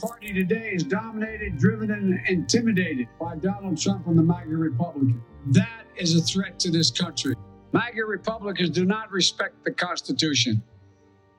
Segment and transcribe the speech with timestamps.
[0.00, 5.22] party today is dominated, driven, and intimidated by Donald Trump and the MAGA Republican.
[5.46, 7.34] That is a threat to this country.
[7.72, 10.62] MAGA Republicans do not respect the Constitution.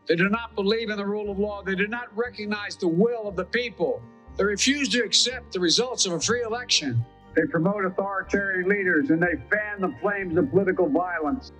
[0.07, 1.61] They do not believe in the rule of law.
[1.63, 4.01] They do not recognize the will of the people.
[4.37, 7.05] They refuse to accept the results of a free election.
[7.35, 11.51] They promote authoritarian leaders and they fan the flames of political violence.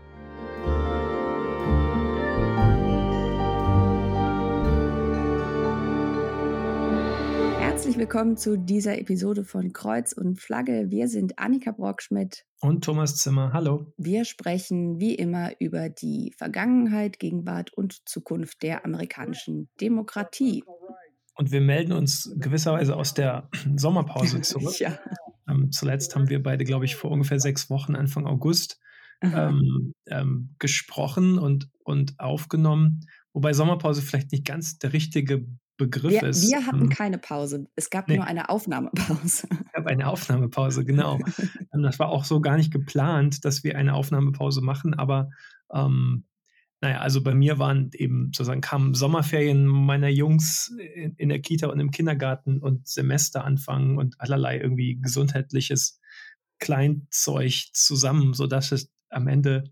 [7.89, 10.91] Herzlich willkommen zu dieser Episode von Kreuz und Flagge.
[10.91, 13.52] Wir sind Annika Brockschmidt und Thomas Zimmer.
[13.52, 13.91] Hallo.
[13.97, 20.63] Wir sprechen wie immer über die Vergangenheit, Gegenwart und Zukunft der amerikanischen Demokratie.
[21.33, 24.80] Und wir melden uns gewisserweise aus der Sommerpause zurück.
[24.80, 24.99] ja.
[25.49, 28.80] Ähm, zuletzt haben wir beide, glaube ich, vor ungefähr sechs Wochen, Anfang August,
[29.23, 33.08] ähm, ähm, gesprochen und, und aufgenommen.
[33.33, 35.47] Wobei Sommerpause vielleicht nicht ganz der richtige
[35.80, 36.47] Begriff wir, ist.
[36.47, 37.66] Wir hatten ähm, keine Pause.
[37.75, 38.17] Es gab nee.
[38.17, 39.47] nur eine Aufnahmepause.
[39.49, 41.19] Es gab eine Aufnahmepause, genau.
[41.72, 45.30] Ähm, das war auch so gar nicht geplant, dass wir eine Aufnahmepause machen, aber
[45.72, 46.25] ähm,
[46.81, 51.67] naja, also bei mir waren eben sozusagen kamen Sommerferien meiner Jungs in, in der Kita
[51.67, 56.00] und im Kindergarten und Semesteranfang und allerlei irgendwie gesundheitliches
[56.57, 59.66] Kleinzeug zusammen, sodass es am Ende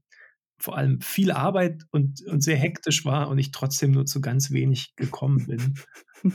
[0.60, 4.52] vor allem viel Arbeit und, und sehr hektisch war und ich trotzdem nur zu ganz
[4.52, 5.76] wenig gekommen bin.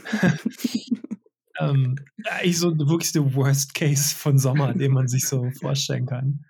[1.61, 6.45] ähm, eigentlich so wirklich der Worst Case von Sommer, den man sich so vorstellen kann.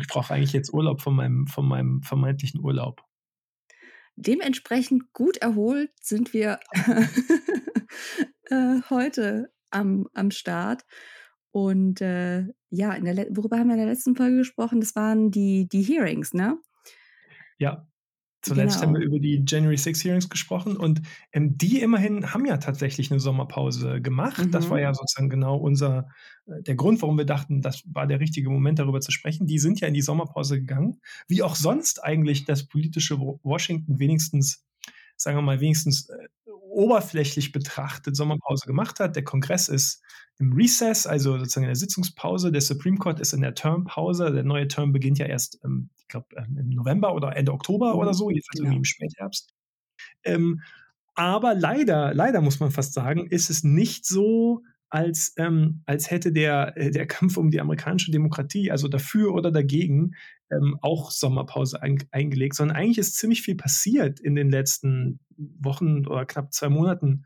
[0.00, 3.02] Ich brauche eigentlich jetzt Urlaub von meinem, von meinem vermeintlichen Urlaub.
[4.16, 6.60] Dementsprechend gut erholt sind wir
[8.50, 10.84] äh, heute am, am Start.
[11.50, 12.96] Und äh, ja,
[13.30, 14.80] worüber haben wir in der letzten Folge gesprochen?
[14.80, 16.58] Das waren die, die Hearings, ne?
[17.58, 17.86] Ja,
[18.44, 18.88] Zuletzt genau.
[18.88, 21.00] haben wir über die January 6 Hearings gesprochen und
[21.32, 24.38] ähm, die immerhin haben ja tatsächlich eine Sommerpause gemacht.
[24.38, 24.50] Mhm.
[24.50, 24.94] Das war ja mhm.
[24.94, 26.08] sozusagen genau unser,
[26.46, 29.46] äh, der Grund, warum wir dachten, das war der richtige Moment, darüber zu sprechen.
[29.46, 34.66] Die sind ja in die Sommerpause gegangen, wie auch sonst eigentlich das politische Washington wenigstens,
[35.16, 39.16] sagen wir mal, wenigstens äh, oberflächlich betrachtet Sommerpause gemacht hat.
[39.16, 40.02] Der Kongress ist
[40.38, 42.52] im Recess, also sozusagen in der Sitzungspause.
[42.52, 44.32] Der Supreme Court ist in der Termpause.
[44.32, 47.94] Der neue Term beginnt ja erst, ähm, ich glaube, ähm, im November oder Ende Oktober
[47.94, 48.00] mhm.
[48.00, 48.64] oder so, jedenfalls ja.
[48.64, 49.52] irgendwie im Spätherbst.
[50.24, 50.60] Ähm,
[51.14, 56.30] aber leider, leider muss man fast sagen, ist es nicht so, als, ähm, als hätte
[56.32, 60.14] der, äh, der Kampf um die amerikanische Demokratie, also dafür oder dagegen,
[60.50, 66.06] ähm, auch Sommerpause ein, eingelegt, sondern eigentlich ist ziemlich viel passiert in den letzten Wochen
[66.06, 67.24] oder knapp zwei Monaten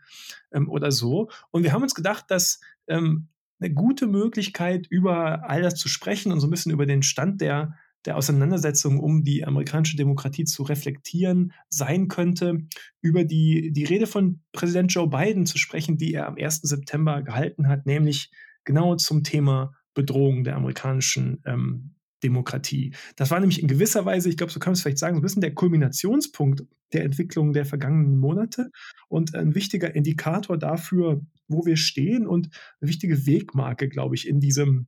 [0.53, 1.29] ähm, oder so.
[1.51, 3.29] Und wir haben uns gedacht, dass ähm,
[3.61, 7.41] eine gute Möglichkeit, über all das zu sprechen und so ein bisschen über den Stand
[7.41, 7.75] der,
[8.09, 12.67] der Auseinandersetzung um die amerikanische Demokratie zu reflektieren sein könnte,
[13.03, 16.63] über die, die Rede von Präsident Joe Biden zu sprechen, die er am 1.
[16.63, 18.31] September gehalten hat, nämlich
[18.65, 22.95] genau zum Thema Bedrohung der amerikanischen ähm, Demokratie.
[23.17, 25.21] Das war nämlich in gewisser Weise, ich glaube, so kann man es vielleicht sagen, so
[25.21, 26.65] ein bisschen der Kulminationspunkt
[26.95, 28.71] der Entwicklung der vergangenen Monate
[29.09, 32.49] und ein wichtiger Indikator dafür, wo wir stehen und
[32.81, 34.87] eine wichtige Wegmarke, glaube ich, in diesem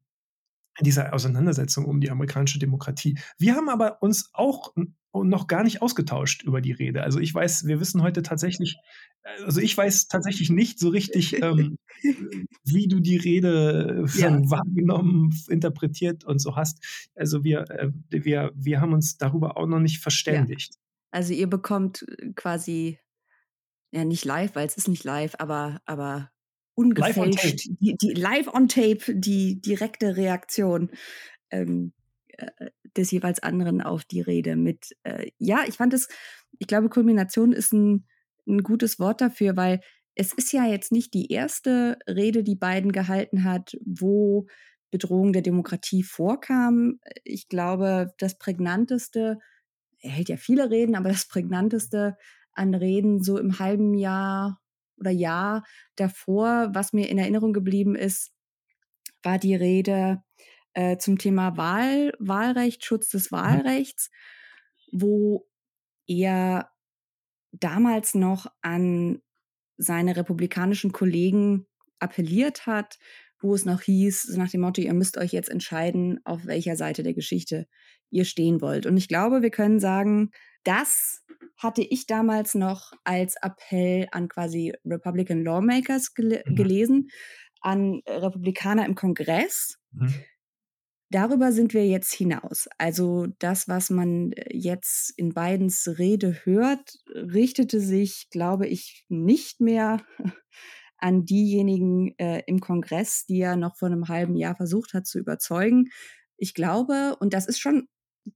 [0.79, 3.19] in dieser Auseinandersetzung um die amerikanische Demokratie.
[3.39, 4.73] Wir haben aber uns auch
[5.13, 7.03] noch gar nicht ausgetauscht über die Rede.
[7.03, 8.77] Also ich weiß, wir wissen heute tatsächlich,
[9.45, 11.77] also ich weiß tatsächlich nicht so richtig, ähm,
[12.65, 14.39] wie du die Rede ja.
[14.49, 17.11] wahrgenommen, interpretiert und so hast.
[17.15, 20.75] Also wir, äh, wir, wir haben uns darüber auch noch nicht verständigt.
[20.75, 20.81] Ja.
[21.13, 22.07] Also ihr bekommt
[22.37, 22.99] quasi,
[23.91, 26.31] ja nicht live, weil es ist nicht live, aber, aber
[26.81, 30.91] ungefälscht, die, die, live on tape, die direkte Reaktion
[31.51, 31.93] ähm,
[32.37, 36.09] äh, des jeweils anderen auf die Rede mit, äh, ja, ich fand es,
[36.59, 38.07] ich glaube, Kulmination ist ein,
[38.47, 39.81] ein gutes Wort dafür, weil
[40.15, 44.47] es ist ja jetzt nicht die erste Rede, die Biden gehalten hat, wo
[44.91, 46.99] Bedrohung der Demokratie vorkam.
[47.25, 49.39] Ich glaube, das prägnanteste,
[50.01, 52.17] er hält ja viele Reden, aber das prägnanteste
[52.53, 54.61] an Reden so im halben Jahr
[55.01, 55.65] oder Jahr
[55.97, 58.31] davor, was mir in Erinnerung geblieben ist,
[59.23, 60.23] war die Rede
[60.75, 63.37] äh, zum Thema Wahl, Wahlrecht, Schutz des mhm.
[63.37, 64.11] Wahlrechts,
[64.93, 65.47] wo
[66.07, 66.71] er
[67.53, 69.21] damals noch an
[69.77, 71.67] seine republikanischen Kollegen
[71.99, 72.99] appelliert hat,
[73.41, 77.03] wo es noch hieß, nach dem Motto, ihr müsst euch jetzt entscheiden, auf welcher Seite
[77.03, 77.67] der Geschichte
[78.11, 78.87] ihr stehen wollt.
[78.87, 80.31] Und ich glaube, wir können sagen,
[80.65, 81.23] das
[81.57, 86.55] hatte ich damals noch als Appell an quasi Republican Lawmakers gel mhm.
[86.55, 87.11] gelesen,
[87.61, 89.77] an Republikaner im Kongress.
[89.93, 90.15] Mhm.
[91.13, 92.69] Darüber sind wir jetzt hinaus.
[92.79, 100.05] Also das, was man jetzt in Bidens Rede hört, richtete sich, glaube ich, nicht mehr
[100.99, 105.19] an diejenigen äh, im Kongress, die er noch vor einem halben Jahr versucht hat zu
[105.19, 105.89] überzeugen.
[106.37, 107.89] Ich glaube, und das ist schon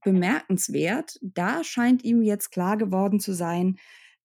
[0.03, 3.77] bemerkenswert, da scheint ihm jetzt klar geworden zu sein,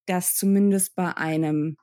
[0.06, 1.76] dass zumindest bei einem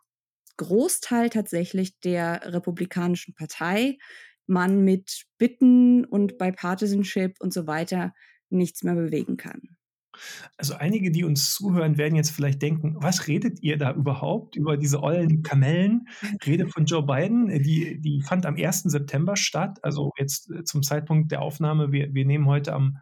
[0.58, 3.98] Großteil tatsächlich der Republikanischen Partei
[4.48, 8.14] man mit Bitten und Bipartisanship und so weiter
[8.50, 9.62] nichts mehr bewegen kann.
[10.58, 14.78] Also einige, die uns zuhören, werden jetzt vielleicht denken, was redet ihr da überhaupt über
[14.78, 16.08] diese ollen Kamellen?
[16.46, 18.84] Rede von Joe Biden, die, die fand am 1.
[18.84, 22.98] September statt, also jetzt äh, zum Zeitpunkt der Aufnahme, wir, wir nehmen heute am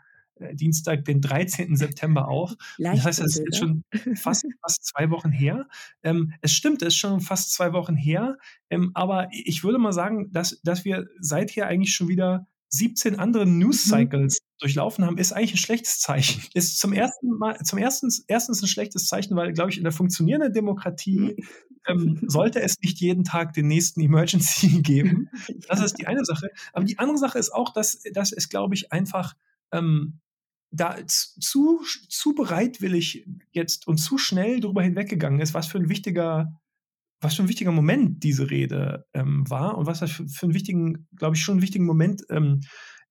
[0.54, 1.76] Dienstag, den 13.
[1.76, 2.56] September auf.
[2.78, 3.84] das heißt, es ist schon
[4.16, 5.68] fast, fast zwei Wochen her.
[6.04, 8.38] Ähm, es stimmt, es ist schon fast zwei Wochen her.
[8.70, 13.46] Ähm, aber ich würde mal sagen, dass, dass wir seither eigentlich schon wieder 17 andere
[13.46, 14.10] News mhm.
[14.12, 14.30] Mhm.
[14.60, 16.42] durchlaufen haben, ist eigentlich ein schlechtes Zeichen.
[16.54, 19.94] Ist zum ersten Mal, zum ersten, erstens ein schlechtes Zeichen, weil, glaube ich, in der
[19.94, 21.36] funktionierenden Demokratie
[21.88, 25.30] ähm, sollte es nicht jeden Tag den nächsten Emergency geben.
[25.68, 26.50] Das ist die eine Sache.
[26.74, 29.36] Aber die andere Sache ist auch, dass, dass es, glaube ich, einfach
[29.72, 30.20] ähm,
[30.76, 36.60] da zu, zu bereitwillig jetzt und zu schnell darüber hinweggegangen ist, was für ein wichtiger,
[37.22, 40.54] was für ein wichtiger Moment diese Rede ähm, war und was das für, für einen
[40.54, 42.62] wichtigen, glaube ich, schon einen wichtigen Moment ähm,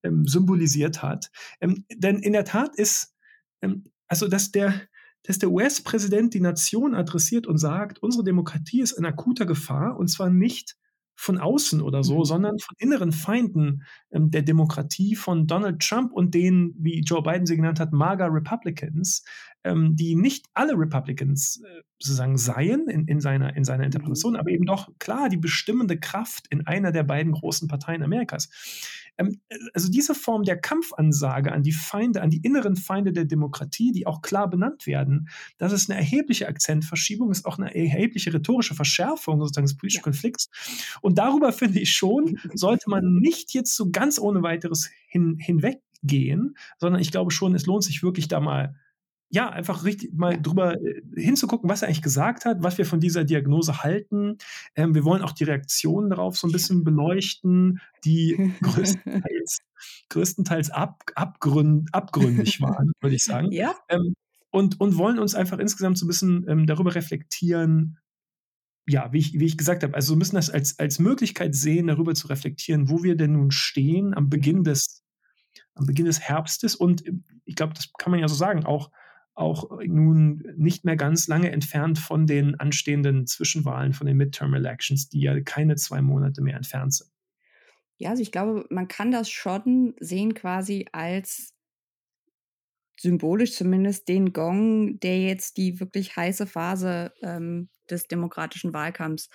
[0.03, 1.31] ähm, symbolisiert hat.
[1.59, 3.13] Ähm, denn in der Tat ist,
[3.61, 4.81] ähm, also dass der,
[5.23, 10.07] dass der US-Präsident die Nation adressiert und sagt, unsere Demokratie ist in akuter Gefahr und
[10.07, 10.75] zwar nicht
[11.15, 12.25] von außen oder so, mhm.
[12.25, 13.83] sondern von inneren Feinden
[14.15, 19.23] der Demokratie, von Donald Trump und den, wie Joe Biden sie genannt hat, MAGA Republicans,
[19.63, 23.85] ähm, die nicht alle Republicans äh, sozusagen seien in, in, seiner, in seiner mhm.
[23.85, 28.49] Interpretation, aber eben doch klar die bestimmende Kraft in einer der beiden großen Parteien Amerikas.
[29.17, 29.39] Ähm,
[29.73, 34.07] also diese Form der Kampfansage an die Feinde, an die inneren Feinde der Demokratie, die
[34.07, 39.39] auch klar benannt werden, das ist eine erhebliche Akzentverschiebung, ist auch eine erhebliche rhetorische Verschärfung
[39.39, 40.03] sozusagen des politischen.
[40.03, 40.49] Konflikts.
[41.01, 46.55] Und darüber finde ich schon, sollte man nicht jetzt so ganz ohne weiteres hin, hinweggehen,
[46.77, 48.75] sondern ich glaube schon, es lohnt sich wirklich da mal
[49.29, 52.99] ja, einfach richtig mal drüber äh, hinzugucken, was er eigentlich gesagt hat, was wir von
[52.99, 54.37] dieser Diagnose halten.
[54.75, 59.59] Ähm, wir wollen auch die Reaktionen darauf so ein bisschen beleuchten, die größtenteils,
[60.09, 63.51] größtenteils ab, abgründ, abgründig waren, würde ich sagen.
[63.51, 63.75] Ja.
[63.89, 64.13] Ähm,
[64.51, 67.97] und, und wollen uns einfach insgesamt so ein bisschen ähm, darüber reflektieren,
[68.87, 71.87] ja, wie ich, wie ich gesagt habe, also wir müssen das als, als Möglichkeit sehen,
[71.87, 75.03] darüber zu reflektieren, wo wir denn nun stehen am Beginn des,
[75.73, 76.75] am Beginn des Herbstes.
[76.75, 77.13] Und äh,
[77.45, 78.91] ich glaube, das kann man ja so sagen, auch
[79.35, 85.09] auch nun nicht mehr ganz lange entfernt von den anstehenden Zwischenwahlen, von den Midterm Elections,
[85.09, 87.11] die ja keine zwei Monate mehr entfernt sind.
[87.97, 91.53] Ja, also ich glaube, man kann das schon sehen quasi als
[92.99, 99.29] symbolisch zumindest den Gong, der jetzt die wirklich heiße Phase ähm, des demokratischen Wahlkampfs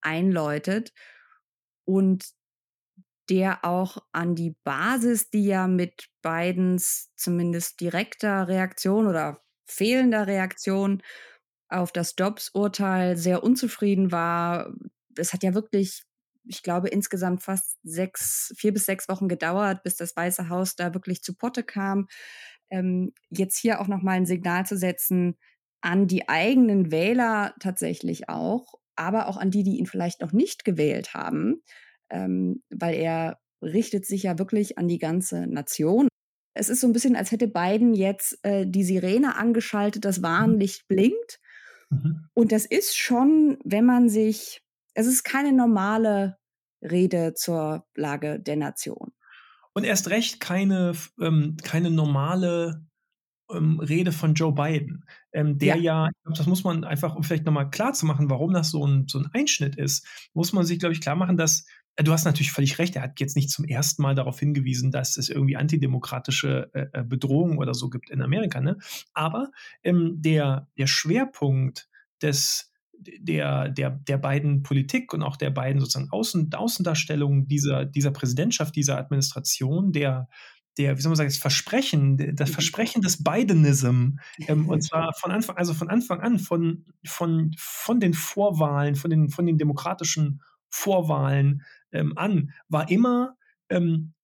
[0.00, 0.92] einläutet
[1.84, 2.24] und
[3.30, 11.02] der auch an die Basis, die ja mit Bidens zumindest direkter Reaktion oder fehlender Reaktion
[11.68, 14.74] auf das Dobbs-Urteil sehr unzufrieden war.
[15.16, 16.02] Es hat ja wirklich,
[16.46, 20.92] ich glaube, insgesamt fast sechs, vier bis sechs Wochen gedauert, bis das Weiße Haus da
[20.92, 22.06] wirklich zu Potte kam.
[22.70, 25.36] Ähm, jetzt hier auch nochmal ein Signal zu setzen
[25.80, 30.64] an die eigenen Wähler tatsächlich auch, aber auch an die, die ihn vielleicht noch nicht
[30.64, 31.62] gewählt haben,
[32.08, 36.08] ähm, weil er richtet sich ja wirklich an die ganze Nation.
[36.54, 40.22] Es ist so ein bisschen, als hätte Biden jetzt äh, die Sirene angeschaltet, das mhm.
[40.22, 41.40] Warnlicht blinkt.
[41.90, 42.28] Mhm.
[42.32, 44.62] Und das ist schon, wenn man sich,
[44.94, 46.38] es ist keine normale
[46.80, 49.12] Rede zur Lage der Nation.
[49.74, 52.86] Und erst recht keine, ähm, keine normale
[53.50, 57.24] ähm, Rede von Joe Biden, ähm, der ja, ja glaub, das muss man einfach, um
[57.24, 60.64] vielleicht nochmal klar zu machen, warum das so ein, so ein Einschnitt ist, muss man
[60.64, 61.66] sich, glaube ich, klar machen, dass
[61.96, 62.96] Du hast natürlich völlig recht.
[62.96, 67.04] Er hat jetzt nicht zum ersten Mal darauf hingewiesen, dass es irgendwie antidemokratische äh, äh
[67.04, 68.60] Bedrohungen oder so gibt in Amerika.
[68.60, 68.78] Ne?
[69.12, 69.52] Aber
[69.84, 71.88] ähm, der, der Schwerpunkt
[72.20, 78.10] des, der, der, der beiden Politik und auch der beiden sozusagen Außen, Außendarstellungen dieser, dieser
[78.10, 80.28] Präsidentschaft, dieser Administration, der,
[80.78, 82.54] der, wie soll man sagen, das Versprechen, das mhm.
[82.54, 84.16] Versprechen des Bidenism,
[84.48, 89.10] ähm, und zwar von Anfang, also von Anfang an, von, von, von den Vorwahlen, von
[89.10, 93.36] den, von den demokratischen Vorwahlen ähm, an, war immer,
[93.68, 94.14] ähm,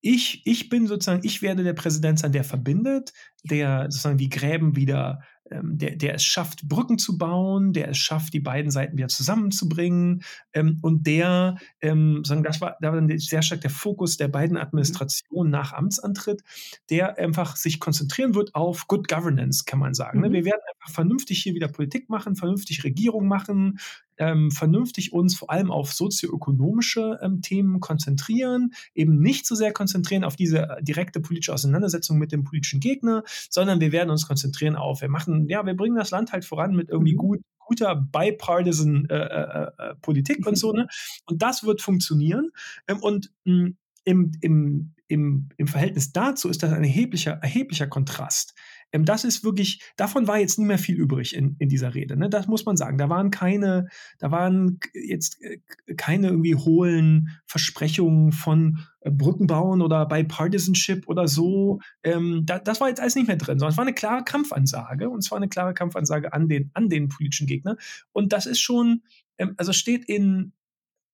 [0.00, 3.12] ich, ich bin sozusagen, ich werde der Präsident sein, der verbindet,
[3.44, 7.98] der sozusagen die Gräben wieder, ähm, der, der es schafft, Brücken zu bauen, der es
[7.98, 13.00] schafft, die beiden Seiten wieder zusammenzubringen ähm, und der, ähm, sagen, das war, da war
[13.00, 14.62] dann sehr stark der Fokus der beiden mhm.
[14.62, 16.42] Administrationen nach Amtsantritt,
[16.88, 20.20] der einfach sich konzentrieren wird auf Good Governance, kann man sagen.
[20.20, 20.28] Ne?
[20.28, 20.32] Mhm.
[20.32, 23.78] Wir werden einfach vernünftig hier wieder Politik machen, vernünftig Regierung machen,
[24.20, 30.24] ähm, vernünftig uns vor allem auf sozioökonomische ähm, Themen konzentrieren, eben nicht so sehr konzentrieren
[30.24, 34.76] auf diese äh, direkte politische Auseinandersetzung mit dem politischen Gegner, sondern wir werden uns konzentrieren
[34.76, 37.18] auf, wir machen, ja, wir bringen das Land halt voran mit irgendwie mhm.
[37.18, 40.86] gut, guter bipartisan äh, äh, äh, Politik und so, ne?
[41.26, 42.50] Und das wird funktionieren.
[42.88, 47.86] Ähm, und mh, hm, im, im, im, im Verhältnis dazu ist das ein erheblicher, erheblicher
[47.86, 48.54] Kontrast.
[48.92, 52.16] Ähm, das ist wirklich, davon war jetzt nicht mehr viel übrig in, in dieser Rede.
[52.16, 52.28] Ne?
[52.28, 52.98] Das muss man sagen.
[52.98, 55.58] Da waren keine, da waren jetzt äh,
[55.96, 61.80] keine irgendwie hohlen Versprechungen von äh, Brückenbauen oder Bipartisanship oder so.
[62.02, 65.08] Ähm, da, das war jetzt alles nicht mehr drin, sondern es war eine klare Kampfansage
[65.08, 67.76] und zwar eine klare Kampfansage an den, an den politischen Gegner.
[68.12, 69.02] Und das ist schon,
[69.38, 70.52] ähm, also steht in,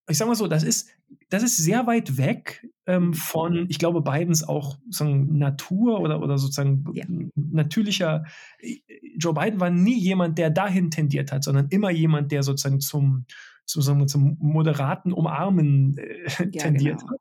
[0.09, 0.89] ich sag mal so, das ist,
[1.31, 6.39] das ist sehr weit weg ähm, von, ich glaube, Bidens auch sozusagen Natur oder, oder
[6.39, 7.05] sozusagen ja.
[7.35, 8.25] natürlicher.
[8.61, 8.79] Äh,
[9.19, 13.27] Joe Biden war nie jemand, der dahin tendiert hat, sondern immer jemand, der sozusagen zum,
[13.65, 17.13] zum, zum moderaten Umarmen äh, ja, tendiert genau.
[17.13, 17.21] hat.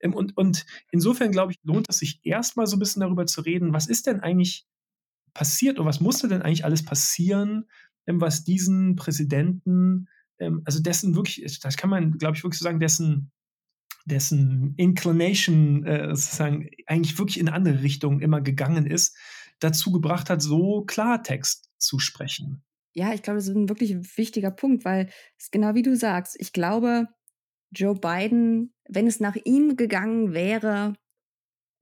[0.00, 3.40] Ähm, und, und insofern, glaube ich, lohnt es sich erstmal so ein bisschen darüber zu
[3.40, 4.66] reden, was ist denn eigentlich
[5.34, 7.68] passiert oder was musste denn eigentlich alles passieren,
[8.06, 10.08] ähm, was diesen Präsidenten
[10.40, 13.30] ähm, also dessen wirklich, das kann man, glaube ich, wirklich so sagen, dessen,
[14.06, 19.16] dessen Inclination äh, sozusagen eigentlich wirklich in andere Richtung immer gegangen ist,
[19.60, 22.62] dazu gebracht hat, so Klartext zu sprechen.
[22.92, 26.36] Ja, ich glaube, das ist ein wirklich wichtiger Punkt, weil es genau wie du sagst,
[26.40, 27.06] ich glaube,
[27.70, 30.94] Joe Biden, wenn es nach ihm gegangen wäre,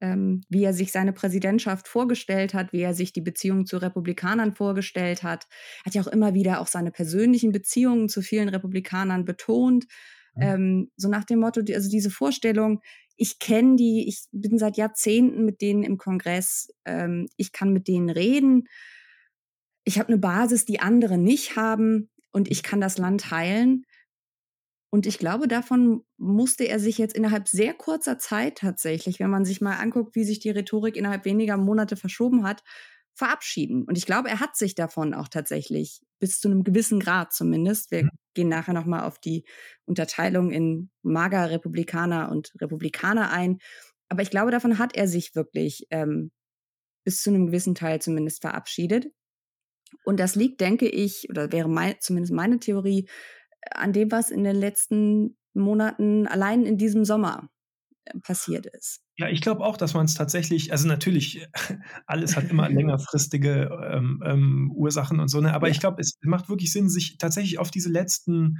[0.00, 4.54] ähm, wie er sich seine Präsidentschaft vorgestellt hat, wie er sich die Beziehung zu Republikanern
[4.54, 5.46] vorgestellt hat.
[5.84, 9.86] Hat ja auch immer wieder auch seine persönlichen Beziehungen zu vielen Republikanern betont.
[10.34, 10.42] Mhm.
[10.42, 12.80] Ähm, so nach dem Motto, also diese Vorstellung,
[13.16, 17.88] ich kenne die, ich bin seit Jahrzehnten mit denen im Kongress, ähm, ich kann mit
[17.88, 18.68] denen reden,
[19.84, 23.84] ich habe eine Basis, die andere nicht haben und ich kann das Land heilen.
[24.90, 29.44] Und ich glaube, davon musste er sich jetzt innerhalb sehr kurzer Zeit tatsächlich, wenn man
[29.44, 32.62] sich mal anguckt, wie sich die Rhetorik innerhalb weniger Monate verschoben hat,
[33.14, 33.84] verabschieden.
[33.84, 37.90] Und ich glaube, er hat sich davon auch tatsächlich bis zu einem gewissen Grad zumindest.
[37.90, 38.10] Wir mhm.
[38.34, 39.44] gehen nachher nochmal auf die
[39.84, 43.58] Unterteilung in mager Republikaner und Republikaner ein.
[44.08, 46.30] Aber ich glaube, davon hat er sich wirklich ähm,
[47.04, 49.08] bis zu einem gewissen Teil zumindest verabschiedet.
[50.04, 53.08] Und das liegt, denke ich, oder wäre mein, zumindest meine Theorie,
[53.70, 57.50] an dem, was in den letzten Monaten allein in diesem Sommer
[58.04, 59.00] äh, passiert ist.
[59.16, 61.46] Ja, ich glaube auch, dass man es tatsächlich, also natürlich,
[62.06, 65.54] alles hat immer längerfristige ähm, ähm, Ursachen und so, ne?
[65.54, 65.72] aber ja.
[65.72, 68.58] ich glaube, es macht wirklich Sinn, sich tatsächlich auf diese letzten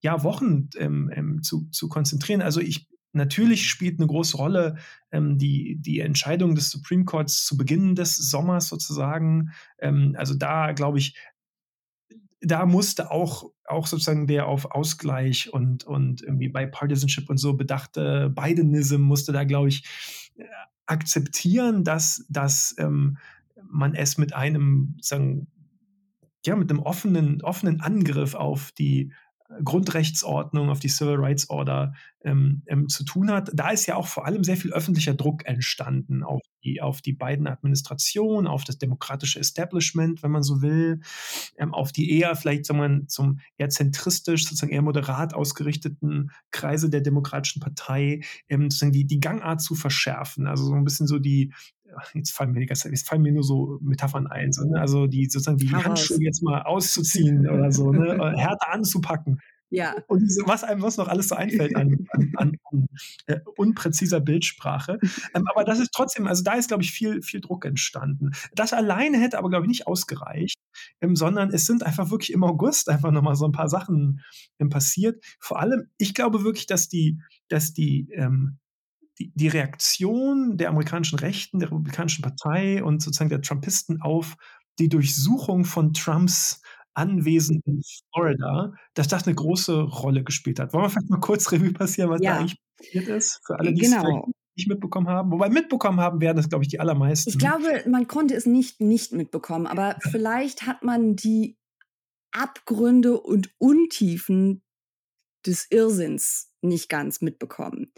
[0.00, 2.42] ja, Wochen ähm, ähm, zu, zu konzentrieren.
[2.42, 4.76] Also ich, natürlich spielt eine große Rolle
[5.10, 9.50] ähm, die, die Entscheidung des Supreme Courts zu Beginn des Sommers sozusagen.
[9.78, 11.16] Ähm, also da, glaube ich,
[12.40, 17.54] da musste auch, auch sozusagen der auf Ausgleich und, und irgendwie bei Partisanship und so
[17.54, 19.84] bedachte Bidenism musste da, glaube ich,
[20.36, 20.44] äh,
[20.86, 23.18] akzeptieren, dass, dass ähm,
[23.62, 25.48] man es mit einem, sagen,
[26.44, 29.12] ja, mit einem offenen, offenen Angriff auf die
[29.62, 33.50] Grundrechtsordnung, auf die Civil Rights Order ähm, ähm, zu tun hat.
[33.54, 37.12] Da ist ja auch vor allem sehr viel öffentlicher Druck entstanden auf die, auf die
[37.12, 41.00] beiden Administrationen, auf das demokratische Establishment, wenn man so will,
[41.58, 46.90] ähm, auf die eher vielleicht sagen wir, zum eher zentristisch, sozusagen eher moderat ausgerichteten Kreise
[46.90, 50.46] der Demokratischen Partei, ähm, sozusagen die, die Gangart zu verschärfen.
[50.46, 51.52] Also so ein bisschen so die,
[52.14, 54.80] jetzt fallen mir, jetzt fallen mir nur so Metaphern ein, so, ne?
[54.80, 58.06] also die sozusagen die, Handschuhe jetzt mal auszuziehen oder so, ne?
[58.16, 59.40] Äh, härter anzupacken.
[59.70, 59.94] Ja.
[60.06, 62.86] Und was einem was noch alles so einfällt an, an, an, an
[63.26, 64.98] äh, unpräziser Bildsprache.
[65.34, 68.30] Ähm, aber das ist trotzdem, also da ist, glaube ich, viel, viel Druck entstanden.
[68.54, 70.56] Das alleine hätte aber, glaube ich, nicht ausgereicht,
[71.00, 74.22] ähm, sondern es sind einfach wirklich im August einfach nochmal so ein paar Sachen
[74.60, 75.24] ähm, passiert.
[75.40, 78.58] Vor allem, ich glaube wirklich, dass die, dass die ähm,
[79.18, 84.36] die, die Reaktion der amerikanischen Rechten, der Republikanischen Partei und sozusagen der Trumpisten auf
[84.78, 86.60] die Durchsuchung von Trumps
[86.96, 87.82] Anwesen in
[88.12, 90.72] Florida, dass das eine große Rolle gespielt hat.
[90.72, 92.32] Wollen wir vielleicht mal kurz Revue passieren, was ja.
[92.32, 93.96] da eigentlich passiert ist, für alle, die genau.
[93.96, 95.30] es vielleicht nicht mitbekommen haben?
[95.30, 97.28] Wobei mitbekommen haben werden das, glaube ich, die allermeisten.
[97.28, 101.58] Ich glaube, man konnte es nicht nicht mitbekommen, aber vielleicht hat man die
[102.32, 104.62] Abgründe und Untiefen
[105.44, 107.92] des Irrsinns nicht ganz mitbekommen.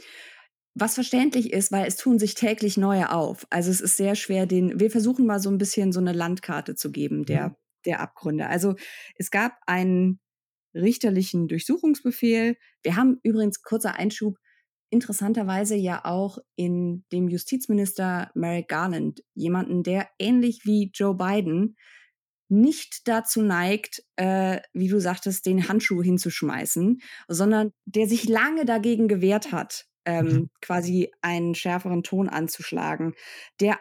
[0.80, 3.46] Was verständlich ist, weil es tun sich täglich neue auf.
[3.50, 6.74] Also es ist sehr schwer, den, wir versuchen mal so ein bisschen so eine Landkarte
[6.74, 7.54] zu geben der, mhm.
[7.86, 8.46] der Abgründe.
[8.46, 8.76] Also
[9.16, 10.20] es gab einen
[10.74, 12.56] richterlichen Durchsuchungsbefehl.
[12.82, 14.36] Wir haben übrigens, kurzer Einschub,
[14.90, 21.76] interessanterweise ja auch in dem Justizminister Merrick Garland jemanden, der ähnlich wie Joe Biden
[22.48, 29.08] nicht dazu neigt, äh, wie du sagtest, den Handschuh hinzuschmeißen, sondern der sich lange dagegen
[29.08, 30.50] gewehrt hat, ähm, mhm.
[30.62, 33.14] quasi einen schärferen Ton anzuschlagen,
[33.60, 33.78] der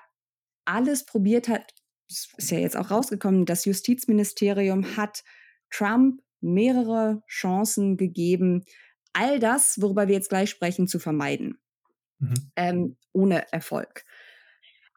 [0.65, 1.73] alles probiert hat,
[2.09, 5.23] ist ja jetzt auch rausgekommen, das Justizministerium hat
[5.69, 8.65] Trump mehrere Chancen gegeben,
[9.13, 11.59] all das, worüber wir jetzt gleich sprechen, zu vermeiden.
[12.19, 12.51] Mhm.
[12.57, 14.03] Ähm, ohne Erfolg.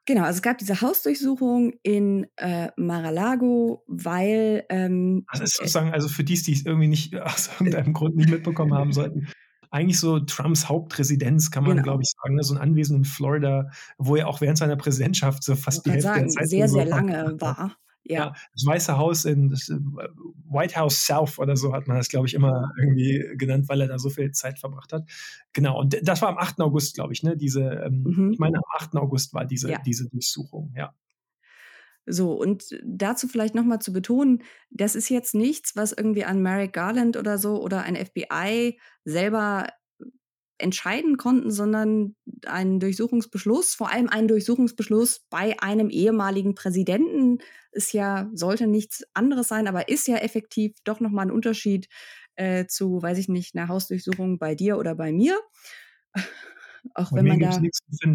[0.07, 4.65] Genau, also es gab diese Hausdurchsuchung in äh, Mar-a-Lago, weil.
[4.69, 8.75] Ähm, ist sozusagen, also für die, die es irgendwie nicht aus irgendeinem Grund nicht mitbekommen
[8.75, 9.29] haben sollten,
[9.71, 11.85] eigentlich so Trumps Hauptresidenz, kann man, genau.
[11.85, 12.35] glaube ich, sagen.
[12.35, 12.43] Ne?
[12.43, 16.09] So ein Anwesen in Florida, wo er auch während seiner Präsidentschaft so fast die Hälfte
[16.09, 17.77] sagen, der Zeit sehr, sehr lange war.
[18.05, 18.27] Ja.
[18.27, 18.35] ja.
[18.53, 19.79] das Weiße Haus in das äh,
[20.49, 23.89] White House South oder so hat man das, glaube ich, immer irgendwie genannt, weil er
[23.89, 25.09] da so viel Zeit verbracht hat.
[25.53, 26.61] Genau, und das war am 8.
[26.61, 27.37] August, glaube ich, ne?
[27.37, 28.33] Diese, ähm, mhm.
[28.33, 28.97] ich meine, am 8.
[28.97, 29.79] August war diese, ja.
[29.85, 30.93] diese Durchsuchung, ja.
[32.11, 36.73] So, und dazu vielleicht nochmal zu betonen, das ist jetzt nichts, was irgendwie an Merrick
[36.73, 39.69] Garland oder so oder ein FBI selber
[40.59, 42.15] entscheiden konnten, sondern
[42.47, 47.39] einen Durchsuchungsbeschluss, vor allem einen Durchsuchungsbeschluss bei einem ehemaligen Präsidenten,
[47.73, 51.89] ist ja, sollte nichts anderes sein, aber ist ja effektiv doch nochmal ein Unterschied
[52.37, 55.39] äh, zu, weiß ich nicht, einer Hausdurchsuchung bei dir oder bei mir.
[56.95, 57.51] Auch bei wenn man da,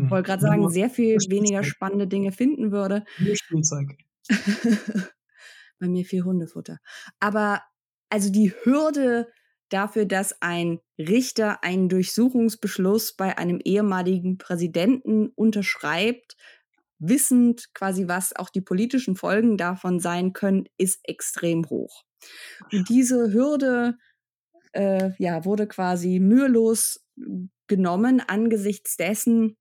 [0.10, 3.06] wollte gerade sagen, sehr viel weniger spannende Dinge finden würde.
[3.20, 3.98] Nur Spielzeug.
[5.80, 6.80] bei mir viel Hundefutter.
[7.20, 7.62] Aber
[8.10, 9.28] also die Hürde,
[9.70, 16.36] dafür, dass ein Richter einen Durchsuchungsbeschluss bei einem ehemaligen Präsidenten unterschreibt,
[17.00, 22.04] wissend quasi, was auch die politischen Folgen davon sein können, ist extrem hoch.
[22.72, 23.98] Und diese Hürde
[24.72, 27.05] äh, ja, wurde quasi mühelos
[27.68, 29.58] genommen angesichts dessen,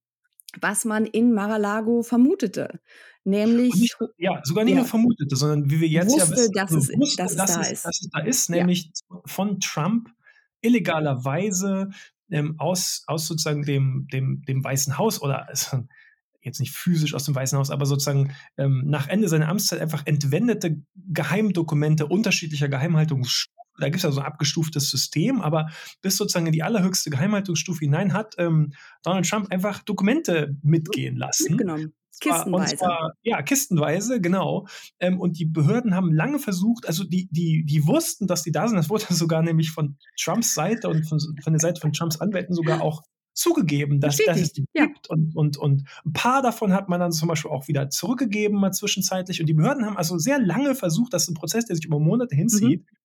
[0.61, 2.80] was man in Mar-a-Lago vermutete.
[3.25, 3.75] Nämlich.
[3.75, 6.70] Nicht, ja, sogar nicht ja, nur vermutete, sondern wie wir jetzt wusste, ja wissen, dass,
[6.72, 7.85] es, wusste, dass, dass, es da ist, ist.
[7.85, 9.20] Dass es da ist, nämlich ja.
[9.24, 10.11] von Trump
[10.61, 11.90] illegalerweise
[12.31, 15.85] ähm, aus, aus sozusagen dem, dem, dem Weißen Haus oder also
[16.42, 20.02] jetzt nicht physisch aus dem Weißen Haus, aber sozusagen ähm, nach Ende seiner Amtszeit einfach
[20.05, 25.68] entwendete Geheimdokumente unterschiedlicher Geheimhaltungsstufen da gibt es ja so ein abgestuftes System, aber
[26.02, 31.50] bis sozusagen in die allerhöchste Geheimhaltungsstufe hinein hat ähm, Donald Trump einfach Dokumente mitgehen lassen.
[31.50, 31.94] Mitgenommen.
[32.20, 32.76] Kistenweise.
[32.76, 34.66] Zwar, ja, kistenweise, genau.
[35.00, 38.68] Ähm, und die Behörden haben lange versucht, also die, die, die wussten, dass die da
[38.68, 38.76] sind.
[38.76, 42.54] Das wurde sogar nämlich von Trumps Seite und von, von der Seite von Trumps Anwälten
[42.54, 43.02] sogar auch
[43.35, 44.87] zugegeben, dass, dass es die ja.
[44.87, 45.11] gibt.
[45.11, 48.73] Und, und, und ein paar davon hat man dann zum Beispiel auch wieder zurückgegeben, mal
[48.73, 49.40] zwischenzeitlich.
[49.40, 52.35] Und die Behörden haben also sehr lange versucht, dass ein Prozess, der sich über Monate
[52.35, 52.97] hinzieht, mhm.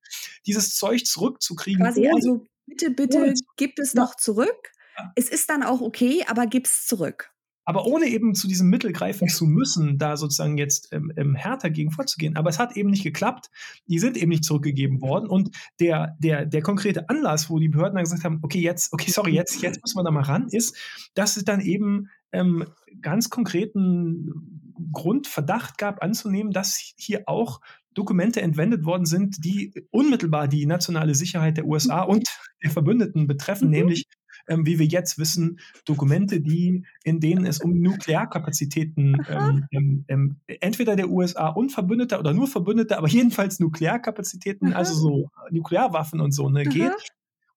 [0.45, 1.83] dieses Zeug zurückzukriegen.
[1.83, 4.71] Quasi ohne, also, bitte, bitte, gib es doch zurück.
[4.97, 5.11] Ja.
[5.15, 7.31] Es ist dann auch okay, aber gib es zurück.
[7.69, 11.69] Aber ohne eben zu diesem Mittel greifen zu müssen, da sozusagen jetzt ähm, ähm, härter
[11.69, 12.35] gegen vorzugehen.
[12.35, 13.51] Aber es hat eben nicht geklappt.
[13.85, 15.29] Die sind eben nicht zurückgegeben worden.
[15.29, 19.11] Und der, der, der konkrete Anlass, wo die Behörden dann gesagt haben, okay, jetzt, okay,
[19.11, 20.75] sorry, jetzt, jetzt müssen wir da mal ran, ist,
[21.13, 22.65] dass es dann eben ähm,
[23.03, 27.61] ganz konkreten Grundverdacht gab anzunehmen, dass hier auch
[27.93, 32.27] Dokumente entwendet worden sind, die unmittelbar die nationale Sicherheit der USA und
[32.63, 33.73] der Verbündeten betreffen, mhm.
[33.73, 34.05] nämlich
[34.49, 40.35] ähm, wie wir jetzt wissen, Dokumente, die, in denen es um Nuklearkapazitäten ähm, ähm, ähm,
[40.47, 44.79] entweder der USA und Verbündeter oder nur Verbündete, aber jedenfalls Nuklearkapazitäten, Aha.
[44.79, 46.91] also so Nuklearwaffen und so, ne, geht.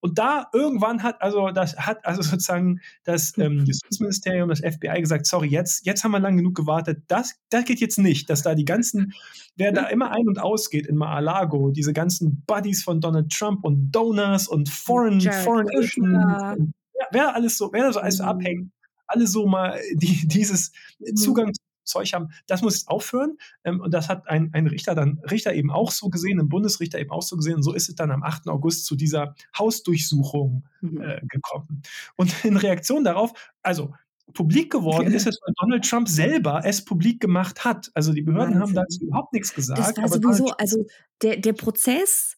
[0.05, 5.27] Und da irgendwann hat also das hat also sozusagen das ähm, Justizministerium, das FBI gesagt,
[5.27, 7.05] sorry, jetzt jetzt haben wir lang genug gewartet.
[7.07, 9.13] Das das geht jetzt nicht, dass da die ganzen
[9.55, 13.93] wer da immer ein und ausgeht in Mar-a-Lago, diese ganzen Buddies von Donald Trump und
[13.93, 16.73] Donors und Foreign Jared Foreign Agents,
[17.11, 18.25] wer alles so, wer da so alles mhm.
[18.25, 18.73] abhängt,
[19.07, 21.17] alle so mal die, dieses mhm.
[21.17, 23.38] Zugang zu Zeug haben, das muss aufhören.
[23.65, 26.99] Ähm, und das hat ein, ein Richter dann, Richter eben auch so gesehen, ein Bundesrichter
[26.99, 27.57] eben auch so gesehen.
[27.57, 28.49] Und so ist es dann am 8.
[28.49, 31.01] August zu dieser Hausdurchsuchung mhm.
[31.01, 31.83] äh, gekommen.
[32.17, 33.95] Und in Reaktion darauf, also
[34.35, 37.91] publik geworden ist es, weil Donald Trump selber es publik gemacht hat.
[37.95, 38.62] Also die Behörden Wahnsinn.
[38.62, 39.79] haben dazu überhaupt nichts gesagt.
[39.79, 40.87] Das war sowieso, also
[41.23, 42.37] der, der Prozess,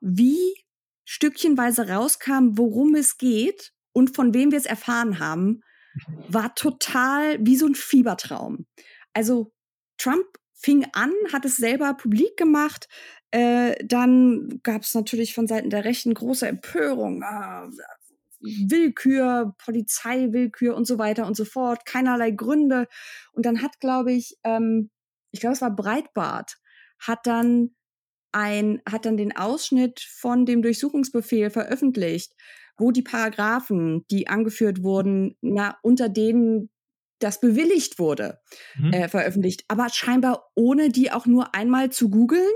[0.00, 0.54] wie
[1.04, 5.60] stückchenweise rauskam, worum es geht, und von wem wir es erfahren haben,
[6.28, 8.66] war total wie so ein Fiebertraum.
[9.12, 9.52] Also
[9.98, 12.88] Trump fing an, hat es selber publik gemacht.
[13.30, 17.22] Äh, dann gab es natürlich von Seiten der Rechten große Empörung.
[17.22, 17.68] Äh,
[18.40, 22.88] Willkür, Polizeiwillkür und so weiter und so fort, keinerlei Gründe.
[23.32, 24.90] Und dann hat, glaube ich, ähm,
[25.30, 26.56] ich glaube, es war Breitbart,
[26.98, 27.74] hat dann
[28.32, 32.32] ein, hat dann den Ausschnitt von dem Durchsuchungsbefehl veröffentlicht,
[32.78, 36.70] wo die Paragraphen, die angeführt wurden, na, unter denen
[37.18, 38.40] das bewilligt wurde,
[38.76, 38.92] mhm.
[38.92, 39.64] äh, veröffentlicht.
[39.68, 42.52] Aber scheinbar ohne die auch nur einmal zu googeln,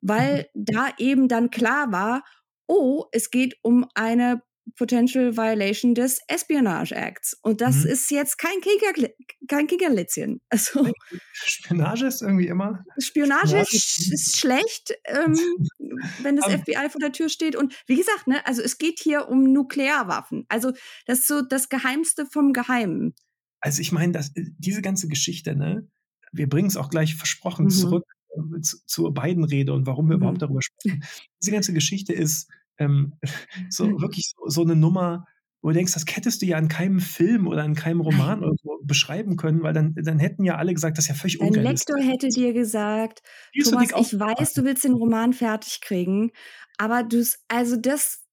[0.00, 0.64] weil mhm.
[0.64, 2.24] da eben dann klar war,
[2.66, 4.42] oh, es geht um eine
[4.76, 7.36] Potential Violation des Espionage Acts.
[7.42, 7.90] Und das mhm.
[7.90, 9.08] ist jetzt kein, Kicker,
[9.48, 10.40] kein Kickerlitzchen.
[10.50, 10.90] Also,
[11.32, 12.84] Spionage ist irgendwie immer.
[12.98, 15.38] Spionage, Spionage ist, ist schlecht, ähm,
[16.22, 17.56] wenn das FBI vor der Tür steht.
[17.56, 20.44] Und wie gesagt, ne, also es geht hier um Nuklearwaffen.
[20.48, 20.72] Also
[21.06, 23.14] das ist so das Geheimste vom Geheimen.
[23.60, 25.88] Also ich meine, diese ganze Geschichte, ne,
[26.32, 27.70] wir bringen es auch gleich versprochen mhm.
[27.70, 30.22] zurück äh, zu, zur beiden Rede und warum wir mhm.
[30.22, 31.02] überhaupt darüber sprechen.
[31.42, 32.48] Diese ganze Geschichte ist
[32.80, 33.14] ähm,
[33.70, 35.26] so wirklich so, so, eine Nummer,
[35.62, 38.80] wo du denkst, das hättest du ja in keinem Film oder in keinem Roman so
[38.82, 41.66] beschreiben können, weil dann, dann hätten ja alle gesagt, das ist ja völlig ungeil.
[41.66, 43.20] Ein Lektor hätte dir gesagt,
[43.62, 46.32] Thomas, ich weiß, du willst den Roman fertig kriegen,
[46.78, 48.24] aber du, also das,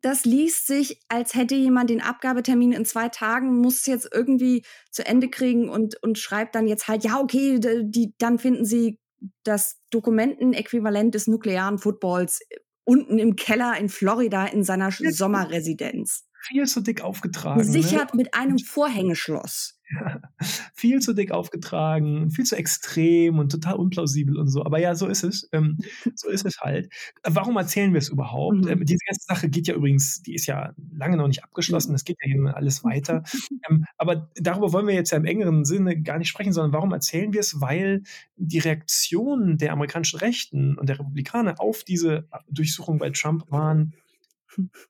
[0.00, 4.64] das liest sich, als hätte jemand den Abgabetermin in zwei Tagen, muss es jetzt irgendwie
[4.90, 8.98] zu Ende kriegen und, und schreibt dann jetzt halt, ja, okay, die, dann finden sie
[9.44, 12.40] das Dokumentenäquivalent des nuklearen Footballs
[12.84, 16.24] unten im Keller in Florida in seiner Sommerresidenz.
[16.42, 17.58] Viel zu dick aufgetragen.
[17.58, 18.18] Gesichert ne?
[18.18, 19.80] mit einem Vorhängeschloss.
[19.90, 20.20] Ja,
[20.74, 24.64] viel zu dick aufgetragen, viel zu extrem und total unplausibel und so.
[24.64, 25.48] Aber ja, so ist es.
[25.52, 25.78] Ähm,
[26.14, 26.92] so ist es halt.
[27.22, 28.64] Warum erzählen wir es überhaupt?
[28.64, 28.68] Mhm.
[28.68, 31.94] Ähm, diese ganze Sache geht ja übrigens, die ist ja lange noch nicht abgeschlossen.
[31.94, 33.22] Es geht ja hier alles weiter.
[33.68, 36.92] ähm, aber darüber wollen wir jetzt ja im engeren Sinne gar nicht sprechen, sondern warum
[36.92, 37.60] erzählen wir es?
[37.60, 38.02] Weil
[38.36, 43.94] die Reaktionen der amerikanischen Rechten und der Republikaner auf diese Durchsuchung bei Trump waren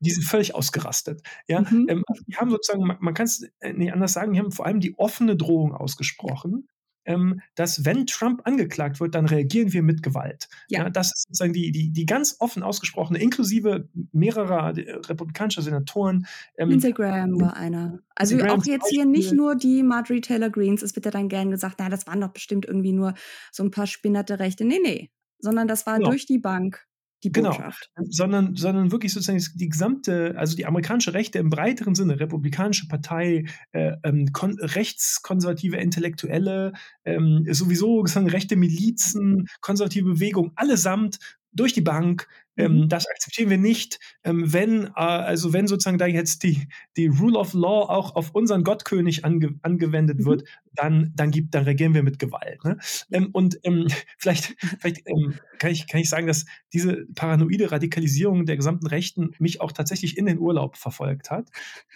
[0.00, 1.22] die sind völlig ausgerastet.
[1.48, 1.86] Ja, mhm.
[1.88, 4.66] ähm, die haben sozusagen, man, man kann es äh, nicht anders sagen, die haben vor
[4.66, 6.68] allem die offene Drohung ausgesprochen.
[7.06, 10.48] Ähm, dass wenn Trump angeklagt wird, dann reagieren wir mit Gewalt.
[10.68, 10.84] Ja.
[10.84, 16.26] ja das ist sozusagen die, die, die ganz offen ausgesprochene, inklusive mehrerer äh, republikanischer Senatoren.
[16.56, 17.98] Ähm, Instagram war einer.
[18.14, 21.28] Also Instagram auch jetzt hier nicht nur die Marjorie Taylor Greens, es wird ja dann
[21.28, 23.12] gern gesagt, naja, das waren doch bestimmt irgendwie nur
[23.52, 24.64] so ein paar spinnerte Rechte.
[24.64, 25.10] Nee, nee.
[25.38, 26.08] Sondern das war genau.
[26.08, 26.86] durch die Bank
[27.24, 27.50] die genau.
[27.50, 27.90] Botschaft.
[27.94, 32.86] Genau, sondern, sondern wirklich sozusagen die gesamte, also die amerikanische Rechte im breiteren Sinne, Republikanische
[32.86, 36.72] Partei, äh, ähm, rechtskonservative Intellektuelle,
[37.04, 41.18] ähm, sowieso sozusagen rechte Milizen, konservative Bewegung, allesamt
[41.54, 42.28] durch die Bank.
[42.56, 42.88] Ähm, mhm.
[42.88, 43.98] das akzeptieren wir nicht.
[44.22, 48.30] Ähm, wenn, äh, also wenn sozusagen da jetzt die, die Rule of Law auch auf
[48.30, 50.24] unseren Gottkönig ange, angewendet mhm.
[50.24, 52.62] wird, dann, dann gibt, dann regieren wir mit Gewalt.
[52.64, 52.78] Ne?
[53.10, 53.88] Ähm, und ähm,
[54.18, 59.32] vielleicht, vielleicht ähm, kann, ich, kann ich sagen, dass diese paranoide Radikalisierung der gesamten Rechten
[59.40, 61.48] mich auch tatsächlich in den Urlaub verfolgt hat.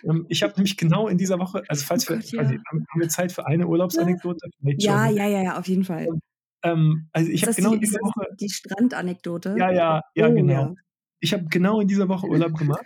[0.02, 2.40] Ähm, ich habe nämlich genau in dieser Woche, also falls oh wir, ja.
[2.40, 4.48] also, haben wir Zeit für eine Urlaubsanekdote?
[4.60, 6.08] Ja, ja, ja, ja, auf jeden Fall.
[6.72, 8.28] Ähm, also ich habe genau die, diese Woche.
[8.40, 9.54] Die Strandanekdote.
[9.59, 10.52] Ja, ja, ja, oh, genau.
[10.52, 10.74] Ja.
[11.20, 12.85] Ich habe genau in dieser Woche Urlaub gemacht.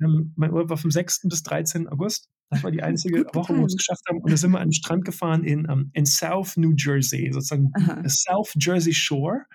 [0.00, 1.28] ähm, mein Urlaub war vom 6.
[1.28, 1.88] bis 13.
[1.88, 2.28] August.
[2.52, 4.18] Das war die einzige Woche, wo wir es geschafft haben.
[4.18, 7.30] Und da sind wir an den Strand gefahren in, um, ähm, in South New Jersey,
[7.32, 7.72] sozusagen.
[8.08, 9.46] South Jersey Shore.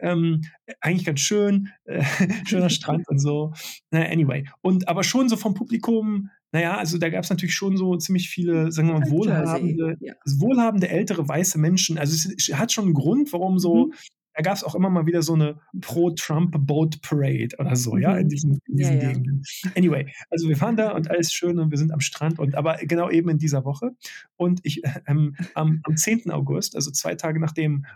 [0.00, 0.42] Ähm,
[0.80, 2.04] eigentlich ganz schön, äh,
[2.46, 3.54] schöner Strand und so.
[3.90, 4.44] Anyway.
[4.60, 8.28] Und aber schon so vom Publikum naja, also da gab es natürlich schon so ziemlich
[8.28, 10.12] viele, sagen wir mal, wohlhabende, ja.
[10.26, 11.96] wohlhabende ältere weiße Menschen.
[11.96, 13.94] Also es hat schon einen Grund, warum so, mhm.
[14.34, 18.28] da gab es auch immer mal wieder so eine Pro-Trump-Boat-Parade oder so, ja, in mhm.
[18.28, 19.42] diesen, in diesen ja, Gegenden.
[19.74, 22.76] Anyway, also wir fahren da und alles schön und wir sind am Strand und aber
[22.82, 23.92] genau eben in dieser Woche.
[24.36, 26.30] Und ich ähm, am, am 10.
[26.30, 27.86] August, also zwei Tage nach dem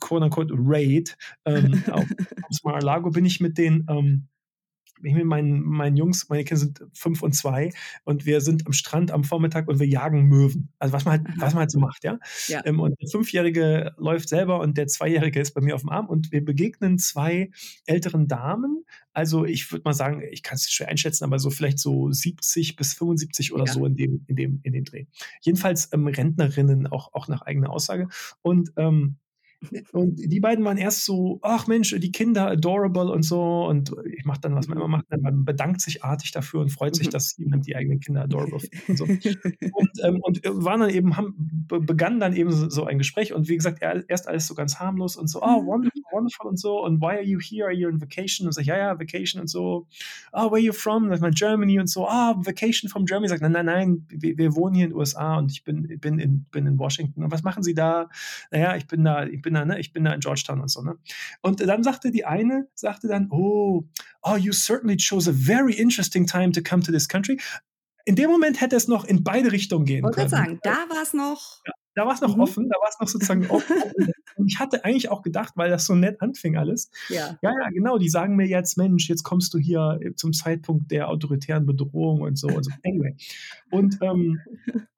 [0.00, 2.06] quote-unquote Raid ähm, auf,
[2.50, 4.26] auf Mar-a-Lago, bin ich mit den ähm,
[5.02, 7.70] ich mit meinen, meinen Jungs, meine Kinder sind fünf und zwei
[8.04, 10.70] und wir sind am Strand am Vormittag und wir jagen Möwen.
[10.78, 12.18] Also was man halt, was man halt so macht, ja.
[12.48, 12.64] ja.
[12.64, 16.08] Ähm, und der Fünfjährige läuft selber und der Zweijährige ist bei mir auf dem Arm
[16.08, 17.50] und wir begegnen zwei
[17.86, 18.84] älteren Damen.
[19.12, 22.76] Also ich würde mal sagen, ich kann es schwer einschätzen, aber so vielleicht so 70
[22.76, 23.72] bis 75 oder ja.
[23.72, 25.06] so in dem, in dem, in dem Dreh.
[25.42, 28.08] Jedenfalls ähm, Rentnerinnen, auch, auch nach eigener Aussage.
[28.40, 29.16] Und ähm,
[29.92, 33.66] und die beiden waren erst so, ach Mensch, die Kinder adorable und so.
[33.66, 36.94] Und ich mache dann, was man immer macht, man bedankt sich artig dafür und freut
[36.94, 37.12] sich, mhm.
[37.12, 39.04] dass jemand die eigenen Kinder adorable findet und so.
[39.04, 43.56] Und, ähm, und waren dann eben, haben, begann dann eben so ein Gespräch und wie
[43.56, 46.82] gesagt, erst alles so ganz harmlos und so, oh, wonderful, wonderful und so.
[46.84, 47.66] Und why are you here?
[47.66, 48.46] Are you on vacation?
[48.46, 49.86] Und sag, ja, ja, vacation und so.
[50.32, 51.08] Oh, where are you from?
[51.10, 53.28] Sag mal, Germany und so, ah, oh, vacation from Germany.
[53.28, 56.18] Sag, nein, nein, nein, wir, wir, wohnen hier in den USA und ich bin, bin,
[56.18, 57.24] in, bin in Washington.
[57.24, 58.08] Und was machen Sie da?
[58.50, 60.70] Naja, ich bin da, ich bin bin da, ne, ich bin da in Georgetown und
[60.70, 60.96] so, ne?
[61.42, 63.84] Und dann sagte die eine, sagte dann, oh,
[64.22, 67.38] oh, you certainly chose a very interesting time to come to this country.
[68.04, 70.26] In dem Moment hätte es noch in beide Richtungen gehen können.
[70.26, 71.60] Ich sagen, da war es noch.
[71.66, 72.42] Ja, da war es noch mhm.
[72.42, 73.76] offen, da war es noch sozusagen offen.
[74.36, 76.90] Und ich hatte eigentlich auch gedacht, weil das so nett anfing alles.
[77.10, 77.38] Ja.
[77.42, 77.98] ja, ja, genau.
[77.98, 82.36] Die sagen mir jetzt, Mensch, jetzt kommst du hier zum Zeitpunkt der autoritären Bedrohung und
[82.36, 82.48] so.
[82.48, 82.70] Und so.
[82.82, 83.14] Anyway.
[83.70, 84.40] Und ähm,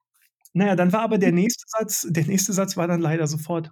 [0.53, 3.69] naja, dann war aber der nächste Satz, der nächste Satz war dann leider sofort,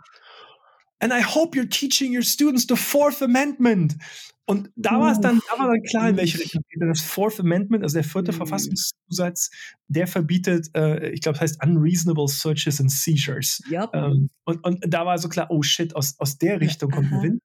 [1.03, 3.97] And I hope you're teaching your students the Fourth Amendment.
[4.45, 6.81] Und da war es dann, da war dann klar, in welche Richtung geht.
[6.81, 8.37] Das Fourth Amendment, also der vierte mhm.
[8.37, 9.49] Verfassungszusatz,
[9.89, 13.61] der verbietet, äh, ich glaube, das heißt Unreasonable Searches and Seizures.
[13.69, 13.89] Yep.
[13.93, 17.21] Ähm, und, und da war so klar, oh shit, aus, aus der Richtung kommt ein
[17.21, 17.41] Wind.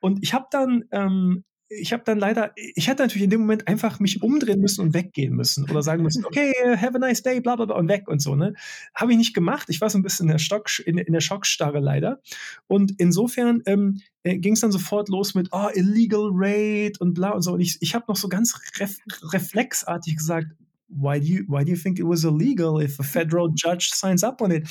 [0.00, 1.44] Und ich habe dann ähm,
[1.78, 4.94] ich habe dann leider, ich hätte natürlich in dem Moment einfach mich umdrehen müssen und
[4.94, 8.08] weggehen müssen oder sagen müssen, okay, have a nice day, bla bla bla und weg
[8.08, 8.54] und so, ne?
[8.94, 9.68] Habe ich nicht gemacht.
[9.68, 12.20] Ich war so ein bisschen in der, Stock, in, in der Schockstarre leider.
[12.66, 17.30] Und insofern ähm, äh, ging es dann sofort los mit, oh, illegal raid und bla
[17.30, 17.52] und so.
[17.52, 18.98] Und ich, ich habe noch so ganz ref,
[19.32, 20.48] reflexartig gesagt,
[20.94, 24.22] why do you why do you think it was illegal if a federal judge signs
[24.22, 24.68] up on it?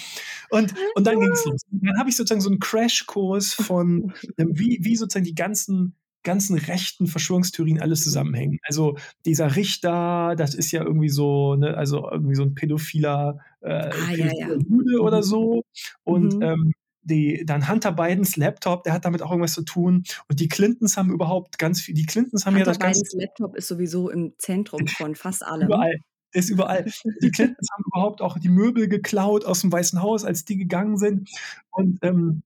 [0.52, 1.62] Und, und dann ging es los.
[1.72, 6.58] Dann habe ich sozusagen so einen Crashkurs von ähm, wie, wie sozusagen die ganzen ganzen
[6.58, 8.60] rechten Verschwörungstheorien alles zusammenhängen.
[8.64, 13.72] Also dieser Richter, das ist ja irgendwie so, ne, also irgendwie so ein pädophiler, äh,
[13.72, 14.56] ah, pädophiler ja, ja.
[14.56, 15.24] Jude oder mhm.
[15.24, 15.64] so.
[16.04, 16.42] Und mhm.
[16.42, 20.04] ähm, die, dann Hunter Bidens Laptop, der hat damit auch irgendwas zu tun.
[20.30, 23.18] Und die Clintons haben überhaupt ganz viel, die Clintons haben Hunter ja das Bidens ganze,
[23.18, 25.68] Laptop ist sowieso im Zentrum von fast allem.
[25.68, 25.96] Überall.
[26.34, 26.86] ist überall.
[27.22, 30.98] Die Clintons haben überhaupt auch die Möbel geklaut aus dem Weißen Haus, als die gegangen
[30.98, 31.30] sind.
[31.72, 32.44] Und, ähm,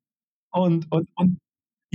[0.51, 1.37] und, und, und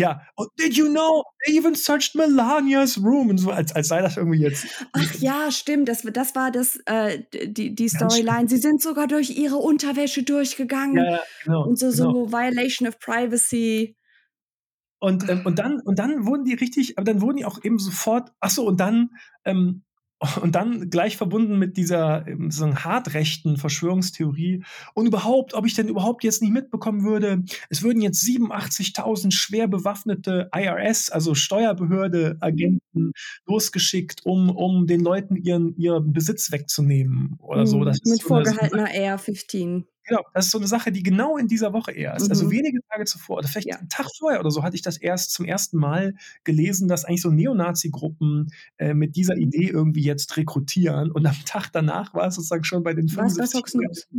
[0.00, 3.28] ja, oh, did you know they even searched Melania's room?
[3.28, 4.66] Und so, als, als sei das irgendwie jetzt.
[4.92, 5.88] Ach ja, stimmt.
[5.88, 8.48] Das, das war das, äh, die, die Storyline.
[8.48, 10.96] Sie sind sogar durch ihre Unterwäsche durchgegangen.
[10.96, 11.66] Ja, ja genau.
[11.66, 12.32] Und so, so genau.
[12.32, 13.96] Violation of Privacy.
[14.98, 17.78] Und, ähm, und, dann, und dann wurden die richtig, aber dann wurden die auch eben
[17.78, 19.10] sofort, ach so, und dann
[19.44, 19.84] ähm,
[20.42, 24.62] und dann gleich verbunden mit dieser ähm, so hartrechten Verschwörungstheorie
[24.94, 29.66] und überhaupt, ob ich denn überhaupt jetzt nicht mitbekommen würde, es würden jetzt 87.000 schwer
[29.66, 33.12] bewaffnete IRS, also Steuerbehörde, Agenten
[33.46, 37.78] losgeschickt, um, um den Leuten ihren, ihren Besitz wegzunehmen oder so.
[37.78, 39.84] Mhm, das mit vorgehaltener AR-15.
[40.10, 42.48] Genau, das ist so eine Sache, die genau in dieser Woche erst, also mhm.
[42.48, 43.76] also wenige Tage zuvor, oder vielleicht ja.
[43.76, 47.22] einen Tag vorher oder so, hatte ich das erst zum ersten Mal gelesen, dass eigentlich
[47.22, 51.12] so Neonazi-Gruppen äh, mit dieser Idee irgendwie jetzt rekrutieren.
[51.12, 53.62] Und am Tag danach war es sozusagen schon bei den 75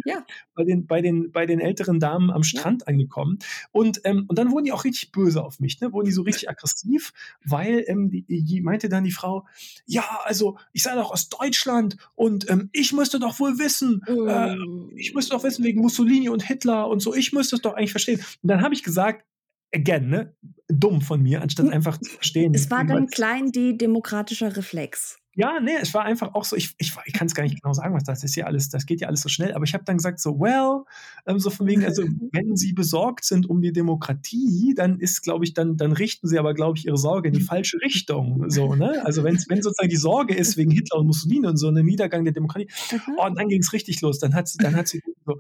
[0.06, 0.26] ja.
[0.56, 2.88] bei, den, bei, den, bei den älteren Damen am Strand ja.
[2.88, 3.40] angekommen.
[3.74, 5.92] Und, ähm, und dann wurden die auch richtig böse auf mich, ne?
[5.92, 7.12] wurden die so richtig aggressiv,
[7.44, 9.46] weil ähm, die, die meinte dann die Frau,
[9.86, 14.30] ja, also ich sei doch aus Deutschland und ähm, ich müsste doch wohl wissen, mhm.
[14.30, 17.74] äh, ich müsste doch wissen, wegen Mussolini und Hitler und so, ich müsste es doch
[17.74, 18.20] eigentlich verstehen.
[18.42, 19.26] Und dann habe ich gesagt,
[19.74, 20.36] again, ne,
[20.68, 22.54] dumm von mir, anstatt einfach zu verstehen.
[22.54, 25.18] Es war dann klein die demokratischer Reflex.
[25.34, 27.72] Ja, nee, es war einfach auch so, ich, ich, ich kann es gar nicht genau
[27.72, 29.86] sagen, was das ist ja alles, das geht ja alles so schnell, aber ich habe
[29.86, 30.84] dann gesagt so, well,
[31.26, 35.46] ähm, so von wegen, also wenn Sie besorgt sind um die Demokratie, dann ist, glaube
[35.46, 38.76] ich, dann, dann richten Sie aber, glaube ich, Ihre Sorge in die falsche Richtung, so,
[38.76, 39.06] ne?
[39.06, 42.26] Also wenn, wenn sozusagen die Sorge ist wegen Hitler und Mussolini und so, ein Niedergang
[42.26, 43.00] der Demokratie, mhm.
[43.18, 45.40] oh, und dann ging es richtig los, dann hat sie, dann hat sie so,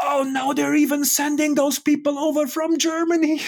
[0.00, 3.40] oh, now they're even sending those people over from Germany.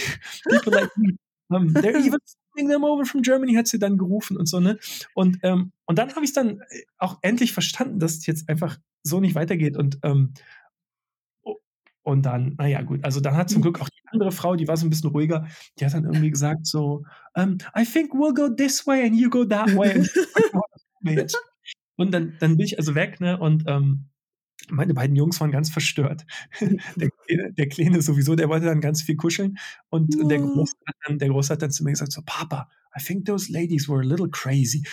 [0.49, 1.17] People like me.
[1.51, 2.19] Um, they're even
[2.55, 4.79] sending them over from Germany, hat sie dann gerufen und so, ne?
[5.15, 8.49] Und, ähm, und dann habe ich es dann äh, auch endlich verstanden, dass es jetzt
[8.49, 9.77] einfach so nicht weitergeht.
[9.77, 10.33] Und, ähm,
[12.03, 14.77] und dann, naja, gut, also dann hat zum Glück auch die andere Frau, die war
[14.77, 15.47] so ein bisschen ruhiger,
[15.79, 19.31] die hat dann irgendwie gesagt so, um, I think we'll go this way and you
[19.31, 20.07] go that way.
[21.97, 23.39] und dann, dann bin ich also weg, ne?
[23.39, 24.07] Und ähm,
[24.71, 26.27] meine beiden Jungs waren ganz verstört.
[26.97, 29.57] Der, der Kleine sowieso, der wollte dann ganz viel kuscheln.
[29.89, 30.29] Und oh.
[30.29, 33.25] der, Große hat dann, der Große hat dann zu mir gesagt: So, Papa, I think
[33.25, 34.85] those ladies were a little crazy.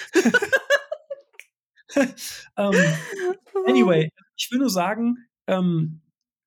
[2.55, 2.73] um,
[3.67, 6.01] anyway, ich will nur sagen, ähm,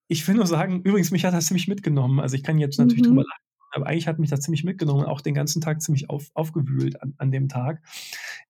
[0.09, 2.21] ich will nur sagen, übrigens, mich hat das ziemlich mitgenommen.
[2.21, 3.09] Also ich kann jetzt natürlich mhm.
[3.09, 3.44] drüber lachen,
[3.75, 7.15] aber eigentlich hat mich das ziemlich mitgenommen, auch den ganzen Tag ziemlich auf, aufgewühlt an,
[7.19, 7.83] an dem Tag.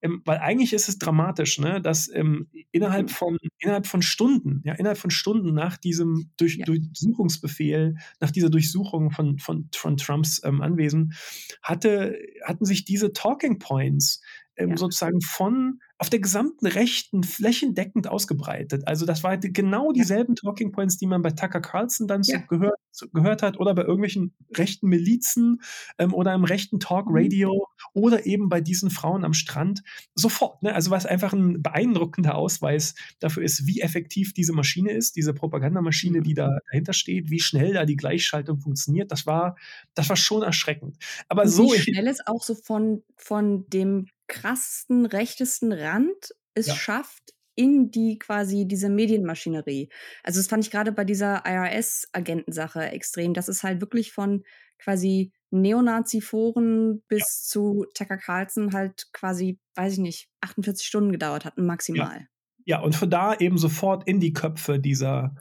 [0.03, 3.13] Ähm, weil eigentlich ist es dramatisch, ne, dass ähm, innerhalb, mhm.
[3.13, 6.67] von, innerhalb von Stunden, ja, innerhalb von Stunden nach diesem Durch, ja.
[6.67, 11.15] Durchsuchungsbefehl, nach dieser Durchsuchung von, von, von Trumps ähm, Anwesen,
[11.63, 14.21] hatte, hatten sich diese Talking Points
[14.57, 14.77] ähm, ja.
[14.77, 18.87] sozusagen von auf der gesamten Rechten flächendeckend ausgebreitet.
[18.87, 22.41] Also das war genau dieselben Talking Points, die man bei Tucker Carlson dann ja.
[22.41, 25.63] so gehört, so gehört hat oder bei irgendwelchen rechten Milizen
[25.97, 27.17] ähm, oder im rechten Talk mhm.
[27.17, 29.83] Radio oder eben bei diesen Frauen am Strand.
[30.15, 30.63] Sofort.
[30.63, 30.75] Ne?
[30.75, 36.19] Also was einfach ein beeindruckender Ausweis dafür ist, wie effektiv diese Maschine ist, diese Propagandamaschine,
[36.19, 36.25] mhm.
[36.25, 39.11] die da dahinter steht, wie schnell da die Gleichschaltung funktioniert.
[39.11, 39.57] Das war,
[39.95, 40.99] das war schon erschreckend.
[41.31, 46.67] Aber Und so wie schnell es auch so von, von dem krassesten, rechtesten Rand es
[46.69, 46.75] ja.
[46.75, 49.89] schafft in die quasi diese Medienmaschinerie.
[50.23, 54.43] Also das fand ich gerade bei dieser IRS-Agentensache extrem, dass es halt wirklich von
[54.79, 57.49] quasi Neonazi-Foren bis ja.
[57.49, 62.27] zu Tucker Carlson halt quasi, weiß ich nicht, 48 Stunden gedauert hat, maximal.
[62.65, 62.79] Ja.
[62.79, 65.37] ja, und von da eben sofort in die Köpfe dieser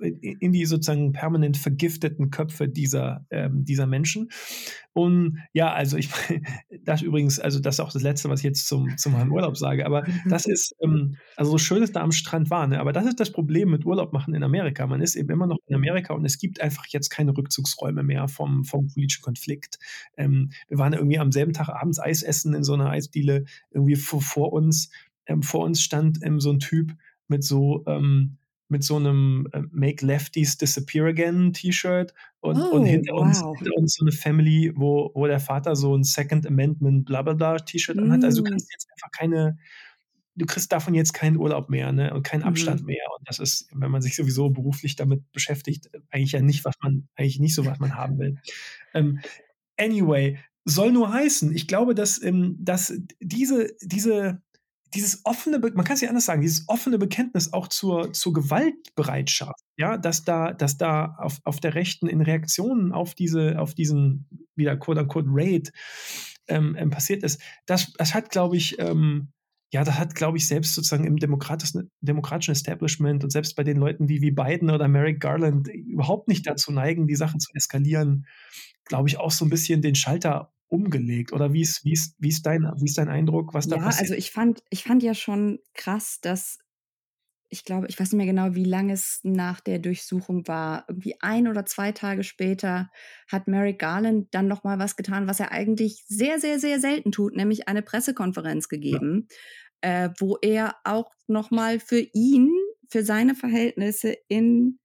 [0.00, 4.28] in die sozusagen permanent vergifteten Köpfe dieser, ähm, dieser Menschen.
[4.92, 6.10] Und ja, also ich
[6.84, 9.56] das übrigens, also das ist auch das Letzte, was ich jetzt zum, zu meinem Urlaub
[9.56, 12.80] sage, aber das ist, ähm, also so schön es da am Strand war, ne?
[12.80, 14.86] aber das ist das Problem mit Urlaub machen in Amerika.
[14.86, 18.28] Man ist eben immer noch in Amerika und es gibt einfach jetzt keine Rückzugsräume mehr
[18.28, 19.78] vom, vom politischen Konflikt.
[20.16, 23.96] Ähm, wir waren irgendwie am selben Tag abends Eis essen in so einer Eisdiele, irgendwie
[23.96, 24.90] vor, vor uns,
[25.26, 26.94] ähm, vor uns stand ähm, so ein Typ
[27.28, 28.38] mit so, ähm,
[28.68, 33.22] mit so einem äh, Make Lefties Disappear Again T-Shirt und, oh, und hinter, wow.
[33.22, 37.58] uns, hinter uns so eine Family, wo, wo der Vater so ein Second Amendment blablabla
[37.58, 38.00] T-Shirt mm.
[38.00, 38.24] anhat.
[38.24, 38.72] Also du kannst mm.
[38.72, 39.58] jetzt einfach keine,
[40.38, 42.14] du kriegst davon jetzt keinen Urlaub mehr ne?
[42.14, 42.86] und keinen Abstand mhm.
[42.86, 43.04] mehr.
[43.18, 47.08] Und das ist, wenn man sich sowieso beruflich damit beschäftigt, eigentlich ja nicht, was man,
[47.16, 48.36] eigentlich nicht so, was man haben will.
[48.94, 49.20] Ähm,
[49.76, 54.40] anyway, soll nur heißen, ich glaube, dass, ähm, dass diese, diese
[54.94, 59.60] dieses offene, man kann es ja anders sagen, dieses offene Bekenntnis auch zur, zur Gewaltbereitschaft,
[59.76, 64.28] ja, dass da, dass da auf, auf der Rechten in Reaktionen auf diese, auf diesen,
[64.54, 65.72] wieder quote unquote Raid
[66.48, 69.32] ähm, ähm, passiert ist, das, das hat, glaube ich, ähm,
[69.70, 71.90] ja, das hat, glaube ich, selbst sozusagen im demokratischen,
[72.52, 76.72] Establishment und selbst bei den Leuten wie, wie Biden oder Merrick Garland überhaupt nicht dazu
[76.72, 78.26] neigen, die Sachen zu eskalieren,
[78.86, 81.32] glaube ich, auch so ein bisschen den Schalter umgelegt?
[81.32, 83.82] Oder wie ist, wie ist, wie ist, dein, wie ist dein Eindruck, was da ja,
[83.82, 84.02] passiert?
[84.02, 86.58] also ich fand, ich fand ja schon krass, dass
[87.50, 90.84] ich glaube, ich weiß nicht mehr genau, wie lange es nach der Durchsuchung war.
[90.88, 92.90] Irgendwie ein oder zwei Tage später
[93.26, 97.10] hat Merrick Garland dann noch mal was getan, was er eigentlich sehr, sehr, sehr selten
[97.10, 99.28] tut, nämlich eine Pressekonferenz gegeben,
[99.82, 100.04] ja.
[100.04, 102.50] äh, wo er auch noch mal für ihn,
[102.90, 104.78] für seine Verhältnisse in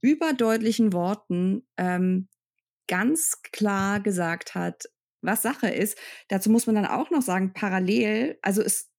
[0.00, 2.28] überdeutlichen Worten ähm,
[2.88, 4.84] ganz klar gesagt hat,
[5.22, 5.98] was Sache ist.
[6.28, 8.90] Dazu muss man dann auch noch sagen, parallel, also es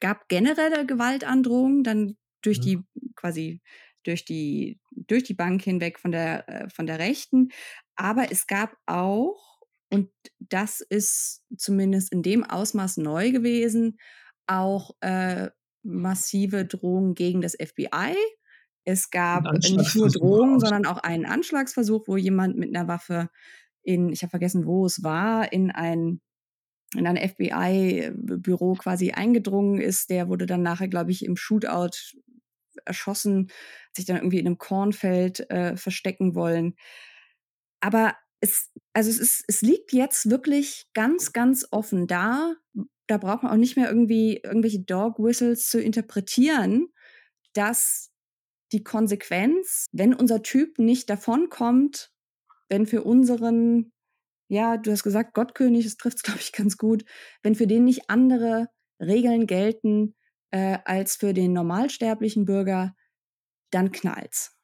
[0.00, 2.62] gab generelle Gewaltandrohungen, dann durch ja.
[2.62, 2.78] die
[3.16, 3.60] quasi
[4.04, 7.48] durch die durch die Bank hinweg von der äh, von der Rechten,
[7.96, 9.60] aber es gab auch
[9.90, 13.98] und das ist zumindest in dem Ausmaß neu gewesen,
[14.46, 15.50] auch äh,
[15.82, 18.14] massive Drohungen gegen das FBI
[18.84, 23.28] es gab nicht nur Drohungen, sondern auch einen Anschlagsversuch, wo jemand mit einer Waffe
[23.82, 26.20] in, ich habe vergessen, wo es war, in ein
[26.96, 30.10] in ein FBI-Büro quasi eingedrungen ist.
[30.10, 31.96] Der wurde dann nachher, glaube ich, im Shootout
[32.84, 33.48] erschossen,
[33.86, 36.74] hat sich dann irgendwie in einem Kornfeld äh, verstecken wollen.
[37.80, 42.54] Aber es, also es ist, es liegt jetzt wirklich ganz, ganz offen da.
[43.06, 46.88] Da braucht man auch nicht mehr irgendwie irgendwelche Dog Whistles zu interpretieren,
[47.52, 48.09] dass
[48.72, 52.10] die Konsequenz, wenn unser Typ nicht davonkommt,
[52.68, 53.92] wenn für unseren,
[54.48, 57.04] ja, du hast gesagt, Gottkönig, das trifft es, glaube ich, ganz gut,
[57.42, 58.68] wenn für den nicht andere
[59.00, 60.14] Regeln gelten
[60.50, 62.94] äh, als für den normalsterblichen Bürger,
[63.70, 64.56] dann knallt's.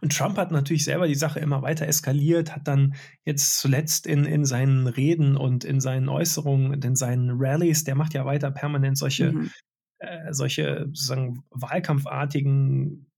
[0.00, 4.24] Und Trump hat natürlich selber die Sache immer weiter eskaliert, hat dann jetzt zuletzt in,
[4.24, 8.50] in seinen Reden und in seinen Äußerungen und in seinen Rallyes, der macht ja weiter
[8.50, 9.50] permanent solche, mhm.
[9.98, 13.09] äh, solche sozusagen wahlkampfartigen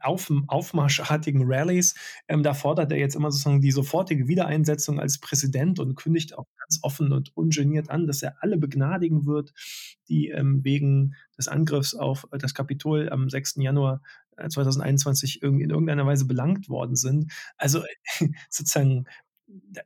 [0.00, 1.94] auf, aufmarschartigen Rallies.
[2.28, 6.46] Ähm, da fordert er jetzt immer sozusagen die sofortige Wiedereinsetzung als Präsident und kündigt auch
[6.58, 9.52] ganz offen und ungeniert an, dass er alle begnadigen wird,
[10.08, 13.56] die ähm, wegen des Angriffs auf äh, das Kapitol am 6.
[13.56, 14.02] Januar
[14.48, 17.32] 2021 äh, irgendwie in irgendeiner Weise belangt worden sind.
[17.56, 17.82] Also
[18.50, 19.06] sozusagen
[19.46, 19.82] da,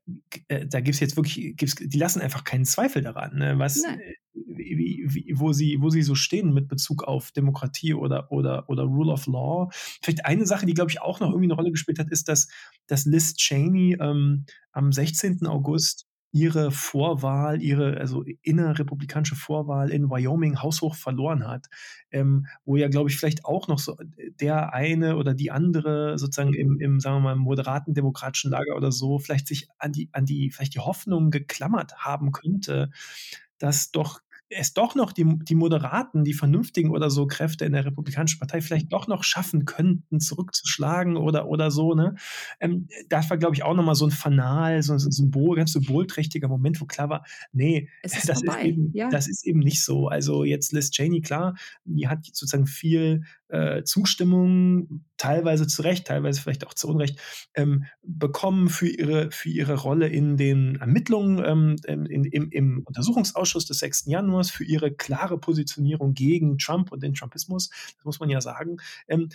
[0.49, 3.83] äh, da gibt es jetzt wirklich, gibt's, die lassen einfach keinen Zweifel daran, ne, was,
[3.83, 4.01] Nein
[4.47, 8.85] wie, wie, wo, sie, wo sie so stehen mit Bezug auf Demokratie oder, oder, oder
[8.85, 9.69] Rule of Law.
[9.73, 12.49] Vielleicht eine Sache, die, glaube ich, auch noch irgendwie eine Rolle gespielt hat, ist, dass,
[12.87, 15.47] dass Liz Cheney ähm, am 16.
[15.47, 21.67] August ihre Vorwahl, ihre also innerrepublikanische Vorwahl in Wyoming haushoch verloren hat,
[22.11, 23.97] ähm, wo ja, glaube ich, vielleicht auch noch so
[24.41, 28.93] der eine oder die andere sozusagen im, im, sagen wir mal, moderaten demokratischen Lager oder
[28.93, 32.91] so vielleicht sich an die, an die, vielleicht die Hoffnung geklammert haben könnte,
[33.59, 37.85] dass doch es doch noch die, die moderaten, die vernünftigen oder so Kräfte in der
[37.85, 41.95] Republikanischen Partei vielleicht doch noch schaffen könnten, zurückzuschlagen oder, oder so.
[41.95, 42.15] Ne?
[42.61, 46.49] Ähm, das war, glaube ich, auch nochmal so ein Fanal, so ein Symbol, ganz symbolträchtiger
[46.49, 49.11] Moment, wo klar war, nee, ist das, ist eben, ja.
[49.11, 50.09] das ist eben nicht so.
[50.09, 56.41] Also jetzt Liz Cheney, klar, die hat sozusagen viel äh, Zustimmung, teilweise zu Recht, teilweise
[56.41, 57.19] vielleicht auch zu Unrecht,
[57.55, 61.43] ähm, bekommen für ihre, für ihre Rolle in den Ermittlungen
[61.87, 64.07] ähm, in, im, im Untersuchungsausschuss des 6.
[64.39, 68.79] Januars, für ihre klare Positionierung gegen Trump und den Trumpismus, das muss man ja sagen.
[69.09, 69.29] Ähm,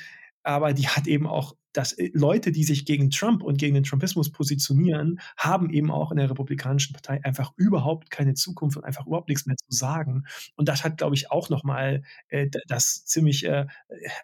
[0.43, 3.83] aber die hat eben auch dass äh, Leute, die sich gegen Trump und gegen den
[3.83, 9.07] Trumpismus positionieren, haben eben auch in der Republikanischen Partei einfach überhaupt keine Zukunft und einfach
[9.07, 10.25] überhaupt nichts mehr zu sagen.
[10.55, 13.65] Und das hat, glaube ich, auch nochmal äh, das ziemlich äh,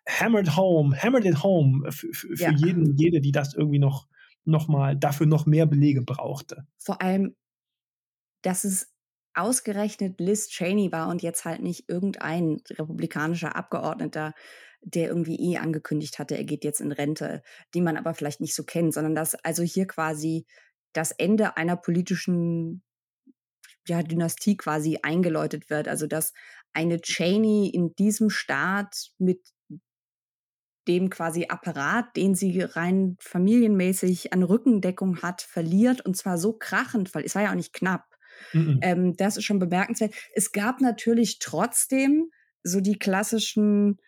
[0.07, 2.51] hammered home, hammered it home für, für, ja.
[2.51, 4.07] jeden jede, die das irgendwie noch,
[4.45, 6.67] noch mal dafür noch mehr Belege brauchte.
[6.77, 7.35] Vor allem,
[8.43, 8.93] dass es
[9.39, 14.33] ausgerechnet Liz Cheney war und jetzt halt nicht irgendein republikanischer Abgeordneter,
[14.81, 17.41] der irgendwie eh angekündigt hatte, er geht jetzt in Rente,
[17.73, 20.45] die man aber vielleicht nicht so kennt, sondern dass also hier quasi
[20.93, 22.83] das Ende einer politischen
[23.87, 25.87] ja, Dynastie quasi eingeläutet wird.
[25.87, 26.33] Also dass
[26.73, 29.41] eine Cheney in diesem Staat mit
[30.87, 37.13] dem quasi Apparat, den sie rein familienmäßig an Rückendeckung hat, verliert und zwar so krachend,
[37.13, 38.05] weil es war ja auch nicht knapp.
[38.53, 38.79] Mhm.
[38.81, 40.13] Ähm, das ist schon bemerkenswert.
[40.33, 42.29] Es gab natürlich trotzdem
[42.63, 43.99] so die klassischen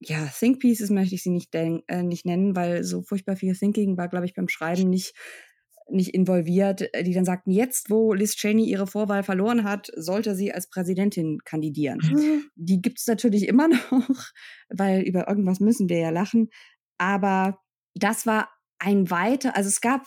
[0.00, 3.96] ja, Think Pieces möchte ich sie nicht, äh, nicht nennen, weil so furchtbar viel Thinking
[3.96, 5.14] war, glaube ich, beim Schreiben nicht,
[5.88, 10.34] nicht involviert, äh, die dann sagten, jetzt, wo Liz Cheney ihre Vorwahl verloren hat, sollte
[10.34, 12.00] sie als Präsidentin kandidieren.
[12.02, 12.44] Mhm.
[12.56, 14.30] Die gibt es natürlich immer noch,
[14.68, 16.48] weil über irgendwas müssen wir ja lachen.
[16.98, 17.58] Aber
[17.94, 18.48] das war
[18.78, 20.02] ein weiter, also es gab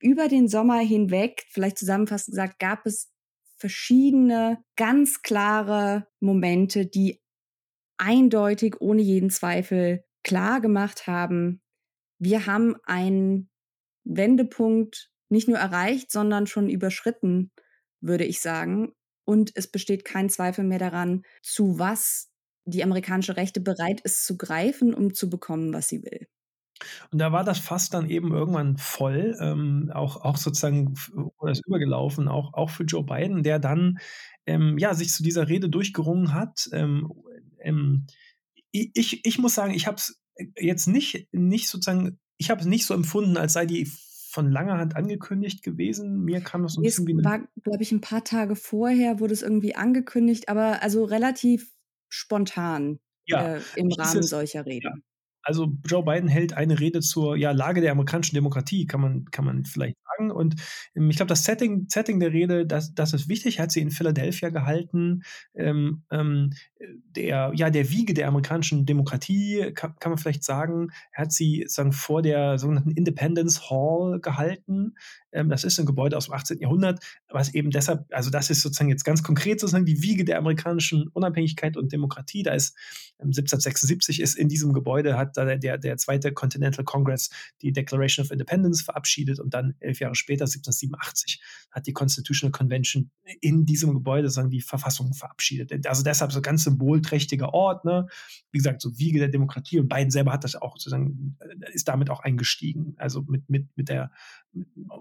[0.00, 3.10] über den Sommer hinweg, vielleicht zusammenfassend gesagt, gab es
[3.56, 7.20] verschiedene ganz klare Momente, die
[7.96, 11.60] eindeutig, ohne jeden Zweifel klar gemacht haben,
[12.18, 13.50] wir haben einen
[14.04, 17.52] Wendepunkt nicht nur erreicht, sondern schon überschritten,
[18.00, 18.92] würde ich sagen.
[19.24, 22.30] Und es besteht kein Zweifel mehr daran, zu was
[22.64, 26.26] die amerikanische Rechte bereit ist zu greifen, um zu bekommen, was sie will.
[27.10, 30.94] Und da war das Fass dann eben irgendwann voll, ähm, auch, auch sozusagen
[31.38, 33.98] oder ist übergelaufen, auch, auch für Joe Biden, der dann
[34.46, 36.68] ähm, ja, sich zu dieser Rede durchgerungen hat.
[36.72, 37.12] Ähm,
[37.60, 38.06] ähm,
[38.70, 40.20] ich, ich muss sagen, ich habe es
[40.58, 43.90] jetzt nicht, nicht sozusagen, ich habe es nicht so empfunden, als sei die
[44.30, 46.22] von langer Hand angekündigt gewesen.
[46.24, 49.20] Mir kam das so ein es bisschen wie war, glaube ich, ein paar Tage vorher
[49.20, 51.72] wurde es irgendwie angekündigt, aber also relativ
[52.08, 54.86] spontan ja, äh, im Rahmen dieses, solcher Reden.
[54.86, 55.02] Ja.
[55.42, 59.44] Also Joe Biden hält eine Rede zur ja, Lage der amerikanischen Demokratie, kann man, kann
[59.44, 60.30] man vielleicht sagen.
[60.30, 60.56] Und
[60.94, 63.60] ähm, ich glaube, das Setting, Setting der Rede, das, das ist wichtig.
[63.60, 65.22] Hat sie in Philadelphia gehalten.
[65.54, 66.52] Ähm, ähm,
[67.16, 70.88] der, ja, der Wiege der amerikanischen Demokratie, kann, kann man vielleicht sagen.
[71.12, 74.94] Hat sie sagen, vor der sogenannten Independence Hall gehalten.
[75.32, 76.58] Ähm, das ist ein Gebäude aus dem 18.
[76.58, 80.38] Jahrhundert, was eben deshalb, also das ist sozusagen jetzt ganz konkret sozusagen die Wiege der
[80.38, 82.42] amerikanischen Unabhängigkeit und Demokratie.
[82.42, 82.76] Da ist
[83.18, 87.30] 1776 ähm, ist in diesem Gebäude hat da der, der zweite Continental Congress
[87.62, 93.10] die Declaration of Independence verabschiedet und dann elf Jahre später, 1787, hat die Constitutional Convention
[93.40, 95.86] in diesem Gebäude sozusagen die Verfassung verabschiedet.
[95.86, 98.06] Also deshalb so ganz symbolträchtiger Ort, ne?
[98.50, 101.88] Wie gesagt, so Wiege der Demokratie und Biden selber hat das auch sozusagen, äh, ist
[101.88, 102.94] damit auch eingestiegen.
[102.96, 104.10] Also mit, mit, mit der,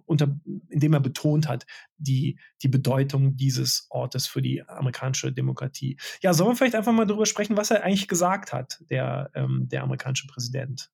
[0.05, 0.35] unter,
[0.69, 1.65] indem er betont hat,
[1.97, 5.97] die, die Bedeutung dieses Ortes für die amerikanische Demokratie.
[6.21, 9.67] Ja, sollen wir vielleicht einfach mal darüber sprechen, was er eigentlich gesagt hat, der, ähm,
[9.69, 10.89] der amerikanische Präsident?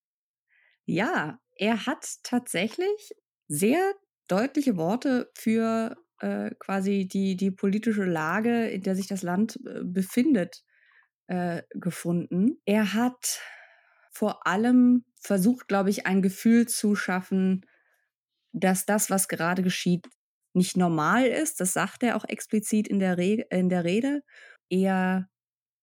[0.85, 3.13] Ja, er hat tatsächlich
[3.47, 3.93] sehr
[4.27, 9.83] deutliche Worte für äh, quasi die, die politische Lage, in der sich das Land äh,
[9.83, 10.63] befindet,
[11.27, 12.61] äh, gefunden.
[12.65, 13.41] Er hat
[14.11, 17.65] vor allem versucht, glaube ich, ein Gefühl zu schaffen,
[18.51, 20.07] dass das, was gerade geschieht,
[20.53, 21.59] nicht normal ist.
[21.59, 24.21] Das sagt er auch explizit in der, Re in der Rede.
[24.69, 25.29] Er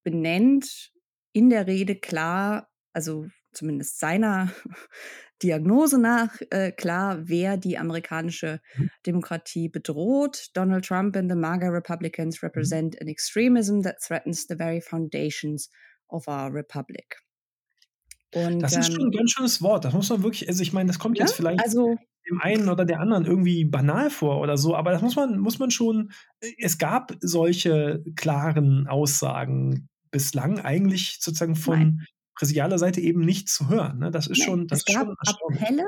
[0.03, 0.91] benennt
[1.33, 4.51] in der Rede klar, also zumindest seiner
[5.43, 8.89] Diagnose nach äh, klar, wer die amerikanische mhm.
[9.05, 10.49] Demokratie bedroht.
[10.53, 12.47] Donald Trump and the MAGA Republicans mhm.
[12.47, 15.69] represent an extremism that threatens the very foundations
[16.07, 17.21] of our republic.
[18.33, 19.83] Und, das ist schon ein ähm ganz schönes Wort.
[19.83, 21.97] Das muss man wirklich, also ich meine, das kommt ja, jetzt vielleicht also,
[22.29, 25.59] dem einen oder der anderen irgendwie banal vor oder so, aber das muss man, muss
[25.59, 32.05] man schon, äh, es gab solche klaren Aussagen bislang eigentlich sozusagen von Nein
[32.35, 33.99] präsidialer Seite eben nicht zu hören.
[33.99, 34.11] Ne?
[34.11, 35.15] Das ist Nein, schon, das es gab schon
[35.55, 35.85] Appelle,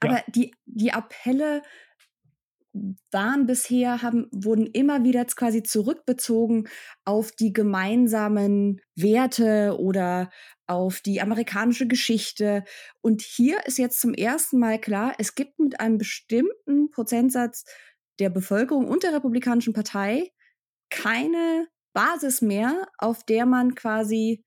[0.00, 0.24] aber ja.
[0.28, 1.62] die, die Appelle
[3.10, 6.68] waren bisher, haben, wurden immer wieder quasi zurückbezogen
[7.04, 10.30] auf die gemeinsamen Werte oder
[10.66, 12.64] auf die amerikanische Geschichte.
[13.00, 17.64] Und hier ist jetzt zum ersten Mal klar, es gibt mit einem bestimmten Prozentsatz
[18.18, 20.30] der Bevölkerung und der Republikanischen Partei
[20.90, 24.44] keine Basis mehr, auf der man quasi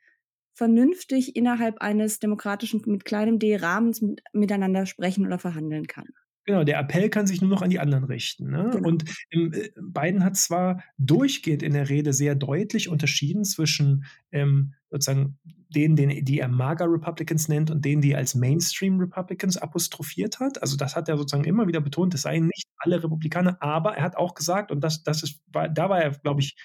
[0.59, 6.07] vernünftig innerhalb eines demokratischen, mit kleinem D Rahmens mit, miteinander sprechen oder verhandeln kann.
[6.45, 8.49] Genau, der Appell kann sich nur noch an die anderen richten.
[8.49, 8.71] Ne?
[8.73, 8.89] Genau.
[8.89, 14.03] Und ähm, Biden hat zwar durchgehend in der Rede sehr deutlich unterschieden zwischen
[14.33, 15.37] ähm, sozusagen
[15.69, 20.41] denen, den, die er MAGA Republicans nennt und denen, die er als Mainstream Republicans apostrophiert
[20.41, 20.61] hat.
[20.61, 24.03] Also das hat er sozusagen immer wieder betont, es seien nicht alle Republikaner, aber er
[24.03, 26.57] hat auch gesagt, und das, das ist, da war er, glaube ich,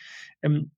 [0.42, 0.72] ähm,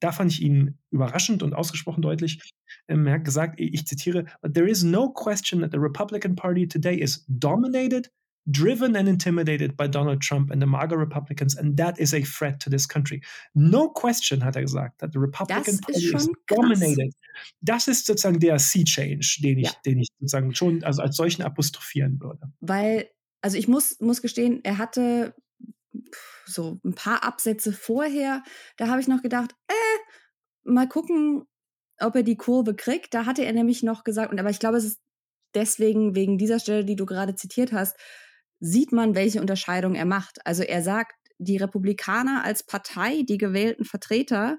[0.00, 2.52] da fand ich ihn überraschend und ausgesprochen deutlich.
[2.88, 6.96] Ähm, er hat gesagt, ich zitiere, There is no question that the Republican Party today
[6.96, 8.10] is dominated
[8.46, 12.60] driven and intimidated by Donald Trump and the MAGA Republicans, and that is a threat
[12.60, 13.22] to this country.
[13.54, 17.14] No question, hat er gesagt, that the Republican das Party is dominated.
[17.60, 19.72] Das ist sozusagen der Sea Change, den ich, ja.
[19.84, 22.50] den ich sozusagen schon also als solchen apostrophieren würde.
[22.60, 23.08] Weil,
[23.40, 25.34] also ich muss, muss gestehen, er hatte
[26.50, 28.42] so ein paar Absätze vorher,
[28.76, 29.98] da habe ich noch gedacht, äh,
[30.64, 31.44] mal gucken,
[31.98, 33.14] ob er die Kurve kriegt.
[33.14, 35.00] Da hatte er nämlich noch gesagt, und aber ich glaube, es ist
[35.54, 37.96] deswegen, wegen dieser Stelle, die du gerade zitiert hast,
[38.60, 40.44] sieht man, welche Unterscheidung er macht.
[40.46, 44.58] Also er sagt, die Republikaner als Partei, die gewählten Vertreter,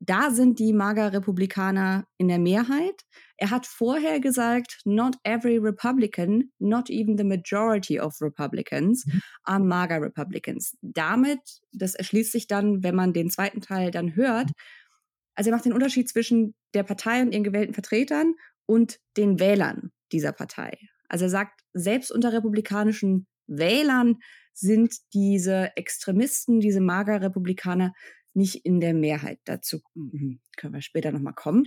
[0.00, 3.02] da sind die MAGA-Republikaner in der Mehrheit.
[3.36, 9.20] Er hat vorher gesagt, not every Republican, not even the majority of Republicans mhm.
[9.44, 10.76] are MAGA-Republicans.
[10.82, 11.40] Damit,
[11.72, 14.50] das erschließt sich dann, wenn man den zweiten Teil dann hört,
[15.34, 18.34] also er macht den Unterschied zwischen der Partei und ihren gewählten Vertretern
[18.66, 20.76] und den Wählern dieser Partei.
[21.08, 24.16] Also er sagt, selbst unter republikanischen Wählern
[24.52, 27.92] sind diese Extremisten, diese Mager-Republikaner
[28.34, 29.40] nicht in der Mehrheit.
[29.44, 31.64] Dazu mhm, können wir später nochmal kommen.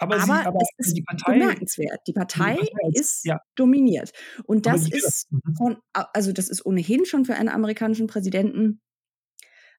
[0.00, 2.00] Aber, aber, sie, aber es ist Partei, bemerkenswert.
[2.06, 3.40] Die Partei, die Partei ist ja.
[3.56, 4.12] dominiert.
[4.44, 5.54] Und das ist mhm.
[5.56, 8.80] von, also das ist ohnehin schon für einen amerikanischen Präsidenten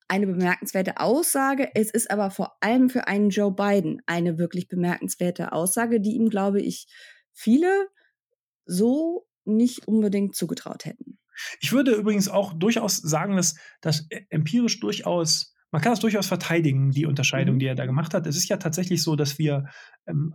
[0.10, 1.70] eine bemerkenswerte Aussage.
[1.74, 6.30] Es ist aber vor allem für einen Joe Biden eine wirklich bemerkenswerte Aussage, die ihm,
[6.30, 6.88] glaube ich,
[7.32, 7.88] viele
[8.66, 11.20] so nicht unbedingt zugetraut hätten.
[11.60, 16.28] Ich würde übrigens auch durchaus sagen, dass das e, empirisch durchaus, man kann es durchaus
[16.28, 17.60] verteidigen, die Unterscheidung, mhm.
[17.60, 18.28] die er da gemacht hat.
[18.28, 19.66] Es ist ja tatsächlich so, dass wir
[20.08, 20.34] ähm,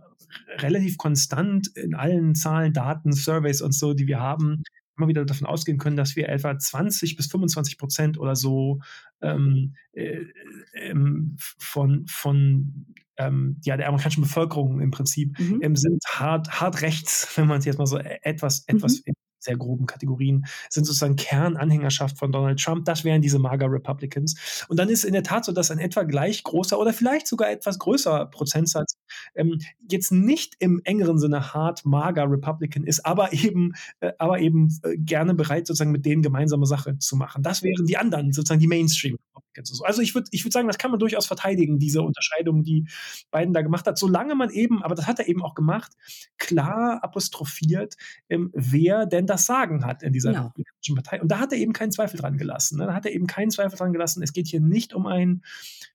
[0.57, 4.63] relativ konstant in allen Zahlen, Daten, Surveys und so, die wir haben,
[4.97, 8.79] immer wieder davon ausgehen können, dass wir etwa 20 bis 25 Prozent oder so
[9.21, 10.25] ähm, äh,
[10.73, 12.85] ähm, von, von
[13.17, 15.59] ähm, ja, der amerikanischen Bevölkerung im Prinzip mhm.
[15.61, 19.14] ähm, sind hart, hart rechts, wenn man es jetzt mal so e-, etwas, etwas mhm
[19.45, 22.85] sehr groben Kategorien, sind sozusagen Kernanhängerschaft von Donald Trump.
[22.85, 24.65] Das wären diese MAGA Republicans.
[24.67, 27.49] Und dann ist in der Tat so, dass ein etwa gleich großer oder vielleicht sogar
[27.49, 28.97] etwas größer Prozentsatz
[29.35, 34.77] ähm, jetzt nicht im engeren Sinne hart MAGA Republican ist, aber eben, äh, aber eben
[34.83, 37.43] äh, gerne bereit, sozusagen mit denen gemeinsame Sache zu machen.
[37.43, 39.81] Das wären die anderen, sozusagen die Mainstream Republicans.
[39.83, 42.87] Also ich würde ich würd sagen, das kann man durchaus verteidigen, diese Unterscheidung, die
[43.31, 45.93] Biden da gemacht hat, solange man eben, aber das hat er eben auch gemacht,
[46.37, 47.95] klar apostrophiert,
[48.29, 50.39] ähm, wer denn da das Sagen hat in dieser ja.
[50.45, 51.21] Republikanischen Partei.
[51.21, 52.79] Und da hat er eben keinen Zweifel dran gelassen.
[52.79, 52.85] Ne?
[52.87, 54.23] Da hat er eben keinen Zweifel dran gelassen.
[54.23, 55.43] Es geht hier nicht um ein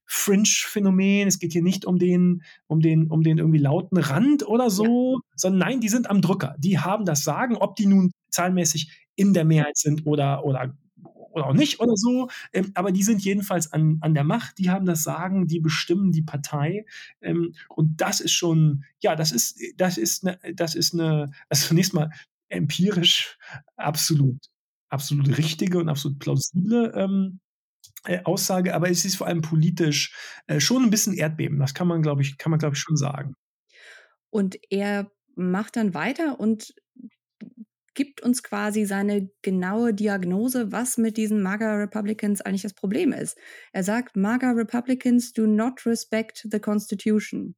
[0.05, 4.69] Fringe-Phänomen, es geht hier nicht um den, um den, um den irgendwie lauten Rand oder
[4.69, 5.19] so, ja.
[5.35, 6.55] sondern nein, die sind am Drücker.
[6.59, 10.73] Die haben das Sagen, ob die nun zahlenmäßig in der Mehrheit sind oder, oder
[11.33, 14.69] oder auch nicht oder so, ähm, aber die sind jedenfalls an, an der Macht, die
[14.69, 16.85] haben das Sagen, die bestimmen die Partei
[17.21, 21.67] ähm, und das ist schon, ja, das ist, das ist eine, das ist eine, also
[21.67, 22.11] zunächst mal
[22.51, 23.37] empirisch
[23.75, 24.39] absolut,
[24.89, 27.39] absolut richtige und absolut plausible ähm,
[28.05, 30.15] äh, Aussage, aber es ist vor allem politisch
[30.47, 31.59] äh, schon ein bisschen Erdbeben.
[31.59, 33.35] Das kann man, glaube ich, kann man, glaube ich, schon sagen.
[34.29, 36.73] Und er macht dann weiter und
[37.93, 43.37] gibt uns quasi seine genaue Diagnose, was mit diesen MAGA Republicans eigentlich das Problem ist.
[43.73, 47.55] Er sagt, MAGA Republicans do not respect the Constitution.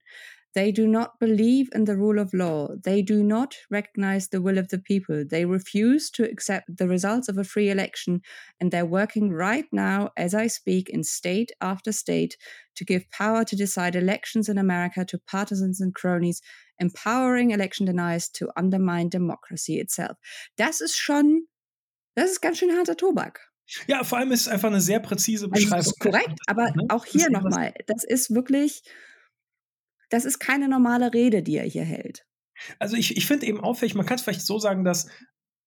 [0.54, 2.70] They do not believe in the rule of law.
[2.84, 5.24] They do not recognize the will of the people.
[5.28, 8.22] They refuse to accept the results of a free election.
[8.60, 12.38] And they're working right now, as I speak, in state after state
[12.76, 16.42] to give power to decide elections in America to partisans and cronies,
[16.80, 20.18] empowering election deniers to undermine democracy itself.
[20.58, 21.48] Das ist schon,
[22.16, 23.40] das ist ganz schön harter Tobak.
[23.88, 25.78] Ja, vor allem ist es einfach eine sehr präzise Beschreibung.
[25.78, 28.84] Also korrekt, aber auch hier nochmal, das ist wirklich
[30.14, 32.26] das ist keine normale Rede, die er hier hält.
[32.78, 35.08] Also ich, ich finde eben auffällig, man kann es vielleicht so sagen, dass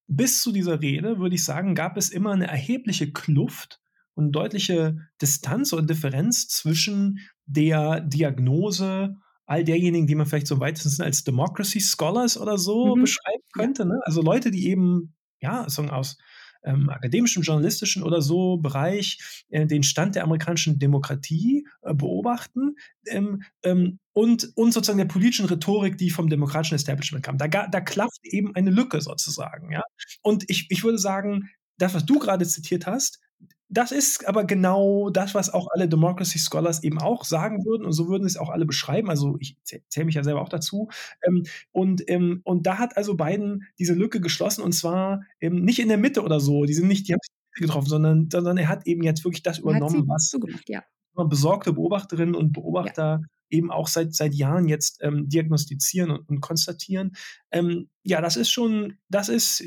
[0.07, 3.80] bis zu dieser Rede, würde ich sagen, gab es immer eine erhebliche Kluft
[4.14, 9.16] und deutliche Distanz oder Differenz zwischen der Diagnose
[9.47, 13.01] all derjenigen, die man vielleicht so weit als Democracy Scholars oder so mhm.
[13.01, 13.84] beschreiben könnte.
[13.84, 14.01] Ne?
[14.05, 16.18] Also Leute, die eben ja, so aus
[16.67, 23.43] ähm, akademischen, journalistischen oder so Bereich äh, den Stand der amerikanischen Demokratie äh, beobachten ähm,
[23.62, 27.39] ähm, und, und sozusagen der politischen Rhetorik, die vom demokratischen Establishment kam.
[27.39, 29.73] Da, da klafft eben eine Lücke sozusagen.
[29.73, 29.83] Ja?
[30.23, 31.49] Und ich, ich würde sagen,
[31.79, 33.21] das, was du gerade zitiert hast,
[33.69, 37.93] das ist aber genau das, was auch alle Democracy Scholars eben auch sagen würden und
[37.93, 39.11] so würden es auch alle beschreiben.
[39.11, 40.89] Also ich zähle mich ja selber auch dazu.
[41.27, 45.81] Ähm, und, ähm, und da hat also Biden diese Lücke geschlossen und zwar ähm, nicht
[45.81, 46.64] in der Mitte oder so.
[46.64, 49.59] Die sind nicht, die haben sich getroffen, sondern, sondern er hat eben jetzt wirklich das
[49.59, 50.37] übernommen, was
[50.69, 50.85] ja.
[51.14, 53.27] besorgte Beobachterinnen und Beobachter ja.
[53.51, 57.17] eben auch seit, seit Jahren jetzt ähm, diagnostizieren und, und konstatieren.
[57.51, 59.64] Ähm, ja, das ist schon, das ist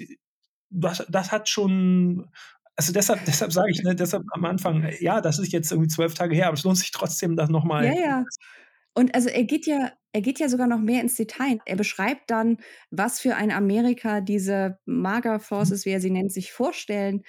[0.69, 2.29] das, das hat schon
[2.79, 6.13] also deshalb, deshalb sage ich, ne, deshalb am Anfang, ja, das ist jetzt irgendwie zwölf
[6.13, 7.85] Tage her, aber es lohnt sich trotzdem, das nochmal.
[7.85, 8.23] Ja, ja.
[8.93, 11.59] Und also er geht ja, er geht ja sogar noch mehr ins Detail.
[11.65, 12.55] Er beschreibt dann,
[12.89, 17.23] was für ein Amerika diese Mager Forces, wie er sie nennt, sich vorstellen.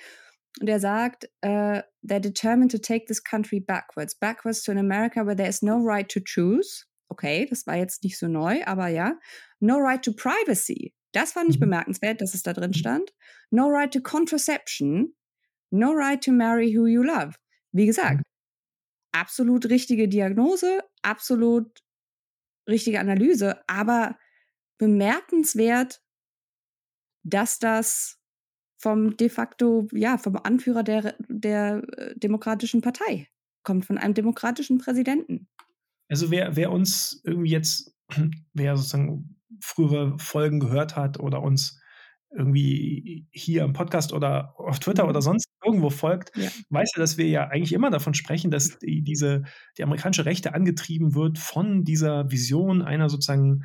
[0.61, 5.26] Und er sagt, uh, they're determined to take this country backwards, backwards to an America
[5.26, 6.84] where there is no right to choose.
[7.09, 9.18] Okay, das war jetzt nicht so neu, aber ja.
[9.59, 10.94] No right to privacy.
[11.11, 11.62] Das fand ich mhm.
[11.62, 12.74] bemerkenswert, dass es da drin mhm.
[12.74, 13.14] stand.
[13.51, 15.16] No right to contraception.
[15.71, 17.37] No right to marry who you love.
[17.73, 18.23] Wie gesagt, mhm.
[19.12, 21.81] absolut richtige Diagnose, absolut
[22.68, 24.18] richtige Analyse, aber
[24.79, 26.03] bemerkenswert,
[27.23, 28.18] dass das
[28.79, 33.29] vom de facto, ja, vom Anführer der, der äh, Demokratischen Partei
[33.62, 35.49] kommt, von einem demokratischen Präsidenten.
[36.09, 37.95] Also wer, wer uns irgendwie jetzt,
[38.55, 41.80] wer sozusagen frühere Folgen gehört hat oder uns
[42.33, 45.24] irgendwie hier im Podcast oder auf Twitter oder mhm.
[45.24, 46.49] sonst irgendwo folgt, ja.
[46.70, 49.45] weiß ja, dass wir ja eigentlich immer davon sprechen, dass die, diese,
[49.76, 53.64] die amerikanische Rechte angetrieben wird von dieser Vision einer sozusagen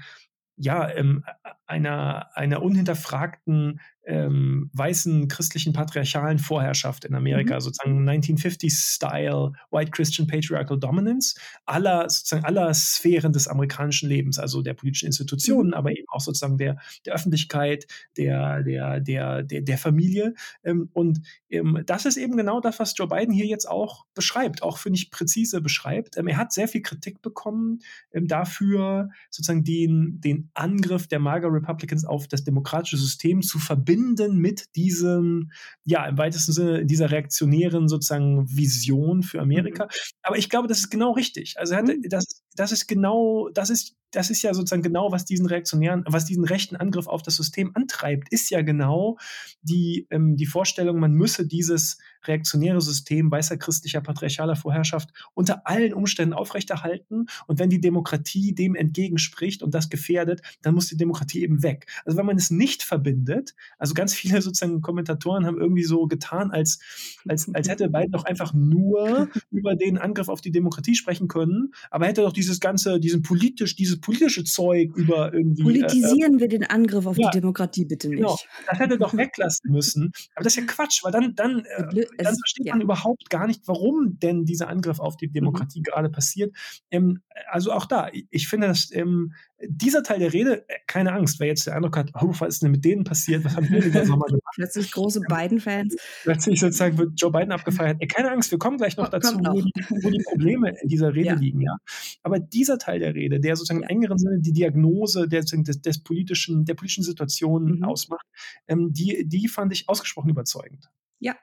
[0.58, 1.26] ja, ähm,
[1.66, 7.60] einer, einer unhinterfragten ähm, weißen christlichen patriarchalen Vorherrschaft in Amerika, mhm.
[7.60, 11.36] sozusagen 1950s-Style White Christian Patriarchal Dominance
[11.66, 15.74] aller sozusagen aller Sphären des amerikanischen Lebens, also der politischen Institutionen, mhm.
[15.74, 17.88] aber eben auch sozusagen der, der Öffentlichkeit,
[18.18, 20.36] der, der, der, der, der Familie.
[20.64, 24.62] Ähm, und ähm, das ist eben genau das, was Joe Biden hier jetzt auch beschreibt,
[24.62, 26.18] auch finde ich präzise beschreibt.
[26.18, 27.80] Ähm, er hat sehr viel Kritik bekommen
[28.12, 33.95] ähm, dafür, sozusagen den, den Angriff der MAGA Republicans auf das demokratische System zu verbinden
[33.96, 35.52] mit diesem,
[35.84, 39.86] ja, im weitesten Sinne dieser reaktionären sozusagen Vision für Amerika.
[39.86, 39.90] Mhm.
[40.24, 41.56] Aber ich glaube, das ist genau richtig.
[41.58, 42.10] Also er hatte, mhm.
[42.10, 46.26] das, das ist genau, das ist das ist ja sozusagen genau, was diesen reaktionären, was
[46.26, 49.18] diesen rechten Angriff auf das System antreibt, ist ja genau
[49.62, 51.98] die, ähm, die Vorstellung, man müsse dieses
[52.28, 57.28] reaktionäre System weißer christlicher patriarchaler Vorherrschaft unter allen Umständen aufrechterhalten.
[57.48, 61.88] Und wenn die Demokratie dem entgegenspricht und das gefährdet, dann muss die Demokratie eben weg.
[62.06, 66.52] Also wenn man es nicht verbindet, also ganz viele sozusagen Kommentatoren haben irgendwie so getan,
[66.52, 66.80] als,
[67.28, 71.72] als, als hätte Biden doch einfach nur über den Angriff auf die Demokratie sprechen können,
[71.90, 75.62] aber hätte doch dieses ganze, diesen politisch, dieses politische Zeug über irgendwie.
[75.62, 78.34] Äh, Politisieren äh, wir den Angriff auf ja, die Demokratie bitte genau.
[78.34, 78.48] nicht.
[78.48, 80.12] Genau, das hätte doch weglassen müssen.
[80.36, 83.68] Aber das ist ja Quatsch, weil dann, dann, äh, dann versteht man überhaupt gar nicht,
[83.68, 85.34] warum denn dieser Angriff auf die mhm.
[85.34, 85.84] Demokratie mhm.
[85.84, 86.56] gerade passiert.
[86.92, 89.34] Ähm, also auch da, ich finde, dass ähm,
[89.68, 92.64] dieser Teil der Rede, äh, keine Angst, wer jetzt der Eindruck hat, oh, was ist
[92.64, 94.54] denn mit denen passiert, was haben wir denn da Sommer gemacht?
[94.56, 95.96] Plötzlich große Biden-Fans.
[96.24, 97.98] Plötzlich sozusagen wird Joe Biden abgefeiert.
[98.00, 101.14] Ey, keine Angst, wir kommen gleich noch dazu, wo die, wo die, Probleme in dieser
[101.14, 101.36] Rede ja.
[101.36, 101.62] liegen.
[101.62, 101.78] Ja?
[102.24, 106.04] Aber dieser Teil der Rede, der sozusagen im engeren Sinne die Diagnose der, des, des
[106.04, 107.84] politischen, der politischen Situation mhm.
[107.84, 108.26] ausmacht,
[108.68, 110.90] ähm, die, die fand ich ausgesprochen überzeugend.
[111.20, 111.36] Ja,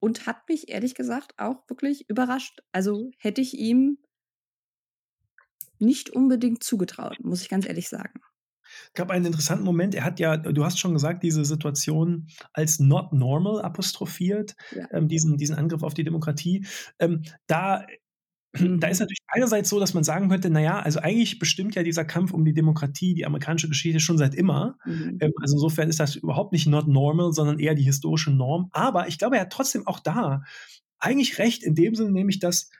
[0.00, 2.60] und hat mich ehrlich gesagt auch wirklich überrascht.
[2.72, 3.98] Also hätte ich ihm
[5.78, 8.20] nicht unbedingt zugetraut, muss ich ganz ehrlich sagen.
[8.88, 9.94] Es gab einen interessanten Moment.
[9.94, 14.86] Er hat ja, du hast schon gesagt, diese Situation als not normal apostrophiert, ja.
[14.90, 16.66] ähm, diesen, diesen Angriff auf die Demokratie.
[16.98, 17.86] Ähm, da
[18.80, 22.04] da ist natürlich einerseits so, dass man sagen könnte, naja, also eigentlich bestimmt ja dieser
[22.04, 24.76] Kampf um die Demokratie die amerikanische Geschichte schon seit immer.
[24.84, 25.18] Mhm.
[25.20, 28.68] Ähm, also insofern ist das überhaupt nicht not normal, sondern eher die historische Norm.
[28.72, 30.42] Aber ich glaube, er hat trotzdem auch da
[30.98, 32.70] eigentlich recht in dem Sinne, nämlich, dass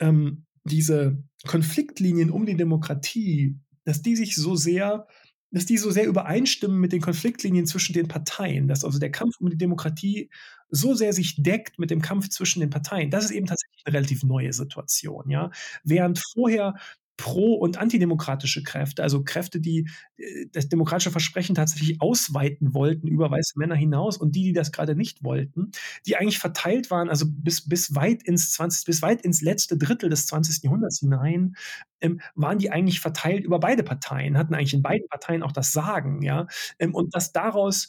[0.00, 5.06] ähm, diese Konfliktlinien um die Demokratie, dass die sich so sehr
[5.54, 9.36] dass die so sehr übereinstimmen mit den Konfliktlinien zwischen den Parteien, dass also der Kampf
[9.40, 10.30] um die Demokratie
[10.70, 13.10] so sehr sich deckt mit dem Kampf zwischen den Parteien.
[13.10, 15.50] Das ist eben tatsächlich eine relativ neue Situation, ja.
[15.84, 16.74] Während vorher
[17.16, 23.30] pro- und antidemokratische Kräfte, also Kräfte, die äh, das demokratische Versprechen tatsächlich ausweiten wollten über
[23.30, 25.70] weiße Männer hinaus und die, die das gerade nicht wollten,
[26.06, 30.10] die eigentlich verteilt waren, also bis, bis weit ins 20, bis weit ins letzte Drittel
[30.10, 30.64] des 20.
[30.64, 31.56] Jahrhunderts hinein,
[32.00, 35.72] ähm, waren die eigentlich verteilt über beide Parteien, hatten eigentlich in beiden Parteien auch das
[35.72, 36.46] Sagen, ja.
[36.78, 37.88] Ähm, und dass daraus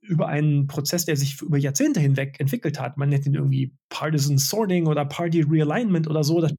[0.00, 2.96] über einen Prozess, der sich über Jahrzehnte hinweg entwickelt hat.
[2.96, 6.40] Man nennt ihn irgendwie Partisan Sorting oder Party Realignment oder so.
[6.40, 6.54] Das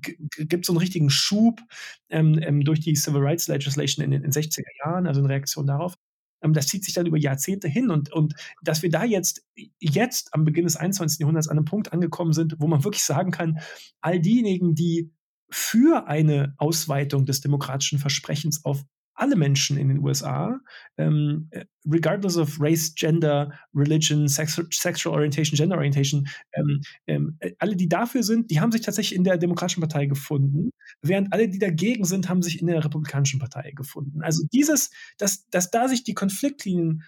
[0.00, 1.60] gibt so einen richtigen Schub
[2.08, 5.94] ähm, ähm, durch die Civil Rights Legislation in den 60er Jahren, also in Reaktion darauf.
[6.42, 9.46] ähm, das zieht sich dann über Jahrzehnte hin und, und dass wir da jetzt,
[9.80, 11.20] jetzt am Beginn des 21.
[11.20, 13.60] Jahrhunderts an einem Punkt angekommen sind, wo man wirklich sagen kann,
[14.00, 15.12] all diejenigen, die
[15.50, 18.84] für eine Ausweitung des demokratischen Versprechens auf
[19.22, 20.60] alle Menschen in den USA,
[20.98, 27.52] ähm, äh, regardless of race, gender, religion, sex, sexual orientation, gender orientation, ähm, ähm, äh,
[27.60, 30.70] alle, die dafür sind, die haben sich tatsächlich in der Demokratischen Partei gefunden,
[31.02, 34.22] während alle, die dagegen sind, haben sich in der Republikanischen Partei gefunden.
[34.22, 37.04] Also dieses, dass, dass da sich die Konfliktlinien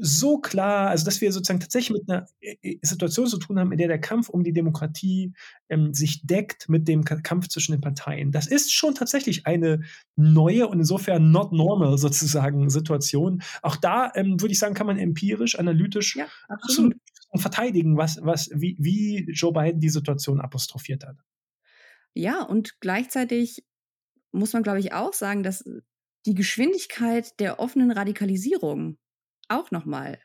[0.00, 3.72] so klar, also dass wir sozusagen tatsächlich mit einer äh, äh, Situation zu tun haben,
[3.72, 5.34] in der der Kampf um die Demokratie
[5.68, 8.32] ähm, sich deckt mit dem Kampf zwischen den Parteien.
[8.32, 9.82] Das ist schon tatsächlich eine
[10.16, 13.42] neue und insofern not normal sozusagen Situation.
[13.62, 16.94] Auch da ähm, würde ich sagen, kann man empirisch, analytisch ja, absolut.
[17.34, 21.16] verteidigen, was, was, wie, wie Joe Biden die Situation apostrophiert hat.
[22.14, 23.64] Ja, und gleichzeitig
[24.32, 25.64] muss man, glaube ich, auch sagen, dass
[26.26, 28.98] die Geschwindigkeit der offenen Radikalisierung
[29.48, 30.18] auch nochmal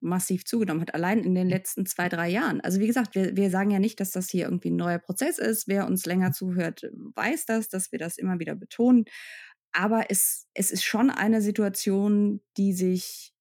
[0.00, 1.52] massiv zugenommen hat, allein in den mhm.
[1.52, 2.60] letzten zwei, drei Jahren.
[2.62, 5.38] Also wie gesagt, wir, wir sagen ja nicht, dass das hier irgendwie ein neuer Prozess
[5.38, 5.68] ist.
[5.68, 6.32] Wer uns länger mhm.
[6.32, 6.82] zuhört,
[7.14, 9.04] weiß das, dass wir das immer wieder betonen.
[9.72, 13.34] Aber es, es ist schon eine Situation, die sich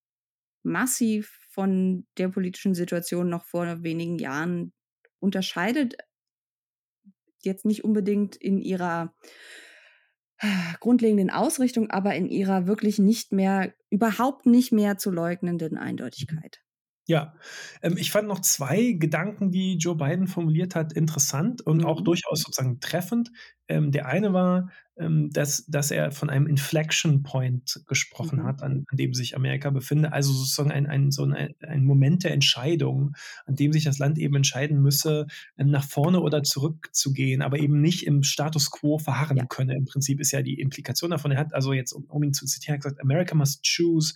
[0.63, 4.73] massiv von der politischen Situation noch vor wenigen Jahren
[5.19, 5.95] unterscheidet.
[7.41, 9.15] Jetzt nicht unbedingt in ihrer
[10.79, 16.61] grundlegenden Ausrichtung, aber in ihrer wirklich nicht mehr, überhaupt nicht mehr zu leugnenden Eindeutigkeit.
[17.09, 17.33] Ja,
[17.81, 21.85] ähm, ich fand noch zwei Gedanken, die Joe Biden formuliert hat, interessant und mhm.
[21.85, 23.31] auch durchaus sozusagen treffend.
[23.67, 28.43] Ähm, der eine war, ähm, dass, dass er von einem Inflection Point gesprochen mhm.
[28.43, 30.13] hat, an, an, dem sich Amerika befindet.
[30.13, 33.15] Also sozusagen ein, ein, so ein, ein Moment der Entscheidung,
[33.47, 35.25] an dem sich das Land eben entscheiden müsse,
[35.57, 39.45] ähm, nach vorne oder zurück zu gehen, aber eben nicht im Status quo verharren ja.
[39.47, 39.75] könne.
[39.75, 41.31] Im Prinzip ist ja die Implikation davon.
[41.31, 44.13] Er hat also jetzt, um, um ihn zu zitieren, gesagt, America must choose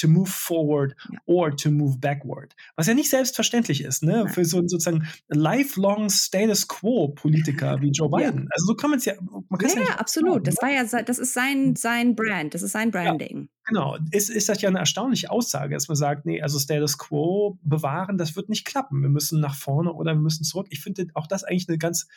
[0.00, 1.18] to move forward ja.
[1.26, 2.54] or to move backward.
[2.76, 4.28] Was ja nicht selbstverständlich ist, ne?
[4.28, 8.44] Für so einen sozusagen lifelong Status Quo Politiker wie Joe Biden.
[8.44, 8.48] Ja.
[8.52, 10.46] Also so kann man es ja, man kann ja, ja, absolut absolut.
[10.46, 10.62] Das ne?
[10.62, 11.76] war ja, das ist sein, hm.
[11.76, 13.42] sein Brand, das ist sein Branding.
[13.42, 13.98] Ja, genau.
[14.10, 18.18] Ist, ist das ja eine erstaunliche Aussage, dass man sagt, nee, also Status Quo bewahren,
[18.18, 19.02] das wird nicht klappen.
[19.02, 20.66] Wir müssen nach vorne oder wir müssen zurück.
[20.70, 22.08] Ich finde auch das eigentlich eine ganz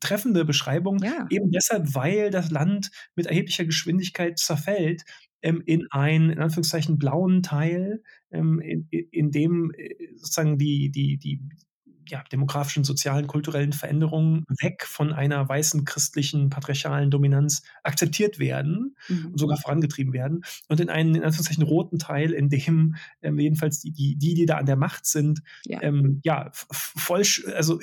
[0.00, 1.26] treffende Beschreibung, ja.
[1.28, 5.04] eben deshalb, weil das Land mit erheblicher Geschwindigkeit zerfällt
[5.42, 11.18] ähm, in einen, in Anführungszeichen, blauen Teil, ähm, in, in, dem äh, sozusagen die, die,
[11.18, 11.40] die,
[12.10, 19.26] ja, demografischen, sozialen, kulturellen Veränderungen weg von einer weißen christlichen patriarchalen Dominanz akzeptiert werden mhm.
[19.26, 23.80] und sogar vorangetrieben werden und in einen in Anführungszeichen roten Teil, in dem ähm, jedenfalls
[23.80, 27.22] die, die, die, die da an der Macht sind, ja, ähm, ja voll,
[27.54, 27.80] also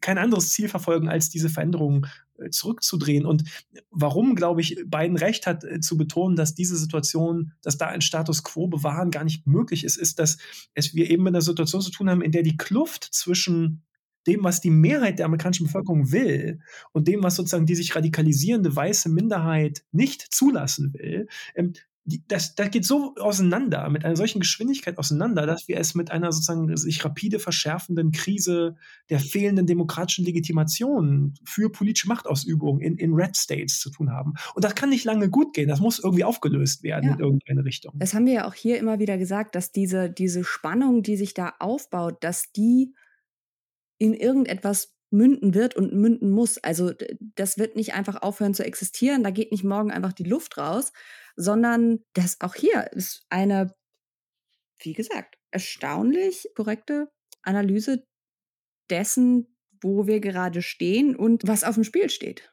[0.00, 3.26] kein anderes Ziel verfolgen, als diese Veränderungen äh, zurückzudrehen.
[3.26, 3.44] Und
[3.90, 8.00] warum, glaube ich, Biden recht hat äh, zu betonen, dass diese Situation, dass da ein
[8.00, 10.38] Status quo bewahren gar nicht möglich ist, ist, dass
[10.74, 13.82] es wir eben mit einer Situation zu tun haben, in der die Kluft zwischen
[14.26, 16.60] dem, was die Mehrheit der amerikanischen Bevölkerung will
[16.92, 21.72] und dem, was sozusagen die sich radikalisierende weiße Minderheit nicht zulassen will, ähm,
[22.04, 26.32] das, das geht so auseinander, mit einer solchen Geschwindigkeit auseinander, dass wir es mit einer
[26.32, 28.76] sozusagen sich rapide verschärfenden Krise
[29.10, 34.34] der fehlenden demokratischen Legitimation für politische Machtausübung in, in Red States zu tun haben.
[34.54, 35.68] Und das kann nicht lange gut gehen.
[35.68, 37.14] Das muss irgendwie aufgelöst werden ja.
[37.14, 37.92] in irgendeine Richtung.
[37.96, 41.34] Das haben wir ja auch hier immer wieder gesagt, dass diese, diese Spannung, die sich
[41.34, 42.94] da aufbaut, dass die
[43.98, 46.58] in irgendetwas münden wird und münden muss.
[46.58, 46.92] Also
[47.34, 50.92] das wird nicht einfach aufhören zu existieren, da geht nicht morgen einfach die Luft raus,
[51.40, 53.74] sondern das auch hier ist eine,
[54.82, 57.10] wie gesagt, erstaunlich korrekte
[57.42, 58.06] Analyse
[58.90, 62.52] dessen, wo wir gerade stehen und was auf dem Spiel steht.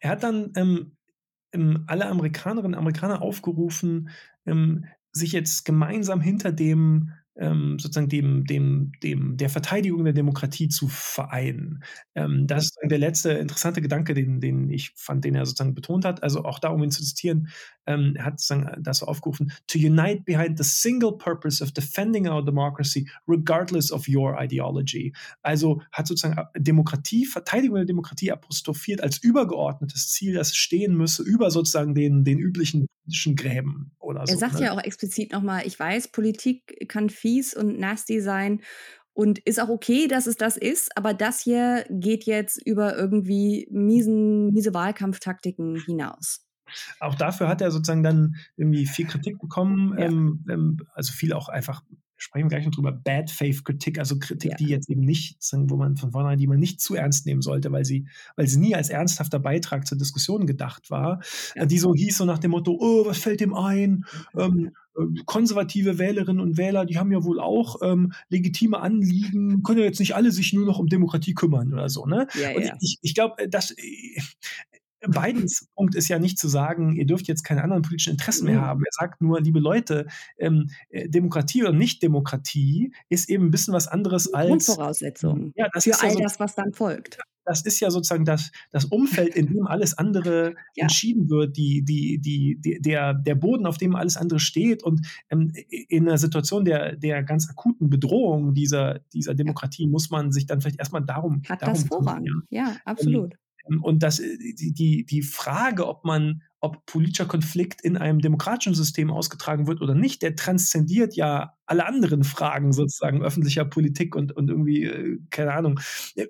[0.00, 4.10] Er hat dann ähm, alle Amerikanerinnen und Amerikaner aufgerufen,
[4.46, 10.68] ähm, sich jetzt gemeinsam hinter dem ähm, sozusagen dem, dem, dem, der Verteidigung der Demokratie
[10.68, 11.82] zu vereinen.
[12.14, 16.04] Ähm, das ist der letzte interessante Gedanke, den, den ich fand, den er sozusagen betont
[16.04, 16.22] hat.
[16.22, 17.48] Also auch da, um ihn zu zitieren,
[17.86, 22.44] ähm, er hat sozusagen das aufgerufen, to unite behind the single purpose of defending our
[22.44, 25.12] democracy, regardless of your ideology.
[25.42, 31.22] Also hat sozusagen äh, Demokratie, Verteidigung der Demokratie apostrophiert als übergeordnetes Ziel, das stehen müsse
[31.22, 32.86] über sozusagen den, den üblichen
[33.36, 34.32] Gräben oder er so.
[34.34, 34.66] Er sagt ne?
[34.66, 38.60] ja auch explizit nochmal, ich weiß, Politik kann fies und nasty sein
[39.14, 43.68] und ist auch okay, dass es das ist, aber das hier geht jetzt über irgendwie
[43.70, 46.46] miesen, miese Wahlkampftaktiken hinaus.
[47.00, 50.06] Auch dafür hat er sozusagen dann irgendwie viel Kritik bekommen, ja.
[50.06, 51.82] ähm, ähm, also viel auch einfach
[52.22, 54.56] sprechen wir gleich noch drüber, Bad Faith Kritik, also Kritik, ja.
[54.56, 57.72] die jetzt eben nicht, wo man von vornherein, die man nicht zu ernst nehmen sollte,
[57.72, 58.06] weil sie,
[58.36, 61.20] weil sie nie als ernsthafter Beitrag zur Diskussion gedacht war,
[61.56, 61.66] ja.
[61.66, 64.04] die so hieß so nach dem Motto, oh, was fällt dem ein?
[64.38, 69.80] Ähm, äh, konservative Wählerinnen und Wähler, die haben ja wohl auch ähm, legitime Anliegen, können
[69.80, 72.06] ja jetzt nicht alle sich nur noch um Demokratie kümmern oder so.
[72.06, 72.28] Ne?
[72.40, 74.20] Ja, und ich, ich glaube, dass äh,
[75.08, 78.60] Bidens Punkt ist ja nicht zu sagen, ihr dürft jetzt keine anderen politischen Interessen mehr
[78.60, 78.64] mhm.
[78.64, 78.82] haben.
[78.84, 80.06] Er sagt nur, liebe Leute,
[80.38, 84.66] ähm, äh, Demokratie oder Nicht-Demokratie ist eben ein bisschen was anderes als.
[84.66, 87.18] Grundvoraussetzung ja, das für all ja so, das, was dann folgt.
[87.44, 90.82] Das ist ja sozusagen das, das Umfeld, in dem alles andere ja.
[90.82, 94.84] entschieden wird, die, die, die, die, der, der Boden, auf dem alles andere steht.
[94.84, 100.30] Und ähm, in einer Situation der, der ganz akuten Bedrohung dieser, dieser Demokratie muss man
[100.30, 101.42] sich dann vielleicht erstmal darum.
[101.48, 103.32] Hat darum das Vorrang, ja, ähm, absolut.
[103.32, 103.38] Ähm,
[103.82, 109.10] und das, äh, die, die Frage, ob man, ob politischer Konflikt in einem demokratischen System
[109.10, 114.48] ausgetragen wird oder nicht, der transzendiert ja alle anderen Fragen sozusagen öffentlicher Politik und, und
[114.50, 115.80] irgendwie, äh, keine Ahnung.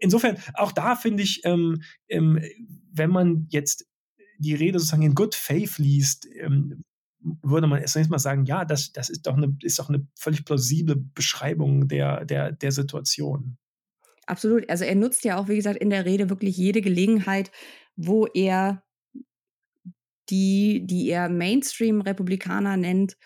[0.00, 2.40] Insofern, auch da finde ich, ähm, ähm,
[2.92, 3.86] wenn man jetzt
[4.38, 6.82] die Rede sozusagen in Good Faith liest, ähm,
[7.42, 10.44] würde man erst mal sagen, ja, das, das ist doch eine, ist doch eine völlig
[10.44, 13.58] plausible Beschreibung der, der, der Situation.
[14.26, 14.68] Absolut.
[14.70, 17.50] Also er nutzt ja auch, wie gesagt, in der Rede wirklich jede Gelegenheit,
[17.96, 18.82] wo er
[20.30, 23.16] die, die er Mainstream-Republikaner nennt,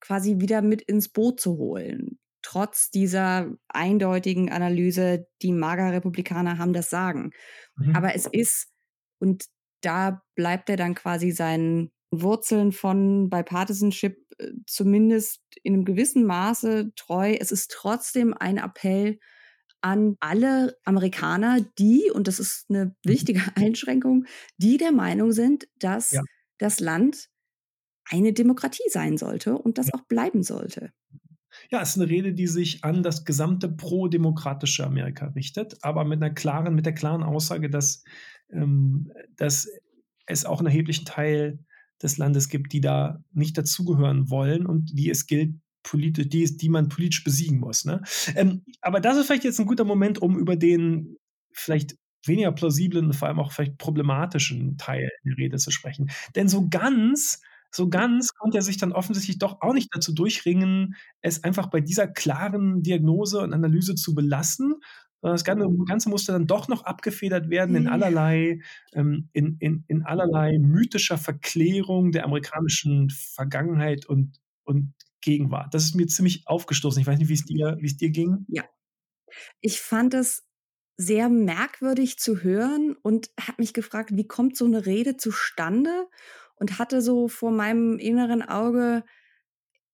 [0.00, 2.18] quasi wieder mit ins Boot zu holen.
[2.42, 7.30] Trotz dieser eindeutigen Analyse, die Mager-Republikaner haben das Sagen.
[7.76, 7.94] Mhm.
[7.94, 8.68] Aber es ist,
[9.18, 9.44] und
[9.82, 16.92] da bleibt er dann quasi seinen Wurzeln von Bipartisanship äh, zumindest in einem gewissen Maße
[16.96, 17.36] treu.
[17.38, 19.18] Es ist trotzdem ein Appell
[19.80, 22.92] an alle Amerikaner, die, und das ist eine mhm.
[23.04, 24.26] wichtige Einschränkung,
[24.56, 26.22] die der Meinung sind, dass ja.
[26.58, 27.28] das Land
[28.08, 29.94] eine Demokratie sein sollte und das ja.
[29.94, 30.92] auch bleiben sollte.
[31.70, 36.22] Ja, es ist eine Rede, die sich an das gesamte pro-demokratische Amerika richtet, aber mit
[36.22, 38.04] einer klaren, mit der klaren Aussage, dass,
[38.50, 39.68] ähm, dass
[40.26, 41.58] es auch einen erheblichen Teil
[42.02, 46.68] des Landes gibt, die da nicht dazugehören wollen und die es gilt politisch, die, die
[46.68, 47.84] man politisch besiegen muss.
[47.84, 48.02] Ne?
[48.34, 51.16] Ähm, aber das ist vielleicht jetzt ein guter Moment, um über den
[51.52, 56.10] vielleicht weniger plausiblen, vor allem auch vielleicht problematischen Teil der Rede zu sprechen.
[56.36, 60.96] Denn so ganz, so ganz konnte er sich dann offensichtlich doch auch nicht dazu durchringen,
[61.22, 64.74] es einfach bei dieser klaren Diagnose und Analyse zu belassen.
[65.22, 68.60] Das Ganze, Ganze musste dann doch noch abgefedert werden in allerlei,
[68.94, 75.74] ähm, in, in, in allerlei mythischer Verklärung der amerikanischen Vergangenheit und, und Gegenwart.
[75.74, 77.00] Das ist mir ziemlich aufgestoßen.
[77.00, 78.46] Ich weiß nicht, wie es dir, wie es dir ging.
[78.48, 78.64] Ja.
[79.60, 80.46] Ich fand es
[80.96, 86.08] sehr merkwürdig zu hören und habe mich gefragt, wie kommt so eine Rede zustande?
[86.56, 89.02] Und hatte so vor meinem inneren Auge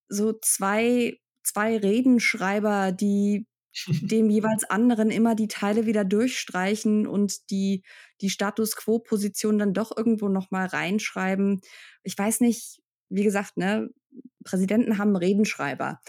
[0.09, 3.47] so zwei, zwei Redenschreiber, die
[4.03, 7.85] dem jeweils anderen immer die Teile wieder durchstreichen und die,
[8.21, 11.61] die Status Quo-Position dann doch irgendwo nochmal reinschreiben.
[12.03, 13.89] Ich weiß nicht, wie gesagt, ne,
[14.47, 16.01] Präsidenten haben Redenschreiber.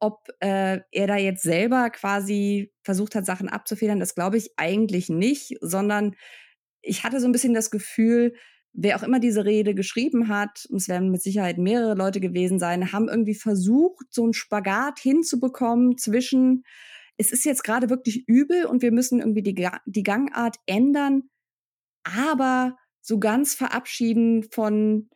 [0.00, 5.08] Ob äh, er da jetzt selber quasi versucht hat, Sachen abzufedern, das glaube ich eigentlich
[5.08, 6.16] nicht, sondern
[6.80, 8.34] ich hatte so ein bisschen das Gefühl,
[8.72, 12.58] wer auch immer diese Rede geschrieben hat, und es werden mit Sicherheit mehrere Leute gewesen
[12.58, 16.64] sein, haben irgendwie versucht, so einen Spagat hinzubekommen zwischen,
[17.16, 21.24] es ist jetzt gerade wirklich übel und wir müssen irgendwie die, die Gangart ändern,
[22.02, 25.08] aber so ganz verabschieden von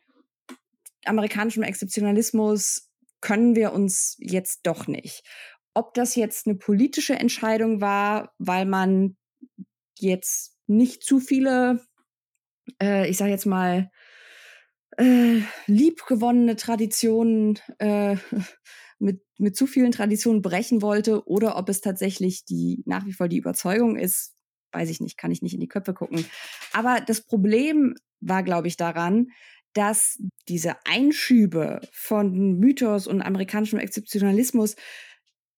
[1.07, 2.89] amerikanischem Exzeptionalismus
[3.21, 5.23] können wir uns jetzt doch nicht.
[5.73, 9.17] Ob das jetzt eine politische Entscheidung war, weil man
[9.99, 11.85] jetzt nicht zu viele,
[12.81, 13.89] äh, ich sage jetzt mal,
[14.97, 18.17] äh, liebgewonnene Traditionen äh,
[18.99, 23.27] mit, mit zu vielen Traditionen brechen wollte oder ob es tatsächlich die nach wie vor
[23.27, 24.35] die Überzeugung ist,
[24.71, 26.25] weiß ich nicht, kann ich nicht in die Köpfe gucken.
[26.73, 29.27] Aber das Problem war, glaube ich, daran,
[29.77, 30.17] dass
[30.47, 34.75] diese Einschübe von Mythos und amerikanischem Exzeptionalismus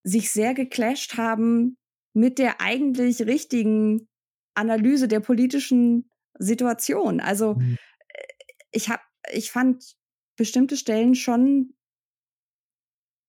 [0.04, 1.78] sich sehr geclasht haben
[2.14, 4.10] mit der eigentlich richtigen
[4.56, 7.22] Analyse der politischen Situation.
[7.22, 7.78] Also mhm.
[8.10, 8.24] Äh,
[8.72, 9.02] ich habe,
[9.32, 9.96] ich fand
[10.36, 11.74] bestimmte Stellen schon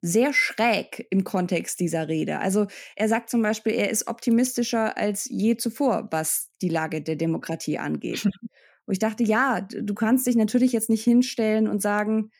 [0.03, 2.41] sehr schräg im Kontext dieser Rede.
[2.41, 2.67] Also
[2.97, 7.79] er sagt zum Beispiel, er ist optimistischer als je zuvor, was die Lage der Demokratie
[7.79, 8.29] angeht.
[8.91, 12.33] Wo ich dachte, ja, du kannst dich natürlich jetzt nicht hinstellen und sagen,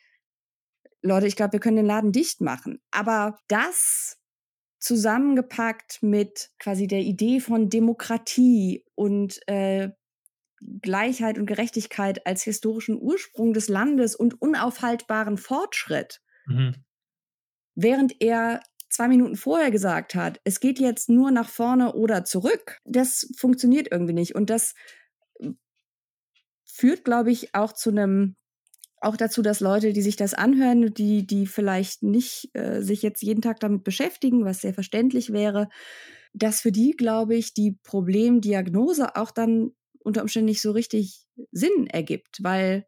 [1.01, 2.81] Leute, ich glaube, wir können den Laden dicht machen.
[2.91, 4.19] Aber das
[4.81, 9.91] zusammengepackt mit quasi der Idee von Demokratie und äh,
[10.83, 16.21] Gleichheit und Gerechtigkeit als historischen Ursprung des Landes und unaufhaltbaren Fortschritt.
[16.47, 16.75] Mhm.
[17.77, 22.81] Während er zwei Minuten vorher gesagt hat, es geht jetzt nur nach vorne oder zurück,
[22.85, 24.35] das funktioniert irgendwie nicht.
[24.35, 24.75] Und das
[26.81, 28.37] führt, glaube ich, auch zu einem
[29.03, 33.23] auch dazu, dass Leute, die sich das anhören, die, die vielleicht nicht äh, sich jetzt
[33.23, 35.69] jeden Tag damit beschäftigen, was sehr verständlich wäre,
[36.35, 39.71] dass für die, glaube ich, die Problemdiagnose auch dann
[40.05, 42.87] unter Umständen nicht so richtig Sinn ergibt, weil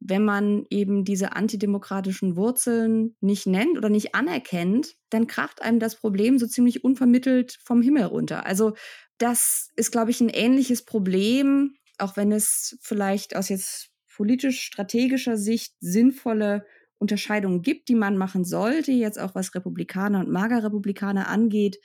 [0.00, 5.96] wenn man eben diese antidemokratischen Wurzeln nicht nennt oder nicht anerkennt, dann kracht einem das
[5.96, 8.46] Problem so ziemlich unvermittelt vom Himmel runter.
[8.46, 8.72] Also
[9.18, 15.74] das ist, glaube ich, ein ähnliches Problem, auch wenn es vielleicht aus jetzt politisch-strategischer Sicht
[15.80, 16.66] sinnvolle
[16.98, 21.78] Unterscheidungen gibt, die man machen sollte, jetzt auch was Republikaner und Magerrepublikaner angeht,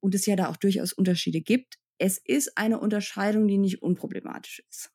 [0.00, 1.78] und es ja da auch durchaus Unterschiede gibt.
[1.96, 4.90] Es ist eine Unterscheidung, die nicht unproblematisch ist.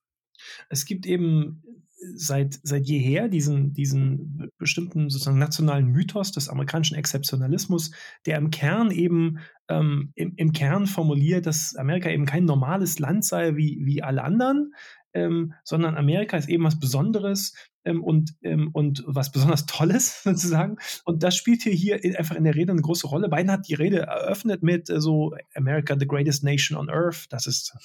[0.70, 7.92] Es gibt eben seit, seit jeher diesen, diesen bestimmten sozusagen nationalen Mythos des amerikanischen Exzeptionalismus,
[8.26, 9.40] der im Kern eben
[9.70, 14.24] ähm, im, im Kern formuliert, dass Amerika eben kein normales Land sei wie, wie alle
[14.24, 14.74] anderen,
[15.14, 17.54] ähm, sondern Amerika ist eben was Besonderes
[17.86, 20.78] ähm, und, ähm, und was besonders Tolles sozusagen.
[21.06, 23.30] Und das spielt hier, hier einfach in der Rede eine große Rolle.
[23.30, 27.26] Biden hat die Rede eröffnet mit äh, so America, the greatest nation on earth.
[27.30, 27.76] Das ist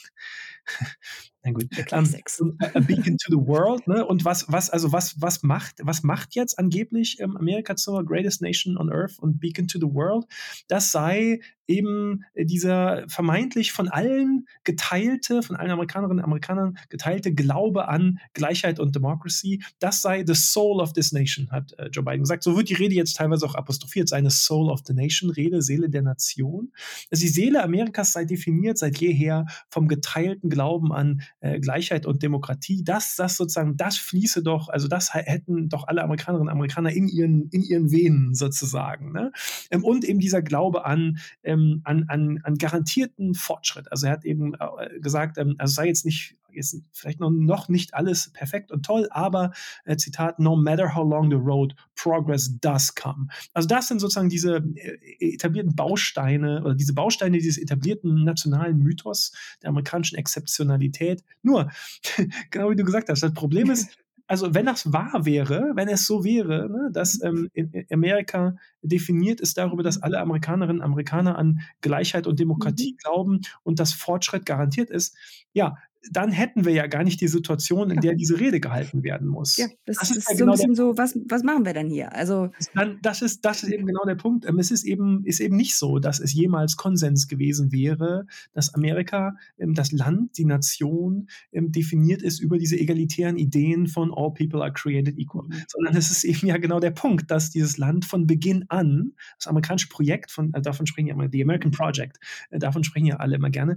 [1.45, 1.67] na gut.
[1.93, 2.09] Um,
[2.41, 4.07] ähm, a beacon to the world, ne?
[4.07, 8.43] Und was, was, also was, was macht, was macht jetzt angeblich ähm, Amerika zur greatest
[8.43, 10.25] nation on earth und beacon to the world?
[10.69, 17.89] Das sei eben dieser vermeintlich von allen geteilte, von allen Amerikanerinnen und Amerikanern geteilte Glaube
[17.89, 19.63] an Gleichheit und Democracy.
[19.79, 22.43] Das sei the soul of this nation, hat äh, Joe Biden gesagt.
[22.43, 25.89] So wird die Rede jetzt teilweise auch apostrophiert, seine Soul of the Nation Rede, Seele
[25.89, 26.73] der Nation.
[27.11, 32.23] Also die Seele Amerikas sei definiert seit jeher vom geteilten Glauben an äh, Gleichheit und
[32.23, 36.93] Demokratie, das, das sozusagen, das fließe doch, also das hätten doch alle Amerikanerinnen und Amerikaner
[36.93, 39.13] in ihren, in ihren Venen sozusagen.
[39.13, 39.33] Ne?
[39.71, 43.91] Ähm, und eben dieser Glaube an, ähm, an, an, an garantierten Fortschritt.
[43.91, 47.69] Also er hat eben äh, gesagt, ähm, also sei jetzt nicht jetzt vielleicht noch, noch
[47.69, 49.53] nicht alles perfekt und toll, aber
[49.85, 53.29] äh, Zitat, no matter how long the road, progress does come.
[53.55, 59.33] Also das sind sozusagen diese äh, etablierten Bausteine oder diese Bausteine dieses etablierten nationalen Mythos
[59.63, 61.25] der amerikanischen Exzeptionalität.
[61.43, 61.71] Nur,
[62.51, 63.97] genau wie du gesagt hast, das Problem ist,
[64.33, 69.41] also wenn das wahr wäre, wenn es so wäre, ne, dass ähm, in Amerika definiert
[69.41, 72.97] ist darüber, dass alle Amerikanerinnen und Amerikaner an Gleichheit und Demokratie mhm.
[72.97, 75.17] glauben und dass Fortschritt garantiert ist,
[75.53, 75.77] ja,
[76.11, 79.57] dann hätten wir ja gar nicht die Situation, in der diese Rede gehalten werden muss.
[79.57, 81.75] Ja, das, das ist, ist ja so genau ein bisschen so, was, was machen wir
[81.75, 82.13] denn hier?
[82.15, 84.47] Also dann, das, ist, das ist eben genau der Punkt.
[84.47, 88.75] Ähm, es ist eben, ist eben nicht so, dass es jemals Konsens gewesen wäre, dass
[88.75, 94.33] Amerika, ähm, das Land, die Nation ähm, definiert ist über diese egalitären Ideen von All
[94.33, 95.47] people are created equal.
[95.47, 95.63] Mhm.
[95.69, 99.47] Sondern es ist eben ja genau der Punkt, dass dieses Land von Beginn an, das
[99.47, 102.19] amerikanische Projekt, von, äh, davon sprechen ja immer, die American Project,
[102.51, 103.77] äh, davon sprechen ja alle immer gerne,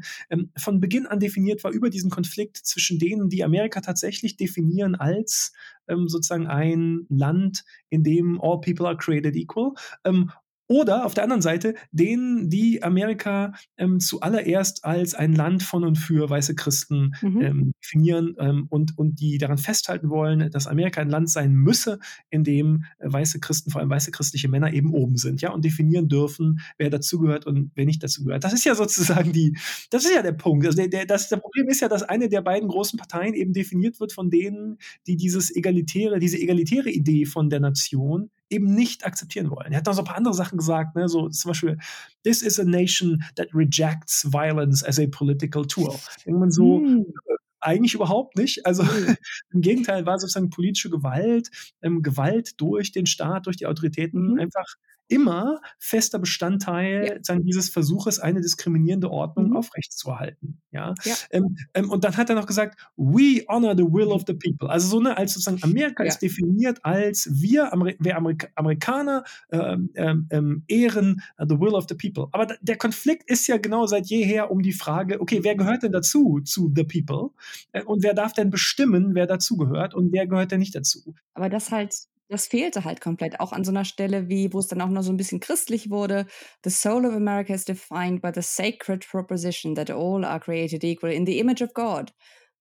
[0.58, 5.54] von Beginn an definiert war über diesen Konflikt zwischen denen, die Amerika tatsächlich definieren als
[5.88, 9.74] ähm, sozusagen ein Land, in dem all people are created equal,
[10.06, 10.32] ähm,
[10.68, 15.98] oder auf der anderen Seite denen, die Amerika ähm, zuallererst als ein Land von und
[15.98, 17.42] für weiße Christen mhm.
[17.42, 22.00] ähm, definieren ähm, und, und die daran festhalten wollen, dass Amerika ein Land sein müsse,
[22.30, 25.64] in dem äh, weiße Christen, vor allem weiße christliche Männer eben oben sind, ja, und
[25.64, 28.44] definieren dürfen, wer dazugehört und wer nicht dazugehört.
[28.44, 29.58] Das ist ja sozusagen die,
[29.92, 30.66] das ist ja der Punkt.
[30.66, 33.54] Also der, der, das, der Problem ist ja, dass eine der beiden großen Parteien eben
[33.54, 39.06] definiert wird von denen, die dieses egalitäre, diese egalitäre Idee von der Nation eben nicht
[39.06, 39.72] akzeptieren wollen.
[39.72, 41.10] Er hat noch so ein paar andere Sachen gesagt, ne?
[41.10, 41.78] so zum Beispiel,
[42.24, 45.96] this is a nation that rejects violence as a political tool.
[46.26, 47.06] Irgendwann so, hm.
[47.28, 47.36] Äh,
[47.66, 48.66] eigentlich überhaupt nicht.
[48.66, 49.18] Also mhm.
[49.54, 51.50] im Gegenteil war sozusagen politische Gewalt,
[51.82, 54.40] ähm, Gewalt durch den Staat, durch die Autoritäten mhm.
[54.40, 54.76] einfach
[55.08, 57.36] immer fester Bestandteil ja.
[57.40, 59.58] dieses Versuches, eine diskriminierende Ordnung mhm.
[59.58, 60.62] aufrechtzuerhalten.
[60.72, 60.94] Ja?
[61.04, 61.16] ja.
[61.32, 64.70] Ähm, ähm, und dann hat er noch gesagt, we honor the will of the people.
[64.70, 66.10] Also so eine, als sozusagen Amerika ja.
[66.10, 71.74] ist definiert als wir, Amer wir Amerika Amerikaner ähm, ähm, ähm ehren uh, the will
[71.74, 72.28] of the people.
[72.32, 75.92] Aber der Konflikt ist ja genau seit jeher um die Frage, okay, wer gehört denn
[75.92, 77.32] dazu, zu the people?
[77.72, 81.16] Äh, und wer darf denn bestimmen, wer dazugehört und wer gehört denn nicht dazu?
[81.34, 81.94] Aber das halt
[82.28, 83.40] das fehlte halt komplett.
[83.40, 85.90] Auch an so einer Stelle wie, wo es dann auch noch so ein bisschen christlich
[85.90, 86.26] wurde.
[86.64, 91.12] The soul of America is defined by the sacred proposition that all are created equal
[91.12, 92.14] in the image of God.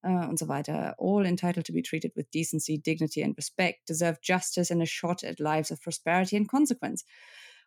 [0.07, 0.95] Uh, und so weiter.
[0.99, 5.25] All entitled to be treated with decency, dignity and respect, deserve justice and a shot
[5.25, 7.05] at lives of prosperity and consequence.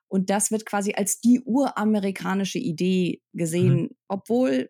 [0.07, 3.89] Und das wird quasi als die uramerikanische Idee gesehen, mhm.
[4.07, 4.69] obwohl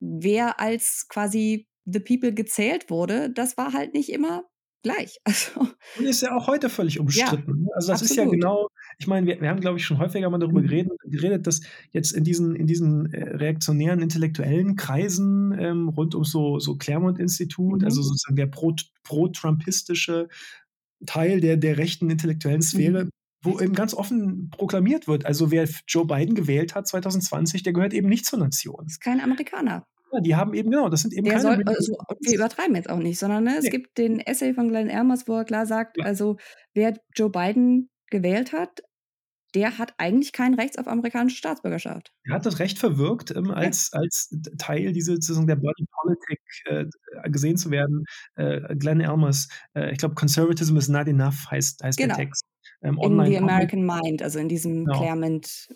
[0.00, 4.44] wer als quasi the people gezählt wurde, das war halt nicht immer
[4.84, 5.18] gleich.
[5.24, 5.68] Also,
[5.98, 7.50] und ist ja auch heute völlig umstritten.
[7.50, 7.68] Ja, ne?
[7.74, 8.10] also das absolut.
[8.10, 8.68] ist ja genau,
[8.98, 10.66] ich meine, wir, wir haben, glaube ich, schon häufiger mal darüber mhm.
[10.66, 16.24] geredet, geredet, dass jetzt in diesen, in diesen äh, reaktionären intellektuellen Kreisen ähm, rund um
[16.24, 17.84] so, so Claremont-Institut, mhm.
[17.84, 23.10] also sozusagen der pro-trumpistische pro Teil der, der rechten intellektuellen Sphäre, mhm
[23.44, 27.92] wo eben ganz offen proklamiert wird, also wer Joe Biden gewählt hat 2020, der gehört
[27.92, 28.86] eben nicht zur Nation.
[28.86, 29.86] Ist kein Amerikaner.
[30.20, 31.42] Die haben eben, genau, das sind eben der keine.
[31.42, 33.70] Soll, also, wir übertreiben jetzt auch nicht, sondern ne, es nee.
[33.70, 36.04] gibt den Essay von Glenn Ermers, wo er klar sagt, ja.
[36.04, 36.36] also
[36.74, 38.82] wer Joe Biden gewählt hat,
[39.54, 42.12] der hat eigentlich kein Recht auf amerikanische Staatsbürgerschaft.
[42.24, 44.00] Er hat das Recht verwirkt, ähm, als, ja.
[44.00, 46.86] als Teil dieser sozusagen der Body Politic äh,
[47.30, 48.04] gesehen zu werden.
[48.34, 52.16] Äh, Glenn Elmers, äh, ich glaube, Conservatism is not enough heißt, heißt genau.
[52.16, 52.44] der Text.
[52.82, 54.98] Ähm, in The American Mind, also in diesem genau.
[54.98, 55.68] Claremont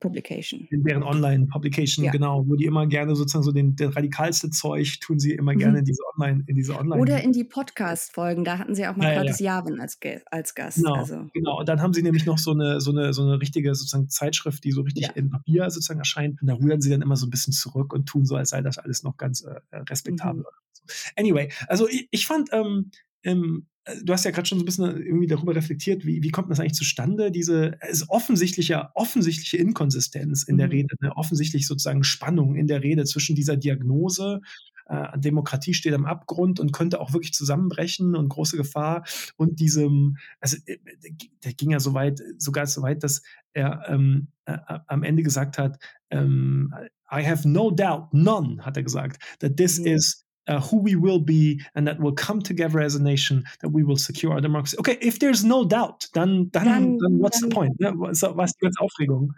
[0.00, 0.66] Publication.
[0.70, 2.10] In deren Online-Publication, ja.
[2.10, 5.58] genau, wo die immer gerne sozusagen so den, den radikalste Zeug tun sie immer mhm.
[5.58, 7.00] gerne in diese Online, in diese Online.
[7.00, 9.58] Oder in die Podcast-Folgen, da hatten sie auch mal ja, Curtis ja.
[9.58, 9.98] Javin als,
[10.30, 10.78] als Gast.
[10.78, 11.26] Genau, also.
[11.32, 11.58] genau.
[11.60, 14.64] Und dann haben sie nämlich noch so eine, so eine, so eine richtige sozusagen Zeitschrift,
[14.64, 15.12] die so richtig ja.
[15.12, 16.40] in Papier sozusagen erscheint.
[16.40, 18.62] Und da rühren sie dann immer so ein bisschen zurück und tun so, als sei
[18.62, 20.42] das alles noch ganz äh, respektabel.
[20.42, 20.92] Mhm.
[21.16, 22.90] Anyway, also ich, ich fand, ähm,
[23.22, 23.69] ähm, äh,
[24.02, 26.60] du hast ja gerade schon so ein bisschen irgendwie darüber reflektiert, wie, wie kommt das
[26.60, 30.58] eigentlich zustande, diese es offensichtliche, offensichtliche Inkonsistenz in mhm.
[30.58, 34.40] der Rede, eine offensichtlich sozusagen Spannung in der Rede zwischen dieser Diagnose,
[34.86, 39.04] äh, Demokratie steht am Abgrund und könnte auch wirklich zusammenbrechen und große Gefahr
[39.36, 40.78] und diesem, also äh,
[41.44, 43.22] der ging ja so weit, sogar so weit, dass
[43.52, 45.78] er ähm, äh, am Ende gesagt hat,
[46.10, 46.74] ähm,
[47.12, 49.86] I have no doubt, none, hat er gesagt, that this mhm.
[49.86, 53.70] is uh, who we will be and that we'll come together as a nation, that
[53.70, 54.76] we will secure our democracy.
[54.78, 57.80] Okay, if there's no doubt, dann, dann, dann, dann what's dann, the point?
[57.80, 57.92] Ne?
[57.96, 59.34] Was, was die ganze Aufregung?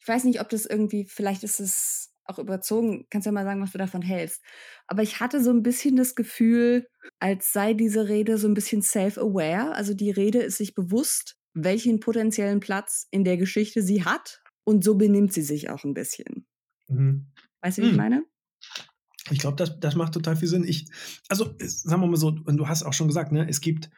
[0.00, 3.60] Ich weiß nicht, ob das irgendwie, vielleicht ist es auch überzogen, kannst ja mal sagen,
[3.60, 4.42] was du davon hältst.
[4.86, 6.86] Aber ich hatte so ein bisschen das Gefühl,
[7.18, 9.74] als sei diese Rede so ein bisschen self-aware.
[9.74, 14.40] Also die Rede ist sich bewusst, welchen potenziellen Platz in der Geschichte sie hat.
[14.64, 16.46] Und so benimmt sie sich auch ein bisschen.
[16.88, 17.26] Mhm.
[17.62, 17.92] Weißt du, wie hm.
[17.92, 18.24] ich meine?
[19.30, 20.64] Ich glaube, das, das macht total viel Sinn.
[20.64, 20.86] Ich,
[21.28, 23.90] also, sagen wir mal so, und du hast auch schon gesagt, ne, es gibt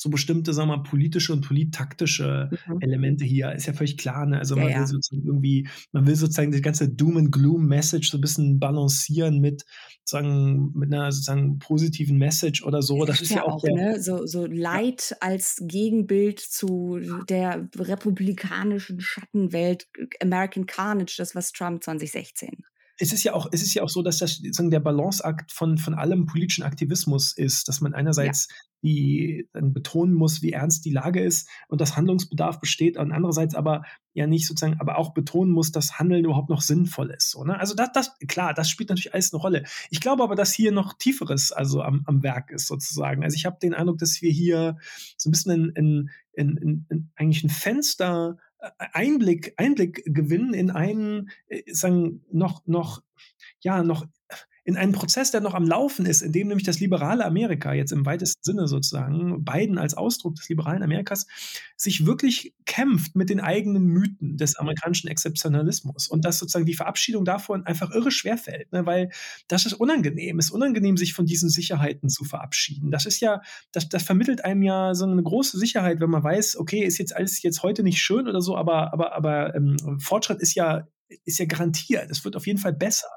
[0.00, 2.80] so bestimmte, sagen wir mal, politische und polittaktische mhm.
[2.80, 3.52] Elemente hier.
[3.52, 4.38] Ist ja völlig klar, ne?
[4.38, 4.86] Also ja, man will ja.
[4.86, 9.40] sozusagen irgendwie, man will sozusagen die ganze Doom and Gloom Message so ein bisschen balancieren
[9.40, 9.64] mit
[10.04, 13.04] sozusagen mit einer sozusagen positiven Message oder so.
[13.04, 14.00] Das, ist ja, auch, der, ne?
[14.00, 15.16] so, so Leid ja.
[15.20, 19.88] als Gegenbild zu der republikanischen Schattenwelt,
[20.22, 22.57] American Carnage, das was Trump 2016
[23.00, 25.78] es ist ja auch, es ist ja auch so, dass das sozusagen der Balanceakt von,
[25.78, 28.56] von allem politischen Aktivismus ist, dass man einerseits ja.
[28.82, 33.54] die dann betonen muss, wie ernst die Lage ist und dass Handlungsbedarf besteht, und andererseits
[33.54, 33.84] aber
[34.14, 37.30] ja nicht sozusagen, aber auch betonen muss, dass Handeln überhaupt noch sinnvoll ist.
[37.30, 37.58] So, ne?
[37.60, 39.64] Also das, das, klar, das spielt natürlich alles eine Rolle.
[39.90, 43.22] Ich glaube aber, dass hier noch Tieferes also am, am Werk ist, sozusagen.
[43.22, 44.76] Also ich habe den Eindruck, dass wir hier
[45.16, 48.38] so ein bisschen in, in, in, in eigentlich ein Fenster
[48.78, 53.02] Einblick, Einblick gewinnen in einen, äh, sagen, noch, noch,
[53.60, 54.06] ja, noch
[54.68, 57.90] in einen Prozess, der noch am Laufen ist, in dem nämlich das liberale Amerika, jetzt
[57.90, 61.26] im weitesten Sinne sozusagen, Biden als Ausdruck des liberalen Amerikas,
[61.74, 67.24] sich wirklich kämpft mit den eigenen Mythen des amerikanischen Exzeptionalismus und dass sozusagen die Verabschiedung
[67.24, 68.84] davon einfach irre schwer fällt, ne?
[68.84, 69.08] weil
[69.48, 72.90] das ist unangenehm, es ist unangenehm, sich von diesen Sicherheiten zu verabschieden.
[72.90, 73.40] Das ist ja,
[73.72, 77.16] das, das vermittelt einem ja so eine große Sicherheit, wenn man weiß, okay, ist jetzt
[77.16, 80.86] alles jetzt heute nicht schön oder so, aber, aber, aber ähm, Fortschritt ist ja
[81.24, 82.10] ist ja garantiert.
[82.10, 83.08] Es wird auf jeden Fall besser.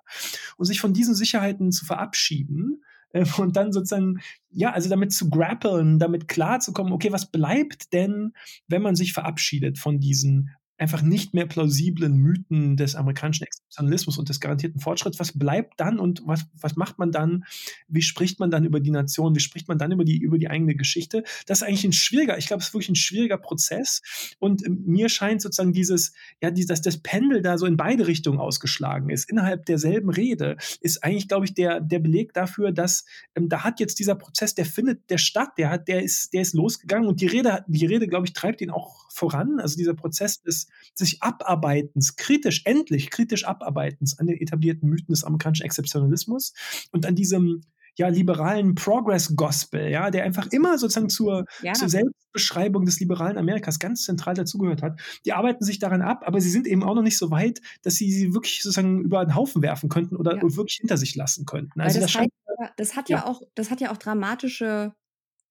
[0.58, 2.84] Und sich von diesen Sicherheiten zu verabschieden
[3.14, 4.20] äh, und dann sozusagen,
[4.50, 8.34] ja, also damit zu grappeln, damit klarzukommen, okay, was bleibt denn,
[8.68, 10.52] wenn man sich verabschiedet von diesen
[10.82, 15.20] einfach nicht mehr plausiblen Mythen des amerikanischen Exceptionalismus und des garantierten Fortschritts.
[15.20, 17.44] Was bleibt dann und was, was macht man dann?
[17.88, 19.36] Wie spricht man dann über die Nation?
[19.36, 21.24] Wie spricht man dann über die, über die eigene Geschichte?
[21.46, 24.02] Das ist eigentlich ein schwieriger, ich glaube, es ist wirklich ein schwieriger Prozess.
[24.40, 28.40] Und ähm, mir scheint sozusagen dieses, ja, dieses, das Pendel da so in beide Richtungen
[28.40, 33.06] ausgeschlagen ist, innerhalb derselben Rede, ist eigentlich, glaube ich, der, der Beleg dafür, dass
[33.36, 36.42] ähm, da hat jetzt dieser Prozess, der findet der statt, der hat, der ist, der
[36.42, 39.60] ist losgegangen und die Rede, die Rede, glaube ich, treibt ihn auch voran.
[39.60, 45.24] Also dieser Prozess des sich Abarbeitens, kritisch, endlich kritisch Abarbeitens an den etablierten Mythen des
[45.24, 46.54] amerikanischen Exzeptionalismus
[46.92, 47.62] und an diesem
[47.98, 51.74] ja, liberalen Progress Gospel, ja, der einfach immer sozusagen zur, ja.
[51.74, 55.00] zur Selbstbeschreibung des liberalen Amerikas ganz zentral dazugehört hat.
[55.26, 57.96] Die arbeiten sich daran ab, aber sie sind eben auch noch nicht so weit, dass
[57.96, 60.42] sie sie wirklich sozusagen über den Haufen werfen könnten oder ja.
[60.42, 61.82] wirklich hinter sich lassen könnten.
[61.82, 62.32] Also das, das, scheint,
[62.78, 63.18] das, hat ja.
[63.18, 64.94] ja auch, das hat ja auch dramatische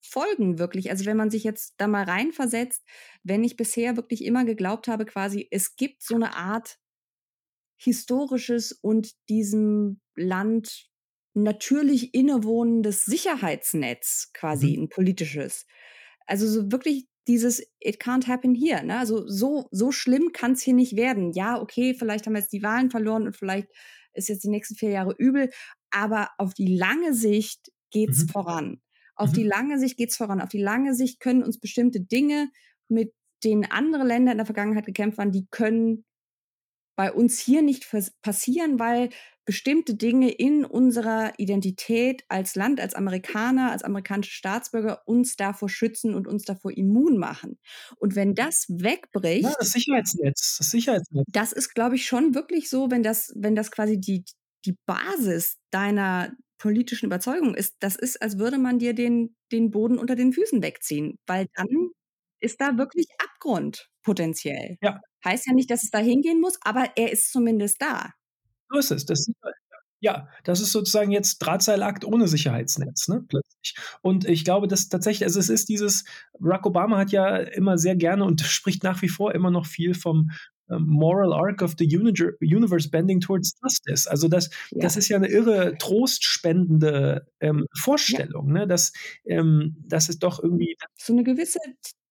[0.03, 0.91] Folgen wirklich.
[0.91, 2.83] Also wenn man sich jetzt da mal reinversetzt,
[3.23, 6.79] wenn ich bisher wirklich immer geglaubt habe, quasi, es gibt so eine Art
[7.77, 10.91] historisches und diesem Land
[11.35, 14.85] natürlich innewohnendes Sicherheitsnetz quasi, mhm.
[14.85, 15.67] ein politisches.
[16.27, 18.85] Also so wirklich dieses It can't happen here.
[18.85, 18.99] Ne?
[18.99, 21.33] Also so, so schlimm kann es hier nicht werden.
[21.33, 23.69] Ja, okay, vielleicht haben wir jetzt die Wahlen verloren und vielleicht
[24.15, 25.51] ist jetzt die nächsten vier Jahre übel,
[25.91, 28.29] aber auf die lange Sicht geht's mhm.
[28.29, 28.83] voran.
[29.15, 29.35] Auf mhm.
[29.35, 30.41] die lange Sicht geht's voran.
[30.41, 32.51] Auf die lange Sicht können uns bestimmte Dinge,
[32.89, 33.13] mit
[33.45, 36.05] denen andere Länder in der Vergangenheit gekämpft haben, die können
[36.97, 37.87] bei uns hier nicht
[38.21, 39.09] passieren, weil
[39.47, 46.15] bestimmte Dinge in unserer Identität als Land, als Amerikaner, als amerikanische Staatsbürger uns davor schützen
[46.15, 47.59] und uns davor immun machen.
[47.97, 49.45] Und wenn das wegbricht.
[49.45, 51.25] Ja, das Sicherheitsnetz, das Sicherheitsnetz.
[51.33, 54.25] Das ist, glaube ich, schon wirklich so, wenn das, wenn das quasi die,
[54.67, 59.99] die Basis deiner politischen Überzeugung ist, das ist, als würde man dir den, den Boden
[59.99, 61.91] unter den Füßen wegziehen, weil dann
[62.41, 64.77] ist da wirklich Abgrund potenziell.
[64.81, 65.01] Ja.
[65.25, 68.11] Heißt ja nicht, dass es da hingehen muss, aber er ist zumindest da.
[68.71, 69.05] So ist es.
[69.07, 69.31] Das,
[70.01, 73.75] ja, das ist sozusagen jetzt Drahtseilakt ohne Sicherheitsnetz, ne, plötzlich.
[74.01, 76.05] Und ich glaube, dass tatsächlich, also es ist dieses,
[76.39, 79.95] Barack Obama hat ja immer sehr gerne und spricht nach wie vor immer noch viel
[79.95, 80.31] vom
[80.79, 84.11] Moral Arc of the Universe Bending Towards Justice.
[84.11, 84.83] Also das, ja.
[84.83, 88.61] das ist ja eine irre trostspendende ähm, Vorstellung, ja.
[88.61, 88.67] ne?
[88.67, 88.93] dass,
[89.25, 91.59] ähm, dass es doch irgendwie so eine gewisse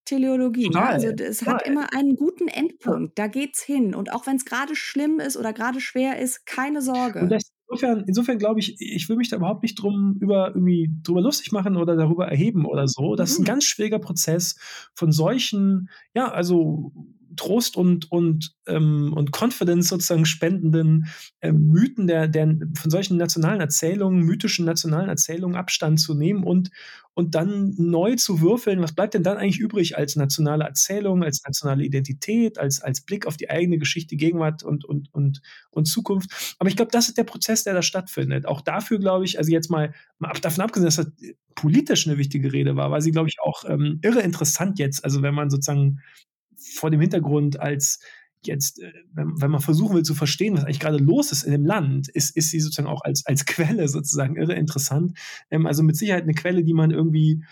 [0.10, 0.70] Teleologie.
[0.70, 0.82] Ne?
[0.82, 3.18] Also es hat immer einen guten Endpunkt.
[3.20, 3.94] Da geht's hin.
[3.94, 7.20] Und auch wenn es gerade schlimm ist oder gerade schwer ist, keine Sorge.
[7.20, 10.90] Und das, insofern, insofern glaube ich, ich will mich da überhaupt nicht drum über irgendwie
[11.04, 13.16] drüber lustig machen oder darüber erheben oder so.
[13.16, 13.34] Das mhm.
[13.34, 13.48] ist ein mhm.
[13.48, 14.56] ganz schwieriger Prozess
[14.96, 16.92] von solchen, ja, also
[17.40, 21.08] Trost und, und, ähm, und Confidence sozusagen spendenden
[21.40, 26.70] äh, Mythen der, der, von solchen nationalen Erzählungen, mythischen nationalen Erzählungen Abstand zu nehmen und,
[27.14, 31.42] und dann neu zu würfeln, was bleibt denn dann eigentlich übrig als nationale Erzählung, als
[31.46, 35.42] nationale Identität, als, als Blick auf die eigene Geschichte, Gegenwart und, und, und,
[35.72, 36.56] und Zukunft.
[36.60, 38.46] Aber ich glaube, das ist der Prozess, der da stattfindet.
[38.46, 41.12] Auch dafür glaube ich, also jetzt mal, mal davon abgesehen, dass das
[41.56, 45.04] politisch eine wichtige Rede war, war sie, glaube ich, auch ähm, irre interessant jetzt.
[45.04, 46.00] Also wenn man sozusagen
[46.76, 48.00] vor dem Hintergrund als
[48.44, 51.52] jetzt, äh, wenn, wenn, man versuchen will zu verstehen, was eigentlich gerade los ist in
[51.52, 55.18] dem Land, ist, ist sie sozusagen auch als, als Quelle sozusagen irre interessant.
[55.50, 57.44] Ähm, also mit Sicherheit eine Quelle, die man irgendwie,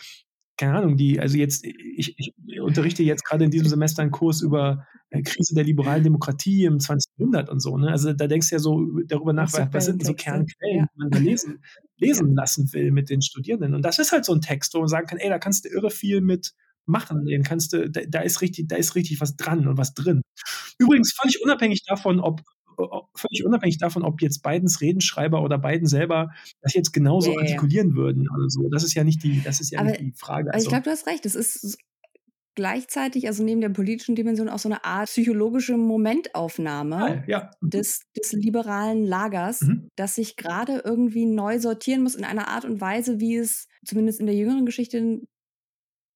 [0.58, 4.42] keine Ahnung, die, also jetzt, ich, ich unterrichte jetzt gerade in diesem Semester einen Kurs
[4.42, 7.12] über äh, Krise der liberalen Demokratie im 20.
[7.18, 7.78] Jahrhundert und so.
[7.78, 7.90] Ne?
[7.90, 10.86] Also da denkst du ja so darüber nach, was, was sind so Kernquellen, ja.
[10.86, 11.64] die man da lesen,
[11.98, 13.76] lesen lassen will mit den Studierenden.
[13.76, 15.70] Und das ist halt so ein Text, wo man sagen kann, ey, da kannst du
[15.70, 16.54] irre viel mit
[16.88, 17.26] machen.
[17.26, 20.22] Den kannst du, da, da, ist richtig, da ist richtig was dran und was drin.
[20.78, 22.42] Übrigens völlig unabhängig davon, ob
[23.16, 26.30] völlig unabhängig davon, ob jetzt Bidens Redenschreiber oder Biden selber
[26.62, 27.96] das jetzt genauso ja, artikulieren ja.
[27.96, 28.70] würden oder so.
[28.70, 30.54] Das ist ja nicht die, das ist ja Aber, nicht die Frage.
[30.54, 31.26] Also, ich glaube, du hast recht.
[31.26, 31.78] Es ist
[32.58, 37.70] gleichzeitig, also neben der politischen Dimension, auch so eine Art psychologische Momentaufnahme ja, mhm.
[37.70, 39.90] des, des, liberalen Lagers, mhm.
[39.96, 44.20] das sich gerade irgendwie neu sortieren muss in einer Art und Weise, wie es zumindest
[44.20, 45.22] in der jüngeren Geschichte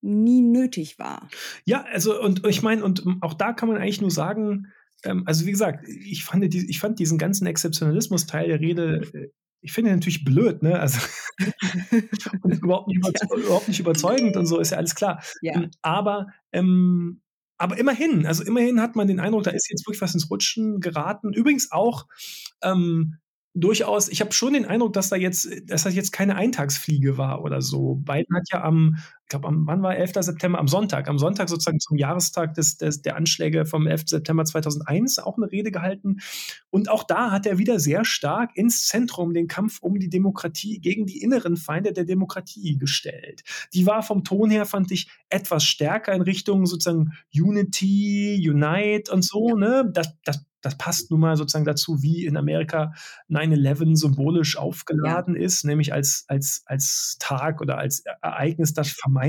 [0.01, 1.29] nie nötig war.
[1.65, 4.67] Ja, also und ich meine, und auch da kann man eigentlich nur sagen,
[5.03, 9.29] ähm, also wie gesagt, ich fand, die, ich fand diesen ganzen Exzeptionalismus-Teil der Rede, äh,
[9.63, 10.79] ich finde natürlich blöd, ne?
[10.79, 10.99] Also
[12.41, 13.37] und überhaupt nicht, ja.
[13.37, 15.23] überhaupt nicht überzeugend und so, ist ja alles klar.
[15.41, 15.53] Ja.
[15.53, 17.21] Ähm, aber ähm,
[17.57, 20.79] aber immerhin, also immerhin hat man den Eindruck, da ist jetzt wirklich was ins Rutschen
[20.79, 21.31] geraten.
[21.31, 22.07] Übrigens auch
[22.63, 23.17] ähm,
[23.53, 27.43] durchaus, ich habe schon den Eindruck, dass da jetzt, dass das jetzt keine Eintagsfliege war
[27.43, 27.95] oder so.
[27.95, 28.97] Biden hat ja am,
[29.31, 30.11] glaube, am, wann war 11.
[30.19, 30.59] September?
[30.59, 34.03] Am Sonntag, am Sonntag sozusagen zum Jahrestag des, des, der Anschläge vom 11.
[34.05, 36.17] September 2001 auch eine Rede gehalten.
[36.69, 40.79] Und auch da hat er wieder sehr stark ins Zentrum den Kampf um die Demokratie
[40.79, 43.43] gegen die inneren Feinde der Demokratie gestellt.
[43.73, 49.23] Die war vom Ton her, fand ich, etwas stärker in Richtung sozusagen Unity, Unite und
[49.23, 49.89] so, ne?
[49.91, 52.93] Das, das das passt nun mal sozusagen dazu, wie in Amerika
[53.29, 55.41] 9-11 symbolisch aufgeladen ja.
[55.41, 59.20] ist, nämlich als, als, als Tag oder als Ereignis, das vermeintlich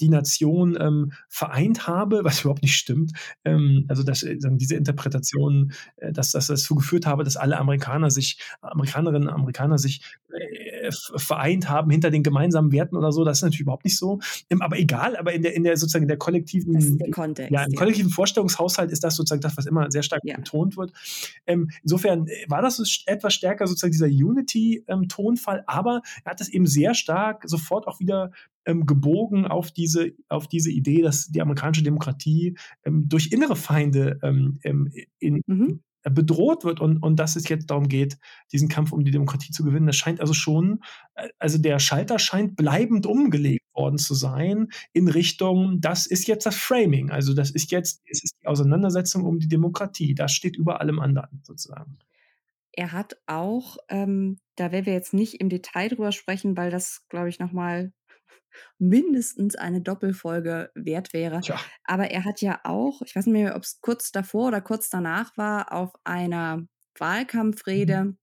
[0.00, 3.12] die Nation ähm, vereint habe, was überhaupt nicht stimmt.
[3.44, 7.58] Ähm, also dass, äh, diese Interpretation, äh, dass, dass das dazu geführt habe, dass alle
[7.58, 10.02] Amerikaner sich, Amerikanerinnen und Amerikaner sich
[10.32, 14.20] äh, vereint haben hinter den gemeinsamen Werten oder so, das ist natürlich überhaupt nicht so.
[14.48, 17.64] Ähm, aber egal, aber in der, in der sozusagen in der kollektiven, der Kontext, ja,
[17.64, 20.36] im kollektiven Vorstellungshaushalt ist das sozusagen das, was immer sehr stark ja.
[20.36, 20.92] betont wird.
[21.46, 26.48] Ähm, insofern äh, war das etwas stärker sozusagen dieser Unity-Tonfall, ähm, aber er hat es
[26.48, 28.32] eben sehr stark sofort auch wieder
[28.66, 34.18] ähm, gebogen auf diese, auf diese Idee, dass die amerikanische Demokratie ähm, durch innere Feinde
[34.22, 34.58] ähm
[35.18, 38.18] in, mhm bedroht wird und, und dass es jetzt darum geht,
[38.52, 39.86] diesen Kampf um die Demokratie zu gewinnen.
[39.86, 40.80] Das scheint also schon,
[41.14, 46.46] äh, also der Schalter scheint bleibend umgelegt worden zu sein in Richtung, das ist jetzt
[46.46, 47.10] das Framing.
[47.10, 50.14] Also das ist jetzt, es ist die Auseinandersetzung um die Demokratie.
[50.14, 51.98] Das steht über allem anderen sozusagen.
[52.72, 57.02] er hat auch, ähm, da werden wir jetzt nicht im Detail drüber sprechen, weil das,
[57.08, 57.92] glaube ich, nochmal
[58.78, 61.40] mindestens eine Doppelfolge wert wäre.
[61.40, 61.58] Tja.
[61.84, 64.90] Aber er hat ja auch, ich weiß nicht mehr, ob es kurz davor oder kurz
[64.90, 66.66] danach war, auf einer
[66.98, 68.18] Wahlkampfrede mhm.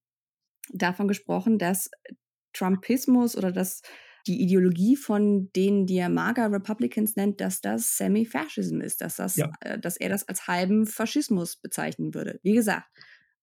[0.74, 1.90] davon gesprochen, dass
[2.54, 3.82] Trumpismus oder dass
[4.28, 9.38] die Ideologie von denen, die er MAGA Republicans nennt, dass das Semi-Fascism ist, dass, das,
[9.38, 9.52] ja.
[9.62, 12.40] äh, dass er das als halben Faschismus bezeichnen würde.
[12.44, 12.88] Wie gesagt,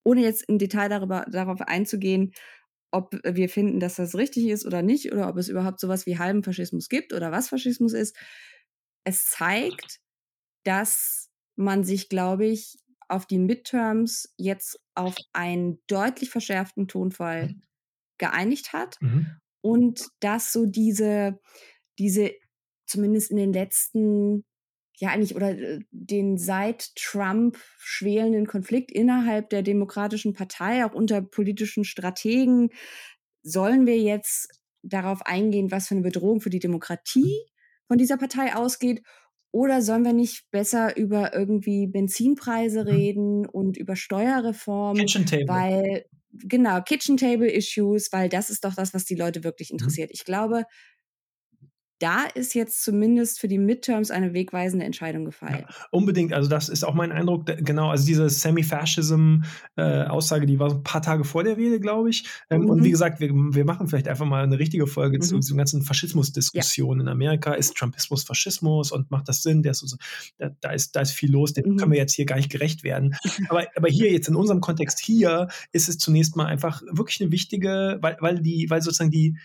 [0.05, 2.33] ohne jetzt im Detail darüber, darauf einzugehen,
[2.95, 6.19] ob wir finden, dass das richtig ist oder nicht, oder ob es überhaupt sowas wie
[6.19, 8.17] halben Faschismus gibt oder was Faschismus ist.
[9.05, 10.01] Es zeigt,
[10.65, 17.63] dass man sich, glaube ich, auf die Midterms jetzt auf einen deutlich verschärften Tonfall mhm.
[18.19, 19.27] geeinigt hat mhm.
[19.61, 21.41] und dass so diese,
[21.99, 22.33] diese
[22.87, 24.45] zumindest in den letzten
[24.99, 31.21] ja eigentlich oder äh, den seit Trump schwelenden Konflikt innerhalb der Demokratischen Partei, auch unter
[31.23, 32.71] politischen Strategen,
[33.43, 37.41] sollen wir jetzt darauf eingehen, was für eine Bedrohung für die Demokratie
[37.89, 39.03] von dieser Partei ausgeht?
[39.51, 42.89] Oder sollen wir nicht besser über irgendwie Benzinpreise mhm.
[42.89, 44.97] reden und über Steuerreform?
[44.97, 45.47] Kitchen Table.
[45.47, 49.77] Weil, genau, Kitchen Table Issues, weil das ist doch das, was die Leute wirklich mhm.
[49.77, 50.11] interessiert.
[50.13, 50.65] Ich glaube,
[52.05, 55.65] da ist jetzt zumindest für die Midterms eine wegweisende Entscheidung gefallen.
[55.67, 60.69] Ja, unbedingt, also das ist auch mein Eindruck, genau, also diese Semi-Fascism-Aussage, äh, die war
[60.69, 62.29] so ein paar Tage vor der Rede, glaube ich.
[62.51, 62.69] Ähm, mhm.
[62.69, 65.23] Und wie gesagt, wir, wir machen vielleicht einfach mal eine richtige Folge mhm.
[65.23, 67.03] zu diesen ganzen Faschismusdiskussionen ja.
[67.05, 67.55] in Amerika.
[67.55, 69.63] Ist Trumpismus Faschismus und macht das Sinn?
[69.63, 69.97] Der ist so,
[70.37, 71.79] da, da, ist, da ist viel los, dem mhm.
[71.79, 73.17] können wir jetzt hier gar nicht gerecht werden.
[73.49, 77.33] aber, aber hier jetzt in unserem Kontext hier ist es zunächst mal einfach wirklich eine
[77.33, 79.39] wichtige, weil, weil die, weil sozusagen die,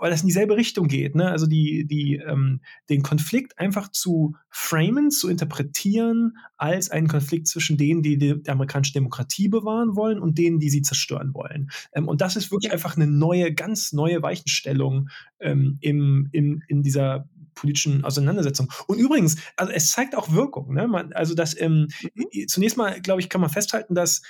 [0.00, 1.14] weil das in dieselbe Richtung geht.
[1.14, 1.30] Ne?
[1.30, 7.76] Also die, die, ähm, den Konflikt einfach zu framen, zu interpretieren als einen Konflikt zwischen
[7.76, 11.70] denen, die die, die amerikanische Demokratie bewahren wollen und denen, die sie zerstören wollen.
[11.92, 15.08] Ähm, und das ist wirklich einfach eine neue, ganz neue Weichenstellung
[15.40, 18.70] ähm, im, im, in dieser politischen Auseinandersetzung.
[18.86, 20.74] Und übrigens, also es zeigt auch Wirkung.
[20.74, 20.86] Ne?
[20.86, 22.48] Man, also das ähm, mhm.
[22.48, 24.22] zunächst mal, glaube ich, kann man festhalten, dass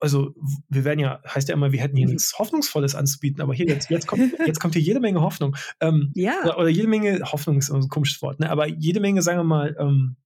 [0.00, 0.34] also
[0.68, 2.14] wir werden ja, heißt ja immer, wir hätten hier mhm.
[2.14, 5.56] nichts Hoffnungsvolles anzubieten, aber hier jetzt, jetzt kommt, jetzt kommt hier jede Menge Hoffnung.
[5.80, 6.40] Ähm, ja.
[6.44, 8.50] Oder, oder, jede Menge Hoffnung ist ein komisches Wort, ne?
[8.50, 10.16] Aber jede Menge, sagen wir mal, ähm,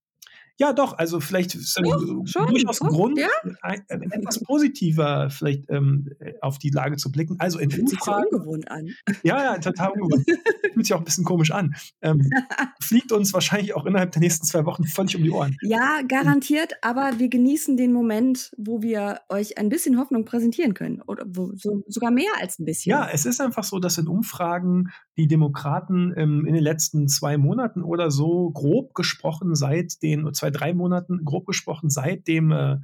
[0.57, 3.27] ja, doch, also vielleicht ist ja, durchaus ein Grund, ja?
[3.61, 6.09] ein, ein, etwas positiver vielleicht ähm,
[6.41, 7.35] auf die Lage zu blicken.
[7.39, 8.23] Also in Fühlt Umfragen.
[8.23, 8.89] Sich so ungewohnt an.
[9.23, 10.25] Ja, ja, total ungewohnt.
[10.73, 11.73] Fühlt sich auch ein bisschen komisch an.
[12.01, 12.29] Ähm,
[12.81, 15.57] fliegt uns wahrscheinlich auch innerhalb der nächsten zwei Wochen völlig um die Ohren.
[15.61, 21.01] Ja, garantiert, aber wir genießen den Moment, wo wir euch ein bisschen Hoffnung präsentieren können.
[21.01, 22.91] Oder wo, so, sogar mehr als ein bisschen.
[22.91, 27.37] Ja, es ist einfach so, dass in Umfragen die Demokraten ähm, in den letzten zwei
[27.37, 32.77] Monaten oder so grob gesprochen seit den zwei drei Monaten, grob gesprochen, seit dem, äh,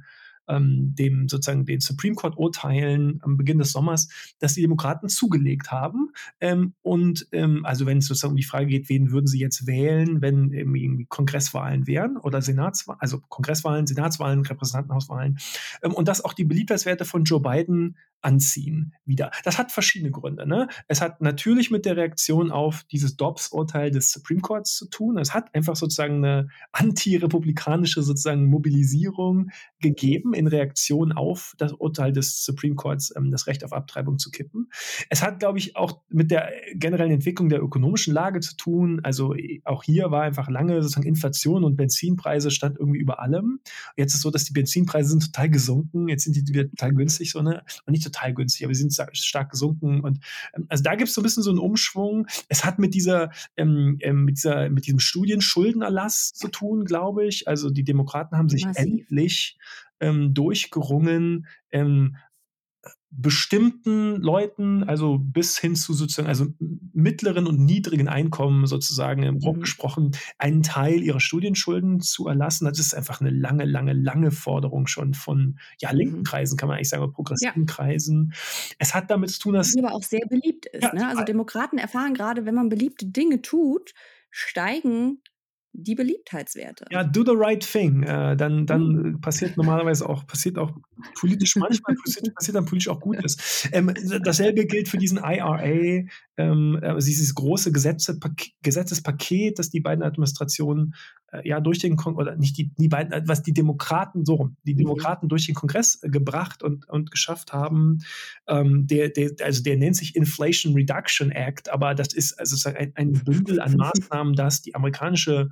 [0.48, 4.08] ähm, dem sozusagen den Supreme Court Urteilen am Beginn des Sommers,
[4.38, 6.12] dass die Demokraten zugelegt haben.
[6.40, 9.66] Ähm, und ähm, also wenn es sozusagen um die Frage geht, wen würden sie jetzt
[9.66, 15.38] wählen, wenn irgendwie Kongresswahlen wären oder Senatswahlen, also Kongresswahlen, Senatswahlen, Repräsentantenhauswahlen,
[15.82, 19.30] ähm, und dass auch die Beliebtheitswerte von Joe Biden anziehen wieder.
[19.44, 20.46] Das hat verschiedene Gründe.
[20.46, 20.68] Ne?
[20.88, 25.18] Es hat natürlich mit der Reaktion auf dieses Dobbs-Urteil des Supreme Courts zu tun.
[25.18, 29.50] Es hat einfach sozusagen eine antirepublikanische sozusagen Mobilisierung
[29.80, 34.30] gegeben in Reaktion auf das Urteil des Supreme Courts, ähm, das Recht auf Abtreibung zu
[34.30, 34.70] kippen.
[35.10, 39.00] Es hat, glaube ich, auch mit der generellen Entwicklung der ökonomischen Lage zu tun.
[39.02, 39.34] Also
[39.64, 43.60] auch hier war einfach lange sozusagen Inflation und Benzinpreise stand irgendwie über allem.
[43.96, 46.08] Jetzt ist es so, dass die Benzinpreise sind total gesunken.
[46.08, 49.08] Jetzt sind die wieder total günstig, so ne, und nicht total günstig, aber sie sind
[49.12, 50.00] stark gesunken.
[50.00, 50.20] Und
[50.54, 52.26] ähm, also da gibt es so ein bisschen so einen Umschwung.
[52.48, 57.48] Es hat mit dieser, ähm, ähm, mit dieser, mit diesem Studienschuldenerlass zu tun, glaube ich.
[57.48, 58.84] Also die Demokraten haben sich Massiv.
[58.84, 59.58] endlich
[60.00, 62.16] ähm, durchgerungen, ähm,
[63.10, 66.46] bestimmten Leuten, also bis hin zu sozusagen, also
[66.92, 69.60] mittleren und niedrigen Einkommen sozusagen im Grob mhm.
[69.60, 72.66] gesprochen, einen Teil ihrer Studienschulden zu erlassen.
[72.66, 76.24] Das ist einfach eine lange, lange, lange Forderung schon von ja, linken mhm.
[76.24, 77.74] Kreisen, kann man eigentlich sagen, oder progressiven ja.
[77.74, 78.34] Kreisen.
[78.78, 79.72] Es hat damit zu tun, dass.
[79.72, 80.82] Die aber auch sehr beliebt ist.
[80.82, 81.08] Ja, ne?
[81.08, 83.94] Also Demokraten erfahren gerade, wenn man beliebte Dinge tut,
[84.30, 85.22] steigen
[85.78, 86.86] die Beliebtheitswerte.
[86.90, 88.02] Ja, do the right thing.
[88.02, 89.20] Äh, dann dann mhm.
[89.20, 90.72] passiert normalerweise auch, passiert auch
[91.18, 93.68] politisch, manchmal passiert, passiert dann politisch auch Gutes.
[93.72, 93.92] Ähm,
[94.22, 95.62] dasselbe gilt für diesen IRA,
[96.38, 98.18] ähm, also dieses große Gesetze,
[98.62, 100.94] Gesetzespaket, das die beiden Administrationen
[101.32, 104.36] äh, ja durch den Kon oder nicht die, die beiden, äh, was die Demokraten so
[104.36, 104.78] rum, die mhm.
[104.78, 105.30] Demokraten mhm.
[105.30, 107.98] durch den Kongress äh, gebracht und, und geschafft haben.
[108.46, 112.92] Ähm, der, der, also der nennt sich Inflation Reduction Act, aber das ist also ein,
[112.94, 115.50] ein Bündel an Maßnahmen, das die amerikanische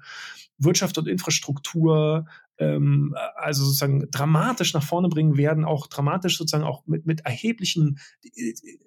[0.58, 2.26] Wirtschaft und Infrastruktur
[2.58, 7.98] ähm, also sozusagen dramatisch nach vorne bringen werden, auch dramatisch sozusagen auch mit, mit erheblichen,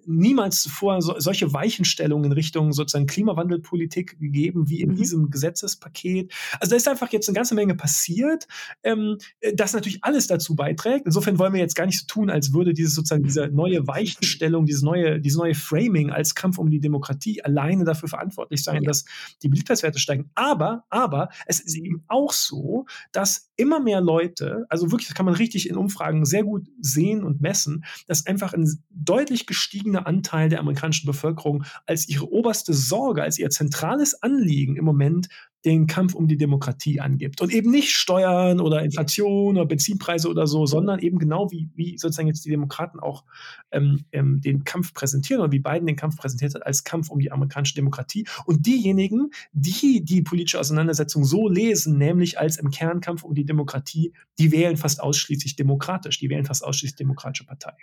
[0.05, 4.95] niemals zuvor so, solche Weichenstellungen in Richtung sozusagen Klimawandelpolitik gegeben wie in mhm.
[4.95, 6.33] diesem Gesetzespaket.
[6.59, 8.47] Also da ist einfach jetzt eine ganze Menge passiert,
[8.83, 9.17] ähm,
[9.53, 11.05] das natürlich alles dazu beiträgt.
[11.05, 14.65] Insofern wollen wir jetzt gar nicht so tun, als würde dieses sozusagen diese neue Weichenstellung,
[14.65, 18.87] dieses neue, dieses neue Framing als Kampf um die Demokratie alleine dafür verantwortlich sein, ja.
[18.87, 19.05] dass
[19.43, 20.31] die Beliebtheitswerte steigen.
[20.35, 25.25] Aber, aber es ist eben auch so, dass immer mehr Leute, also wirklich, das kann
[25.25, 30.47] man richtig in Umfragen sehr gut sehen und messen, dass einfach ein deutlich gestiegener Anteil
[30.49, 35.27] der amerikanischen Bevölkerung als ihre oberste Sorge, als ihr zentrales Anliegen im Moment
[35.65, 37.41] den Kampf um die Demokratie angibt.
[37.41, 41.97] Und eben nicht Steuern oder Inflation oder Benzinpreise oder so, sondern eben genau wie, wie
[41.97, 43.25] sozusagen jetzt die Demokraten auch
[43.71, 47.19] ähm, ähm, den Kampf präsentieren oder wie Biden den Kampf präsentiert hat als Kampf um
[47.19, 48.25] die amerikanische Demokratie.
[48.45, 54.13] Und diejenigen, die die politische Auseinandersetzung so lesen, nämlich als im Kernkampf um die Demokratie,
[54.37, 57.73] die wählen fast ausschließlich demokratisch, die wählen fast ausschließlich demokratische Partei.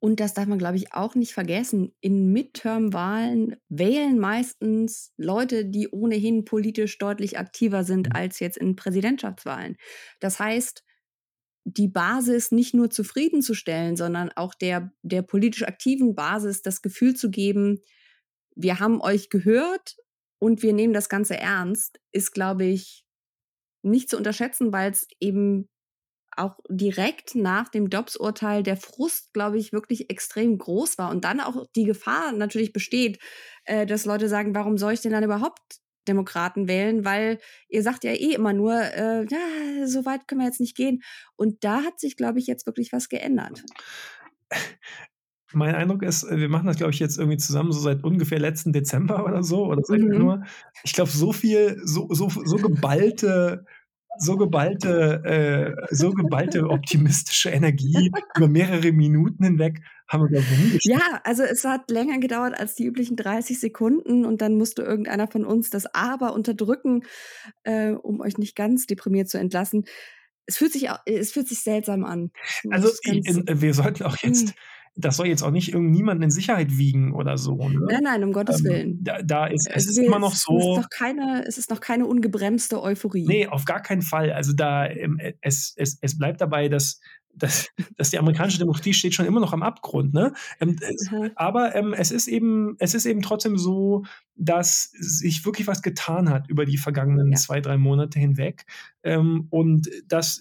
[0.00, 1.92] Und das darf man, glaube ich, auch nicht vergessen.
[2.00, 8.16] In Midterm-Wahlen wählen meistens Leute, die ohnehin politisch deutlich aktiver sind mhm.
[8.16, 9.76] als jetzt in Präsidentschaftswahlen.
[10.18, 10.82] Das heißt,
[11.64, 17.30] die Basis nicht nur zufriedenzustellen, sondern auch der, der politisch aktiven Basis das Gefühl zu
[17.30, 17.82] geben,
[18.56, 19.96] wir haben euch gehört
[20.38, 23.04] und wir nehmen das Ganze ernst, ist, glaube ich,
[23.82, 25.68] nicht zu unterschätzen, weil es eben
[26.36, 31.40] auch direkt nach dem Dobbs-Urteil der Frust, glaube ich, wirklich extrem groß war und dann
[31.40, 33.18] auch die Gefahr natürlich besteht,
[33.64, 37.38] äh, dass Leute sagen, warum soll ich denn dann überhaupt Demokraten wählen, weil
[37.68, 41.02] ihr sagt ja eh immer nur, äh, ja, so weit können wir jetzt nicht gehen.
[41.36, 43.62] Und da hat sich, glaube ich, jetzt wirklich was geändert.
[45.52, 48.72] Mein Eindruck ist, wir machen das, glaube ich, jetzt irgendwie zusammen so seit ungefähr letzten
[48.72, 50.12] Dezember oder so oder seit mhm.
[50.12, 50.46] Januar.
[50.84, 53.64] Ich glaube, so viel, so, so, so geballte
[54.20, 60.92] so geballte, äh, so geballte optimistische Energie über mehrere Minuten hinweg haben wir, ich, nie
[60.92, 65.28] Ja, also es hat länger gedauert als die üblichen 30 Sekunden und dann musste irgendeiner
[65.28, 67.04] von uns das Aber unterdrücken,
[67.62, 69.84] äh, um euch nicht ganz deprimiert zu entlassen.
[70.46, 72.32] Es fühlt sich, es fühlt sich seltsam an.
[72.70, 74.54] Also in, wir sollten auch jetzt hm
[75.00, 77.68] das soll jetzt auch nicht irgendjemanden in Sicherheit wiegen oder so.
[77.68, 77.80] Ne?
[77.90, 79.04] Nein, nein, um Gottes ähm, Willen.
[79.04, 80.58] Da, da ist es also ist immer noch so.
[80.58, 83.26] Es ist, noch keine, es ist noch keine ungebremste Euphorie.
[83.26, 84.32] Nee, auf gar keinen Fall.
[84.32, 87.00] Also da, ähm, es, es, es bleibt dabei, dass
[87.34, 90.12] dass, dass die amerikanische Demokratie steht schon immer noch am Abgrund.
[90.14, 90.32] Ne?
[90.60, 90.76] Ähm,
[91.10, 91.30] mhm.
[91.36, 94.04] Aber ähm, es ist eben, es ist eben trotzdem so,
[94.36, 97.38] dass sich wirklich was getan hat über die vergangenen ja.
[97.38, 98.64] zwei, drei Monate hinweg.
[99.02, 100.40] Ähm, und das,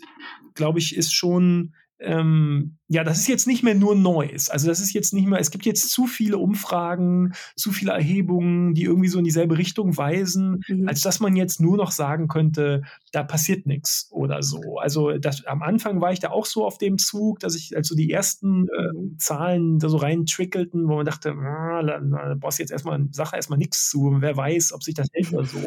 [0.55, 4.49] glaube ich, ist schon ähm, ja, das ist jetzt nicht mehr nur Neues.
[4.49, 8.73] Also das ist jetzt nicht mehr, es gibt jetzt zu viele Umfragen, zu viele Erhebungen,
[8.73, 10.87] die irgendwie so in dieselbe Richtung weisen, mhm.
[10.87, 12.81] als dass man jetzt nur noch sagen könnte,
[13.11, 14.79] da passiert nichts oder so.
[14.79, 17.89] Also das, am Anfang war ich da auch so auf dem Zug, dass ich, als
[17.89, 19.19] so die ersten äh, mhm.
[19.19, 23.35] Zahlen da so rein trickelten, wo man dachte, ah, da, da brauchst jetzt erstmal, Sache
[23.35, 25.59] erstmal nichts zu, wer weiß, ob sich das hält oder so.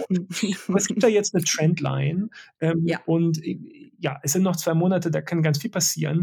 [0.69, 2.31] Aber es gibt da jetzt eine Trendline
[2.61, 2.99] ähm, ja.
[3.07, 3.41] und
[4.03, 6.22] ja, es sind noch zwei Monate, da kann ganz viel passieren.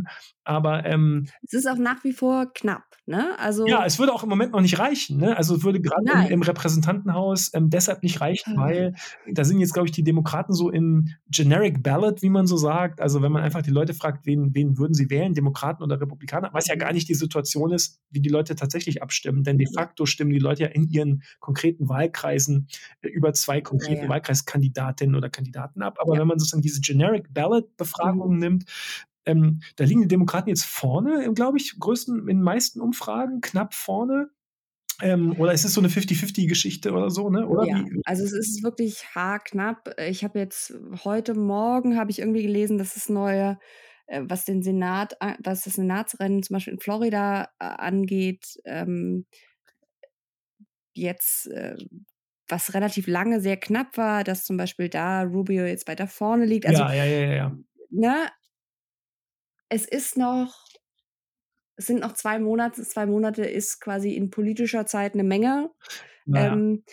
[0.50, 3.38] Aber ähm, es ist auch nach wie vor knapp, ne?
[3.38, 5.38] Also ja, es würde auch im Moment noch nicht reichen, ne?
[5.38, 8.96] Also es würde gerade im, im, Repräsentantenhaus ähm, deshalb nicht reichen, weil
[9.32, 13.00] da sind jetzt, glaube ich, die Demokraten so in Generic Ballot, wie man so sagt.
[13.00, 16.50] Also wenn man einfach die Leute fragt, wen, wen würden sie wählen, Demokraten oder Republikaner,
[16.52, 19.44] was ja gar nicht die Situation ist, wie die Leute tatsächlich abstimmen.
[19.44, 22.68] Denn de facto stimmen die Leute ja in ihren konkreten Wahlkreisen
[23.02, 24.10] äh, über zwei konkrete ja, ja.
[24.10, 25.98] Wahlkreiskandidatinnen oder Kandidaten ab.
[26.00, 26.22] Aber ja.
[26.22, 28.40] wenn man sozusagen diese Generic Ballot-Befragung mhm.
[28.40, 28.66] nimmt,
[29.26, 33.74] ähm, da liegen die Demokraten jetzt vorne, glaube ich, größten, in den meisten Umfragen, knapp
[33.74, 34.30] vorne.
[35.02, 37.48] Ähm, oder ist es so eine 50-50-Geschichte oder so, ne?
[37.48, 39.96] Oder ja, also es ist wirklich haarknapp.
[40.10, 40.74] Ich habe jetzt
[41.06, 43.58] heute Morgen habe ich irgendwie gelesen, dass es neue,
[44.08, 49.26] äh, was den Senat, was das Senatsrennen zum Beispiel in Florida äh, angeht, ähm,
[50.94, 51.78] jetzt äh,
[52.50, 56.66] was relativ lange sehr knapp war, dass zum Beispiel da Rubio jetzt weiter vorne liegt.
[56.66, 57.58] Also, ja, ja, ja, ja.
[57.92, 58.28] Ne,
[59.70, 60.66] es ist noch,
[61.76, 65.72] es sind noch zwei Monate, zwei Monate ist quasi in politischer Zeit eine Menge.
[66.26, 66.54] Naja.
[66.54, 66.84] Ähm,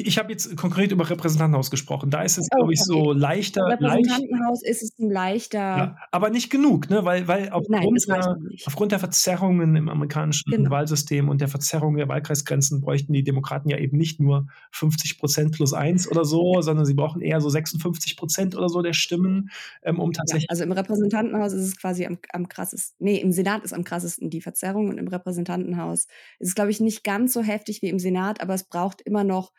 [0.00, 2.10] ich habe jetzt konkret über Repräsentantenhaus gesprochen.
[2.10, 3.04] Da ist es, oh, glaube ich, okay.
[3.04, 3.62] so leichter.
[3.66, 5.58] Repräsentantenhaus leicht, ist es ein leichter.
[5.58, 7.04] Ja, aber nicht genug, ne?
[7.04, 8.36] weil, weil aufgrund, Nein, der,
[8.66, 10.70] aufgrund der Verzerrungen im amerikanischen genau.
[10.70, 15.52] Wahlsystem und der Verzerrung der Wahlkreisgrenzen bräuchten die Demokraten ja eben nicht nur 50 Prozent
[15.52, 19.50] plus eins oder so, sondern sie brauchen eher so 56 Prozent oder so der Stimmen,
[19.82, 20.44] ähm, um tatsächlich.
[20.44, 22.96] Ja, also im Repräsentantenhaus ist es quasi am, am krassesten.
[22.98, 26.06] Nee, im Senat ist am krassesten die Verzerrung und im Repräsentantenhaus
[26.38, 29.24] ist es, glaube ich, nicht ganz so heftig wie im Senat, aber es braucht immer
[29.24, 29.52] noch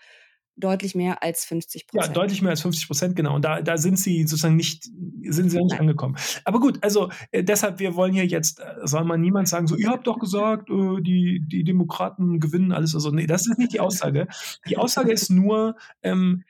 [0.58, 2.08] deutlich mehr als 50 Prozent.
[2.08, 3.36] Ja, deutlich mehr als 50 Prozent, genau.
[3.36, 6.18] Und da, da sind sie sozusagen nicht, sind sie nicht angekommen.
[6.44, 9.76] Aber gut, also äh, deshalb, wir wollen hier jetzt, äh, soll man niemand sagen, so,
[9.76, 12.96] ihr habt doch gesagt, äh, die, die Demokraten gewinnen alles.
[12.96, 14.28] Also, nee, das ist nicht die Aussage.
[14.68, 16.44] Die Aussage ist nur, ähm,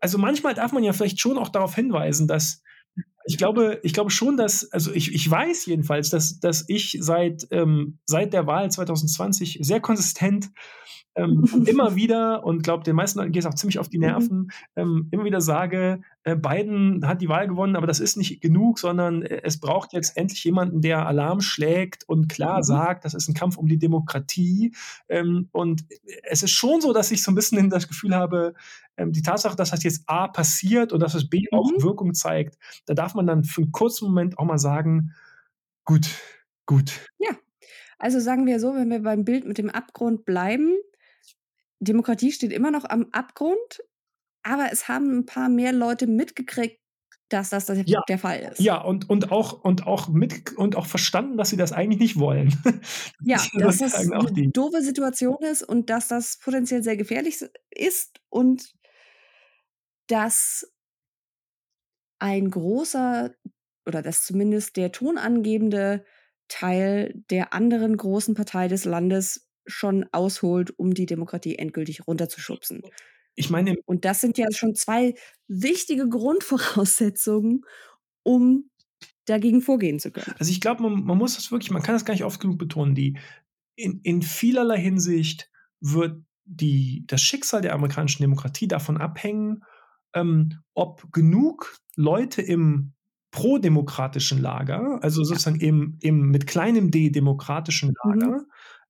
[0.00, 2.62] also manchmal darf man ja vielleicht schon auch darauf hinweisen, dass
[3.26, 7.46] ich glaube, ich glaube schon, dass, also ich, ich weiß jedenfalls, dass, dass ich seit,
[7.50, 10.50] ähm, seit der Wahl 2020 sehr konsistent
[11.16, 14.04] ähm, immer wieder und glaube, den meisten geht es auch ziemlich auf die mhm.
[14.04, 18.40] Nerven, ähm, immer wieder sage, äh, Biden hat die Wahl gewonnen, aber das ist nicht
[18.40, 22.62] genug, sondern äh, es braucht jetzt endlich jemanden, der Alarm schlägt und klar mhm.
[22.64, 24.74] sagt, das ist ein Kampf um die Demokratie.
[25.08, 25.84] Ähm, und
[26.24, 28.54] es ist schon so, dass ich so ein bisschen das Gefühl habe,
[28.96, 31.82] ähm, die Tatsache, dass das jetzt A passiert und dass es B auch mhm.
[31.82, 35.12] Wirkung zeigt, da darf man dann für einen kurzen Moment auch mal sagen,
[35.84, 36.08] gut,
[36.66, 37.08] gut.
[37.18, 37.30] Ja,
[37.98, 40.74] also sagen wir so, wenn wir beim Bild mit dem Abgrund bleiben,
[41.84, 43.82] Demokratie steht immer noch am Abgrund,
[44.42, 46.80] aber es haben ein paar mehr Leute mitgekriegt,
[47.28, 48.60] dass das, das ja, der Fall ist.
[48.60, 52.18] Ja, und, und, auch, und, auch mit, und auch verstanden, dass sie das eigentlich nicht
[52.18, 52.54] wollen.
[53.22, 54.52] ja, dass das eine die.
[54.52, 58.72] doofe Situation ist und dass das potenziell sehr gefährlich ist und
[60.06, 60.70] dass
[62.18, 63.34] ein großer
[63.86, 66.04] oder dass zumindest der tonangebende
[66.48, 72.82] Teil der anderen großen Partei des Landes schon ausholt, um die Demokratie endgültig runterzuschubsen.
[73.34, 75.14] Ich meine, und das sind ja schon zwei
[75.48, 77.62] wichtige Grundvoraussetzungen,
[78.22, 78.70] um
[79.24, 80.34] dagegen vorgehen zu können.
[80.38, 82.58] Also ich glaube, man, man, muss das wirklich, man kann das gar nicht oft genug
[82.58, 83.18] betonen, die
[83.76, 85.50] in, in vielerlei Hinsicht
[85.80, 89.64] wird die, das Schicksal der amerikanischen Demokratie davon abhängen,
[90.14, 92.92] ähm, ob genug Leute im
[93.30, 98.10] prodemokratischen Lager, also sozusagen im, im mit kleinem d demokratischen mhm.
[98.10, 98.46] Lager, mhm.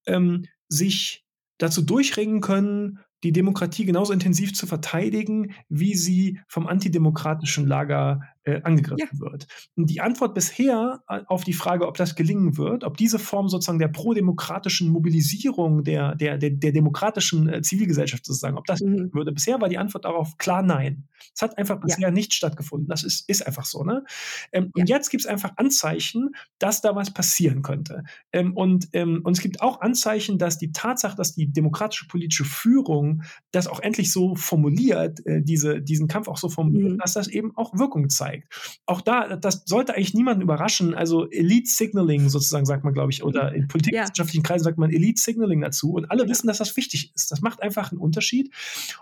[0.07, 0.45] ähm,
[0.75, 1.25] sich
[1.59, 8.61] dazu durchringen können, die Demokratie genauso intensiv zu verteidigen, wie sie vom antidemokratischen Lager äh,
[8.63, 9.21] angegriffen ja.
[9.21, 9.47] wird.
[9.75, 13.49] Und die Antwort bisher äh, auf die Frage, ob das gelingen wird, ob diese Form
[13.49, 19.13] sozusagen der prodemokratischen Mobilisierung der, der, der, der demokratischen äh, Zivilgesellschaft sozusagen, ob das mhm.
[19.13, 21.09] würde, bisher war die Antwort darauf klar nein.
[21.35, 22.11] Es hat einfach bisher ja.
[22.11, 22.89] nicht stattgefunden.
[22.89, 23.83] Das ist, ist einfach so.
[23.83, 24.05] Ne?
[24.53, 24.83] Ähm, ja.
[24.83, 28.05] Und jetzt gibt es einfach Anzeichen, dass da was passieren könnte.
[28.33, 32.45] Ähm, und, ähm, und es gibt auch Anzeichen, dass die Tatsache, dass die demokratische politische
[32.45, 33.23] Führung
[33.53, 36.99] das auch endlich so formuliert, äh, diese, diesen Kampf auch so formuliert, mhm.
[36.99, 38.81] dass das eben auch Wirkung zeigt zeigt.
[38.87, 40.95] Auch da, das sollte eigentlich niemanden überraschen.
[40.95, 44.49] Also Elite Signaling sozusagen sagt man, glaube ich, oder in politikwissenschaftlichen ja.
[44.49, 45.93] Kreisen sagt man Elite Signaling dazu.
[45.93, 47.31] Und alle wissen, dass das wichtig ist.
[47.31, 48.53] Das macht einfach einen Unterschied.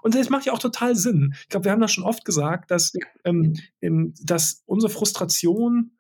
[0.02, 1.34] Und das macht ja auch total Sinn.
[1.42, 2.92] Ich glaube, wir haben das schon oft gesagt, dass,
[3.24, 5.92] ähm, dass unsere Frustration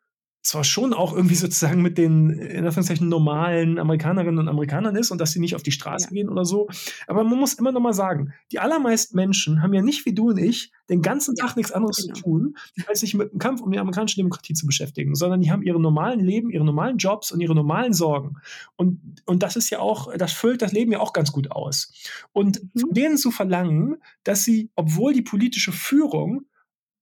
[0.42, 5.20] zwar schon auch irgendwie sozusagen mit den in Anführungszeichen normalen Amerikanerinnen und Amerikanern ist und
[5.20, 6.10] dass sie nicht auf die Straße ja.
[6.10, 6.68] gehen oder so.
[7.06, 10.30] Aber man muss immer noch mal sagen, die allermeisten Menschen haben ja nicht wie du
[10.30, 12.14] und ich den ganzen Tag ja, nichts anderes genau.
[12.14, 12.56] zu tun,
[12.86, 15.80] als sich mit dem Kampf um die amerikanische Demokratie zu beschäftigen, sondern die haben ihre
[15.80, 18.36] normalen Leben, ihre normalen Jobs und ihre normalen Sorgen.
[18.76, 21.92] Und, und das ist ja auch, das füllt das Leben ja auch ganz gut aus.
[22.32, 22.80] Und mhm.
[22.80, 26.46] von denen zu verlangen, dass sie, obwohl die politische Führung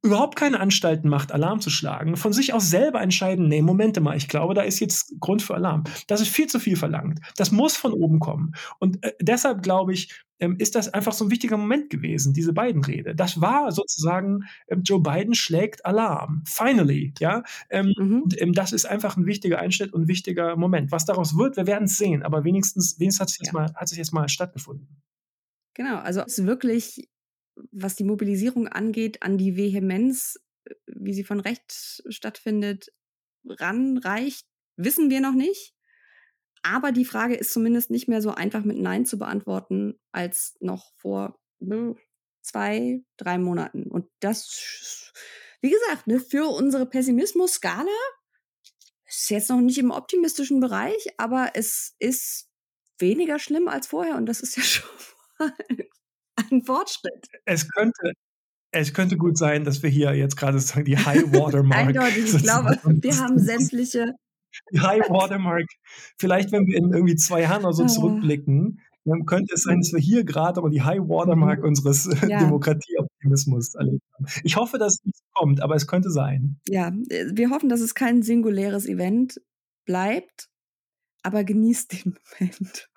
[0.03, 4.17] überhaupt keine Anstalten macht, Alarm zu schlagen, von sich aus selber entscheiden, nee, Momente mal,
[4.17, 5.85] ich glaube, da ist jetzt Grund für Alarm.
[6.07, 7.21] Das ist viel zu viel verlangt.
[7.37, 8.53] Das muss von oben kommen.
[8.79, 12.55] Und äh, deshalb glaube ich, ähm, ist das einfach so ein wichtiger Moment gewesen, diese
[12.55, 13.15] beiden Rede.
[13.15, 16.43] Das war sozusagen, ähm, Joe Biden schlägt Alarm.
[16.47, 17.43] Finally, ja.
[17.69, 18.23] Ähm, mhm.
[18.23, 20.93] und, ähm, das ist einfach ein wichtiger Einschnitt und ein wichtiger Moment.
[20.93, 22.23] Was daraus wird, wir werden es sehen.
[22.23, 25.03] Aber wenigstens, wenigstens hat es jetzt, mal, hat jetzt mal stattgefunden.
[25.75, 27.09] Genau, also es ist wirklich
[27.71, 32.93] was die Mobilisierung angeht, an die Vehemenz, äh, wie sie von rechts stattfindet,
[33.45, 34.47] ranreicht,
[34.77, 35.75] wissen wir noch nicht.
[36.63, 40.93] Aber die Frage ist zumindest nicht mehr so einfach mit Nein zu beantworten als noch
[40.97, 41.97] vor ne,
[42.43, 43.85] zwei, drei Monaten.
[43.85, 45.13] Und das,
[45.63, 47.89] wie gesagt, ne, für unsere Pessimismus-Skala
[49.07, 52.49] ist jetzt noch nicht im optimistischen Bereich, aber es ist
[52.99, 54.89] weniger schlimm als vorher und das ist ja schon
[56.51, 57.27] ein Fortschritt.
[57.45, 58.13] Es könnte,
[58.73, 61.89] es könnte gut sein, dass wir hier jetzt gerade sozusagen die High Watermark.
[61.89, 64.15] Eindeutig, ich glaube, wir haben sämtliche.
[64.73, 65.67] Die High Watermark.
[66.19, 67.89] Vielleicht, wenn wir in irgendwie zwei Jahren oder so ah.
[67.89, 71.67] zurückblicken, dann könnte es sein, dass wir hier gerade aber die High Watermark mhm.
[71.67, 72.39] unseres ja.
[72.41, 74.27] Demokratieoptimismus erlebt haben.
[74.45, 76.61] Ich hoffe, dass es nicht kommt, aber es könnte sein.
[76.69, 79.41] Ja, äh, wir hoffen, dass es kein singuläres Event
[79.87, 80.49] bleibt,
[81.23, 82.90] aber genießt den Moment.